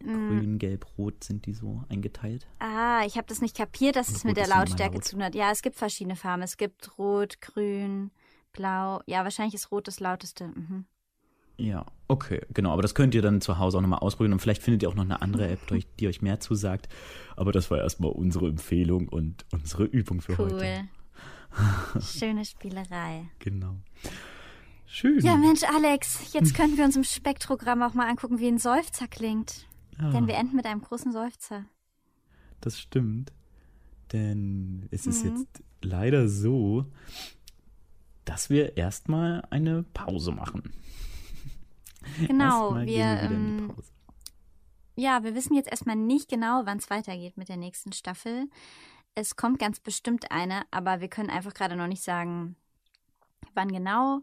Mm. 0.00 0.28
grün, 0.28 0.58
gelb, 0.60 0.86
rot 0.96 1.24
sind 1.24 1.46
die 1.46 1.52
so 1.54 1.82
eingeteilt. 1.88 2.46
Ah, 2.60 3.02
ich 3.04 3.16
habe 3.16 3.26
das 3.26 3.40
nicht 3.40 3.56
kapiert, 3.56 3.96
dass 3.96 4.08
es 4.10 4.22
mit 4.22 4.36
der 4.36 4.46
Lautstärke 4.46 4.94
laut. 4.94 5.04
zu 5.04 5.12
tun 5.16 5.24
hat. 5.24 5.34
Ja, 5.34 5.50
es 5.50 5.60
gibt 5.60 5.74
verschiedene 5.74 6.14
Farben. 6.14 6.42
Es 6.42 6.56
gibt 6.56 6.96
Rot, 6.98 7.40
Grün, 7.40 8.12
Blau. 8.52 9.00
Ja, 9.06 9.24
wahrscheinlich 9.24 9.54
ist 9.56 9.72
Rot 9.72 9.88
das 9.88 9.98
lauteste. 9.98 10.46
Mhm. 10.54 10.84
Ja, 11.56 11.84
okay, 12.06 12.42
genau. 12.54 12.70
Aber 12.72 12.82
das 12.82 12.94
könnt 12.94 13.12
ihr 13.16 13.22
dann 13.22 13.40
zu 13.40 13.58
Hause 13.58 13.78
auch 13.78 13.82
nochmal 13.82 13.98
ausprobieren 13.98 14.34
und 14.34 14.38
vielleicht 14.38 14.62
findet 14.62 14.84
ihr 14.84 14.88
auch 14.88 14.94
noch 14.94 15.02
eine 15.02 15.20
andere 15.20 15.48
App, 15.48 15.66
die- 15.72 15.84
die 15.98 16.06
euch 16.06 16.22
mehr 16.22 16.38
zusagt. 16.38 16.88
Aber 17.34 17.50
das 17.50 17.68
war 17.72 17.78
erstmal 17.78 18.12
unsere 18.12 18.46
Empfehlung 18.46 19.08
und 19.08 19.46
unsere 19.52 19.82
Übung 19.82 20.20
für 20.20 20.38
heute. 20.38 20.54
Cool. 20.54 20.88
Schöne 22.00 22.44
Spielerei. 22.44 23.28
Genau. 23.38 23.76
Schön. 24.86 25.20
Ja, 25.20 25.36
Mensch, 25.36 25.62
Alex, 25.64 26.32
jetzt 26.32 26.54
können 26.54 26.76
wir 26.76 26.84
uns 26.84 26.96
im 26.96 27.04
Spektrogramm 27.04 27.82
auch 27.82 27.94
mal 27.94 28.08
angucken, 28.08 28.38
wie 28.38 28.48
ein 28.48 28.58
Seufzer 28.58 29.06
klingt. 29.08 29.66
Ja, 30.00 30.10
Denn 30.10 30.26
wir 30.26 30.34
enden 30.36 30.56
mit 30.56 30.66
einem 30.66 30.80
großen 30.80 31.12
Seufzer. 31.12 31.64
das 32.60 32.78
stimmt. 32.78 33.32
Denn 34.12 34.88
es 34.90 35.06
ist 35.06 35.24
Mhm. 35.24 35.30
jetzt 35.36 35.62
leider 35.82 36.28
so, 36.28 36.86
dass 38.24 38.48
wir 38.50 38.76
erstmal 38.76 39.42
eine 39.50 39.82
Pause 39.94 40.32
machen. 40.32 40.72
Genau, 42.26 42.74
wir, 42.76 43.04
ähm. 43.04 43.72
Ja, 44.96 45.22
wir 45.24 45.34
wissen 45.34 45.54
jetzt 45.54 45.68
erstmal 45.68 45.96
nicht 45.96 46.28
genau, 46.30 46.62
wann 46.64 46.78
es 46.78 46.88
weitergeht 46.90 47.36
mit 47.36 47.48
der 47.48 47.56
nächsten 47.58 47.92
Staffel. 47.92 48.46
Es 49.18 49.34
kommt 49.34 49.58
ganz 49.58 49.80
bestimmt 49.80 50.30
eine, 50.30 50.62
aber 50.70 51.00
wir 51.00 51.08
können 51.08 51.28
einfach 51.28 51.52
gerade 51.52 51.74
noch 51.74 51.88
nicht 51.88 52.04
sagen, 52.04 52.54
wann 53.54 53.72
genau. 53.72 54.20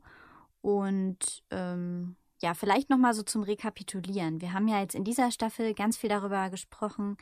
Und 0.62 1.44
ähm, 1.52 2.16
ja, 2.42 2.54
vielleicht 2.54 2.90
noch 2.90 2.98
mal 2.98 3.14
so 3.14 3.22
zum 3.22 3.44
Rekapitulieren. 3.44 4.40
Wir 4.40 4.54
haben 4.54 4.70
ja 4.70 4.80
jetzt 4.80 4.96
in 4.96 5.04
dieser 5.04 5.32
Staffel 5.32 5.74
ganz 5.74 5.98
viel 5.98 6.10
darüber 6.10 6.50
gesprochen, 6.50 7.18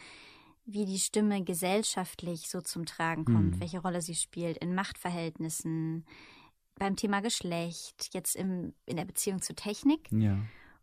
wie 0.66 0.86
die 0.86 1.00
Stimme 1.00 1.44
gesellschaftlich 1.44 2.48
so 2.48 2.62
zum 2.62 2.86
Tragen 2.86 3.26
kommt, 3.26 3.56
Hm. 3.56 3.60
welche 3.62 3.82
Rolle 3.82 4.02
sie 4.04 4.16
spielt 4.16 4.58
in 4.58 4.76
Machtverhältnissen, 4.76 6.06
beim 6.76 6.96
Thema 6.96 7.22
Geschlecht, 7.22 8.10
jetzt 8.14 8.36
im, 8.36 8.74
in 8.86 8.98
der 8.98 9.06
Beziehung 9.06 9.42
zur 9.42 9.56
Technik. 9.56 10.12
Ja. 10.12 10.38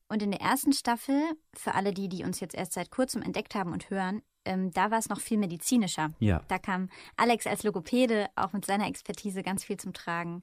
Und 0.09 0.25
in 0.25 0.33
der 0.33 0.41
ersten 0.41 0.73
Staffel, 0.73 1.23
für 1.55 1.77
alle 1.77 1.95
die, 1.95 2.09
die 2.09 2.25
uns 2.25 2.41
jetzt 2.41 2.57
erst 2.57 2.73
seit 2.73 2.91
kurzem 2.91 3.23
entdeckt 3.23 3.55
haben 3.55 3.73
und 3.73 3.91
hören, 3.91 4.23
ähm, 4.45 4.71
da 4.73 4.91
war 4.91 4.99
es 4.99 5.09
noch 5.09 5.21
viel 5.21 5.39
medizinischer. 5.39 6.13
Ja. 6.19 6.43
Da 6.49 6.59
kam 6.59 6.89
Alex 7.17 7.47
als 7.47 7.63
Logopäde 7.63 8.29
auch 8.37 8.53
mit 8.53 8.65
seiner 8.65 8.87
Expertise 8.87 9.43
ganz 9.43 9.65
viel 9.65 9.77
zum 9.77 9.93
Tragen, 9.93 10.43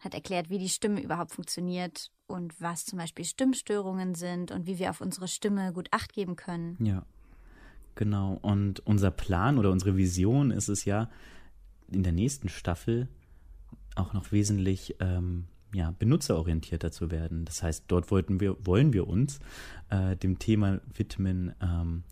hat 0.00 0.14
erklärt, 0.14 0.50
wie 0.50 0.58
die 0.58 0.68
Stimme 0.68 1.00
überhaupt 1.00 1.32
funktioniert 1.32 2.10
und 2.26 2.60
was 2.60 2.84
zum 2.84 2.98
Beispiel 2.98 3.24
Stimmstörungen 3.24 4.14
sind 4.14 4.50
und 4.50 4.66
wie 4.66 4.78
wir 4.78 4.90
auf 4.90 5.00
unsere 5.00 5.28
Stimme 5.28 5.72
gut 5.72 5.88
acht 5.90 6.12
geben 6.12 6.36
können. 6.36 6.76
Ja, 6.84 7.04
genau. 7.94 8.38
Und 8.42 8.80
unser 8.80 9.10
Plan 9.10 9.58
oder 9.58 9.70
unsere 9.70 9.96
Vision 9.96 10.50
ist 10.50 10.68
es 10.68 10.84
ja, 10.84 11.08
in 11.90 12.02
der 12.02 12.12
nächsten 12.12 12.48
Staffel 12.48 13.08
auch 13.94 14.14
noch 14.14 14.32
wesentlich 14.32 14.96
ähm, 15.00 15.46
ja, 15.74 15.94
benutzerorientierter 15.98 16.90
zu 16.90 17.10
werden. 17.10 17.44
Das 17.44 17.62
heißt, 17.62 17.84
dort 17.88 18.10
wollten 18.10 18.40
wir, 18.40 18.56
wollen 18.64 18.92
wir 18.92 19.06
uns 19.06 19.40
äh, 19.90 20.16
dem 20.16 20.38
Thema 20.38 20.80
widmen, 20.94 21.54
ähm, 21.60 22.04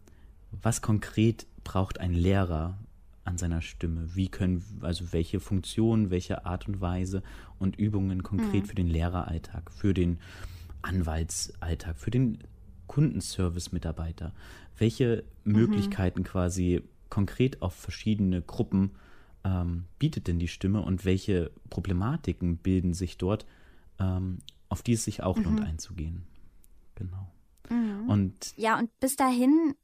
was 0.52 0.82
konkret 0.82 1.46
braucht 1.64 2.00
ein 2.00 2.12
Lehrer 2.12 2.78
an 3.24 3.38
seiner 3.38 3.62
Stimme? 3.62 4.14
Wie 4.14 4.28
können, 4.28 4.64
also 4.80 5.12
welche 5.12 5.40
Funktionen, 5.40 6.10
welche 6.10 6.44
Art 6.44 6.68
und 6.68 6.80
Weise 6.80 7.22
und 7.58 7.76
Übungen 7.76 8.22
konkret 8.22 8.64
mhm. 8.64 8.66
für 8.66 8.74
den 8.74 8.88
Lehreralltag, 8.88 9.70
für 9.70 9.94
den 9.94 10.18
Anwaltsalltag, 10.82 11.98
für 11.98 12.10
den 12.10 12.38
Kundenservice-Mitarbeiter, 12.86 14.32
welche 14.78 15.24
mhm. 15.44 15.52
Möglichkeiten 15.52 16.24
quasi 16.24 16.82
konkret 17.08 17.62
auf 17.62 17.74
verschiedene 17.74 18.42
Gruppen 18.42 18.92
ähm, 19.44 19.84
bietet 19.98 20.26
denn 20.26 20.38
die 20.38 20.48
Stimme 20.48 20.82
und 20.82 21.04
welche 21.04 21.50
Problematiken 21.70 22.56
bilden 22.56 22.94
sich 22.94 23.18
dort, 23.18 23.46
ähm, 23.98 24.38
auf 24.68 24.82
die 24.82 24.94
es 24.94 25.04
sich 25.04 25.22
auch 25.22 25.36
mhm. 25.36 25.44
lohnt 25.44 25.60
einzugehen. 25.62 26.22
Genau. 26.94 27.30
Mhm. 27.68 28.08
Und 28.08 28.54
ja, 28.56 28.78
und 28.78 28.90
bis 29.00 29.16
dahin 29.16 29.74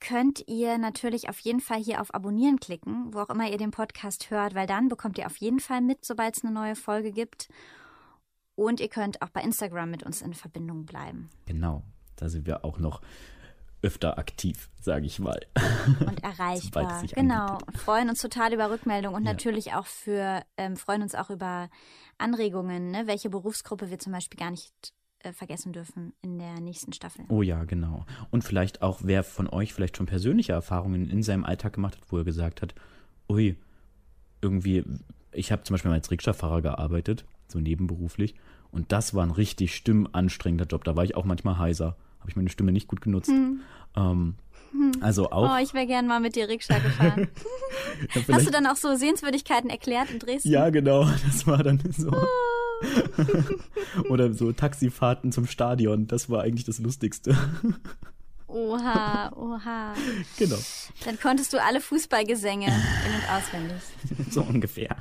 könnt 0.00 0.48
ihr 0.48 0.78
natürlich 0.78 1.28
auf 1.28 1.38
jeden 1.40 1.60
Fall 1.60 1.82
hier 1.82 2.00
auf 2.00 2.14
Abonnieren 2.14 2.58
klicken, 2.58 3.12
wo 3.12 3.20
auch 3.20 3.30
immer 3.30 3.50
ihr 3.50 3.58
den 3.58 3.70
Podcast 3.70 4.30
hört, 4.30 4.54
weil 4.54 4.66
dann 4.66 4.88
bekommt 4.88 5.18
ihr 5.18 5.26
auf 5.26 5.36
jeden 5.36 5.60
Fall 5.60 5.80
mit, 5.80 6.04
sobald 6.04 6.36
es 6.36 6.44
eine 6.44 6.52
neue 6.52 6.74
Folge 6.74 7.12
gibt. 7.12 7.48
Und 8.54 8.80
ihr 8.80 8.88
könnt 8.88 9.22
auch 9.22 9.30
bei 9.30 9.42
Instagram 9.42 9.90
mit 9.90 10.02
uns 10.02 10.22
in 10.22 10.34
Verbindung 10.34 10.84
bleiben. 10.84 11.30
Genau, 11.46 11.82
da 12.16 12.28
sind 12.28 12.46
wir 12.46 12.64
auch 12.64 12.78
noch 12.78 13.00
öfter 13.82 14.18
aktiv, 14.18 14.68
sage 14.80 15.06
ich 15.06 15.18
mal. 15.18 15.40
Und 16.06 16.22
erreichbar. 16.22 17.02
genau. 17.14 17.58
Und 17.66 17.78
freuen 17.78 18.08
uns 18.10 18.20
total 18.20 18.52
über 18.52 18.70
Rückmeldungen 18.70 19.16
und 19.16 19.24
ja. 19.24 19.32
natürlich 19.32 19.72
auch 19.72 19.86
für, 19.86 20.42
ähm, 20.56 20.76
freuen 20.76 21.02
uns 21.02 21.14
auch 21.14 21.30
über 21.30 21.70
Anregungen, 22.18 22.90
ne? 22.90 23.06
welche 23.06 23.30
Berufsgruppe 23.30 23.90
wir 23.90 23.98
zum 23.98 24.12
Beispiel 24.12 24.38
gar 24.38 24.50
nicht 24.50 24.92
äh, 25.22 25.32
vergessen 25.32 25.72
dürfen 25.72 26.12
in 26.22 26.38
der 26.38 26.60
nächsten 26.60 26.92
Staffel. 26.92 27.24
Oh 27.28 27.42
ja, 27.42 27.64
genau. 27.64 28.04
Und 28.30 28.44
vielleicht 28.44 28.82
auch, 28.82 29.00
wer 29.02 29.22
von 29.22 29.48
euch 29.48 29.72
vielleicht 29.72 29.96
schon 29.96 30.06
persönliche 30.06 30.52
Erfahrungen 30.52 31.10
in 31.10 31.22
seinem 31.22 31.44
Alltag 31.44 31.74
gemacht 31.74 31.96
hat, 31.96 32.04
wo 32.10 32.18
er 32.18 32.24
gesagt 32.24 32.62
hat, 32.62 32.74
ui, 33.28 33.56
irgendwie, 34.40 34.84
ich 35.32 35.52
habe 35.52 35.62
zum 35.62 35.74
Beispiel 35.74 35.90
mal 35.90 35.96
als 35.96 36.10
Rikscha-Fahrer 36.10 36.62
gearbeitet, 36.62 37.24
so 37.48 37.58
nebenberuflich, 37.58 38.34
und 38.70 38.92
das 38.92 39.14
war 39.14 39.24
ein 39.24 39.32
richtig 39.32 39.74
stimmanstrengender 39.74 40.66
Job. 40.66 40.84
Da 40.84 40.94
war 40.94 41.04
ich 41.04 41.16
auch 41.16 41.24
manchmal 41.24 41.58
heiser 41.58 41.96
habe 42.20 42.30
ich 42.30 42.36
meine 42.36 42.50
Stimme 42.50 42.72
nicht 42.72 42.86
gut 42.86 43.00
genutzt. 43.00 43.30
Hm. 43.30 43.60
Ähm, 43.96 44.34
hm. 44.72 44.92
Also 45.00 45.30
auch. 45.30 45.56
Oh, 45.56 45.62
ich 45.62 45.74
wäre 45.74 45.86
gern 45.86 46.06
mal 46.06 46.20
mit 46.20 46.36
dir 46.36 46.48
Rikscha 46.48 46.78
gefahren. 46.78 47.28
ja, 48.14 48.34
Hast 48.34 48.46
du 48.46 48.50
dann 48.50 48.66
auch 48.66 48.76
so 48.76 48.94
Sehenswürdigkeiten 48.94 49.70
erklärt 49.70 50.10
in 50.10 50.18
Dresden? 50.18 50.48
Ja, 50.48 50.70
genau. 50.70 51.04
Das 51.26 51.46
war 51.46 51.62
dann 51.62 51.80
so. 51.90 52.10
Oder 54.08 54.32
so 54.32 54.52
Taxifahrten 54.52 55.32
zum 55.32 55.46
Stadion. 55.46 56.06
Das 56.06 56.30
war 56.30 56.42
eigentlich 56.42 56.64
das 56.64 56.78
Lustigste. 56.78 57.36
Oha, 58.46 59.32
oha. 59.36 59.94
Genau. 60.38 60.58
Dann 61.04 61.20
konntest 61.20 61.52
du 61.52 61.62
alle 61.62 61.80
Fußballgesänge 61.80 62.66
in- 62.66 63.14
und 63.14 63.30
auswendig. 63.30 63.82
So 64.30 64.42
ungefähr. 64.42 64.96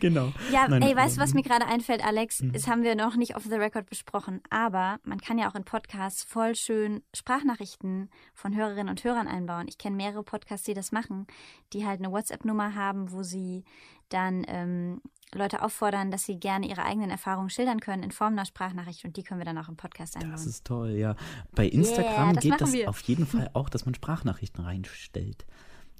genau. 0.00 0.32
Ja, 0.52 0.68
Nein, 0.68 0.82
ey, 0.82 0.96
weißt 0.96 1.16
du, 1.16 1.20
was 1.20 1.34
mir 1.34 1.42
gerade 1.42 1.66
einfällt, 1.66 2.04
Alex? 2.04 2.42
Mhm. 2.42 2.52
Das 2.52 2.66
haben 2.66 2.82
wir 2.82 2.94
noch 2.96 3.16
nicht 3.16 3.36
off 3.36 3.44
the 3.44 3.54
record 3.54 3.88
besprochen. 3.88 4.40
Aber 4.50 4.98
man 5.04 5.20
kann 5.20 5.38
ja 5.38 5.48
auch 5.50 5.54
in 5.54 5.64
Podcasts 5.64 6.24
voll 6.24 6.54
schön 6.54 7.02
Sprachnachrichten 7.14 8.10
von 8.34 8.54
Hörerinnen 8.56 8.88
und 8.88 9.04
Hörern 9.04 9.28
einbauen. 9.28 9.66
Ich 9.68 9.78
kenne 9.78 9.96
mehrere 9.96 10.22
Podcasts, 10.22 10.66
die 10.66 10.74
das 10.74 10.92
machen, 10.92 11.26
die 11.72 11.86
halt 11.86 12.00
eine 12.00 12.10
WhatsApp-Nummer 12.10 12.74
haben, 12.74 13.12
wo 13.12 13.22
sie 13.22 13.64
dann 14.08 14.44
ähm, 14.48 15.00
Leute 15.34 15.62
auffordern, 15.62 16.10
dass 16.10 16.24
sie 16.24 16.38
gerne 16.38 16.68
ihre 16.68 16.84
eigenen 16.84 17.10
Erfahrungen 17.10 17.50
schildern 17.50 17.80
können 17.80 18.02
in 18.02 18.10
Form 18.10 18.32
einer 18.32 18.46
Sprachnachricht 18.46 19.04
und 19.04 19.16
die 19.16 19.22
können 19.22 19.40
wir 19.40 19.44
dann 19.44 19.58
auch 19.58 19.68
im 19.68 19.76
Podcast 19.76 20.16
einbauen. 20.16 20.32
Das 20.32 20.46
ist 20.46 20.64
toll, 20.66 20.90
ja. 20.92 21.16
Bei 21.54 21.66
Instagram 21.66 22.28
yeah, 22.28 22.32
das 22.32 22.42
geht 22.42 22.60
das 22.60 22.72
wir. 22.72 22.88
auf 22.88 23.00
jeden 23.00 23.26
Fall 23.26 23.50
auch, 23.54 23.68
dass 23.68 23.84
man 23.84 23.94
Sprachnachrichten 23.94 24.64
reinstellt. 24.64 25.46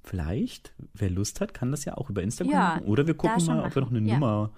Vielleicht, 0.03 0.73
wer 0.95 1.11
Lust 1.11 1.41
hat, 1.41 1.53
kann 1.53 1.71
das 1.71 1.85
ja 1.85 1.99
auch 1.99 2.09
über 2.09 2.23
Instagram 2.23 2.53
ja, 2.53 2.61
machen. 2.61 2.85
Oder 2.85 3.07
wir 3.07 3.15
gucken 3.15 3.45
mal, 3.45 3.65
ob 3.65 3.75
wir 3.75 3.83
noch 3.83 3.91
eine 3.91 4.01
ja. 4.01 4.15
Nummer 4.15 4.51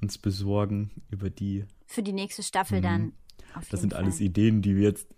uns 0.00 0.18
besorgen, 0.18 0.90
über 1.10 1.30
die. 1.30 1.64
Für 1.86 2.02
die 2.02 2.12
nächste 2.12 2.42
Staffel 2.42 2.78
mhm. 2.78 2.82
dann. 2.82 3.12
das 3.70 3.80
sind 3.80 3.94
Fall. 3.94 4.02
alles 4.02 4.20
Ideen, 4.20 4.60
die 4.60 4.76
wir 4.76 4.82
jetzt 4.82 5.08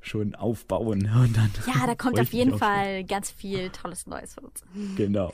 schon 0.00 0.34
aufbauen. 0.34 1.10
Und 1.14 1.36
dann 1.36 1.50
ja, 1.66 1.86
da 1.86 1.94
kommt 1.94 2.20
auf 2.20 2.32
jeden 2.32 2.56
Fall 2.56 2.98
schon. 3.00 3.06
ganz 3.06 3.30
viel 3.30 3.70
tolles 3.70 4.06
Neues 4.06 4.34
von 4.34 4.44
uns. 4.44 4.62
Genau. 4.96 5.32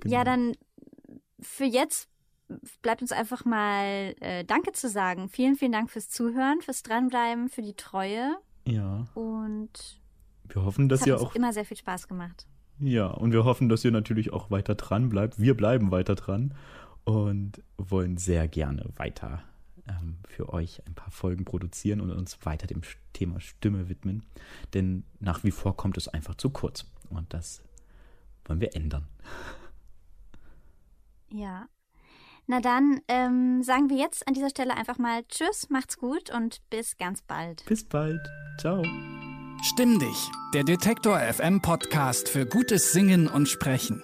genau. 0.00 0.14
Ja, 0.14 0.24
dann 0.24 0.56
für 1.40 1.64
jetzt 1.64 2.08
bleibt 2.82 3.02
uns 3.02 3.12
einfach 3.12 3.44
mal 3.44 4.14
äh, 4.20 4.44
Danke 4.44 4.72
zu 4.72 4.88
sagen. 4.88 5.28
Vielen, 5.28 5.56
vielen 5.56 5.72
Dank 5.72 5.90
fürs 5.90 6.08
Zuhören, 6.08 6.60
fürs 6.60 6.82
Dranbleiben, 6.82 7.48
für 7.48 7.62
die 7.62 7.74
Treue. 7.74 8.36
Ja. 8.64 9.06
Und 9.14 10.00
wir 10.48 10.64
hoffen, 10.64 10.88
dass 10.88 11.06
ihr 11.06 11.20
auch 11.20 11.30
hat 11.30 11.36
immer 11.36 11.52
sehr 11.52 11.64
viel 11.64 11.76
Spaß 11.76 12.08
gemacht. 12.08 12.46
Ja, 12.78 13.06
und 13.06 13.32
wir 13.32 13.44
hoffen, 13.44 13.68
dass 13.68 13.84
ihr 13.84 13.90
natürlich 13.90 14.32
auch 14.32 14.50
weiter 14.50 14.74
dran 14.74 15.08
bleibt. 15.08 15.40
Wir 15.40 15.56
bleiben 15.56 15.90
weiter 15.90 16.14
dran 16.14 16.54
und 17.04 17.62
wollen 17.78 18.18
sehr 18.18 18.48
gerne 18.48 18.84
weiter 18.96 19.42
ähm, 19.88 20.18
für 20.28 20.52
euch 20.52 20.86
ein 20.86 20.94
paar 20.94 21.10
Folgen 21.10 21.44
produzieren 21.44 22.00
und 22.00 22.10
uns 22.10 22.44
weiter 22.44 22.66
dem 22.66 22.82
Thema 23.12 23.40
Stimme 23.40 23.88
widmen. 23.88 24.24
Denn 24.74 25.04
nach 25.20 25.42
wie 25.42 25.50
vor 25.50 25.76
kommt 25.76 25.96
es 25.96 26.08
einfach 26.08 26.34
zu 26.34 26.50
kurz. 26.50 26.84
Und 27.08 27.32
das 27.32 27.62
wollen 28.44 28.60
wir 28.60 28.74
ändern. 28.74 29.06
Ja. 31.30 31.68
Na 32.46 32.60
dann 32.60 33.00
ähm, 33.08 33.62
sagen 33.62 33.90
wir 33.90 33.96
jetzt 33.96 34.26
an 34.28 34.34
dieser 34.34 34.50
Stelle 34.50 34.76
einfach 34.76 34.98
mal 34.98 35.24
Tschüss, 35.28 35.68
macht's 35.68 35.98
gut 35.98 36.30
und 36.30 36.60
bis 36.70 36.96
ganz 36.96 37.22
bald. 37.22 37.64
Bis 37.66 37.84
bald. 37.84 38.20
Ciao. 38.58 38.82
Stimm 39.62 39.98
dich, 39.98 40.30
der 40.54 40.62
Detektor 40.62 41.18
FM 41.18 41.60
Podcast 41.60 42.28
für 42.28 42.46
gutes 42.46 42.92
Singen 42.92 43.26
und 43.26 43.48
Sprechen. 43.48 44.02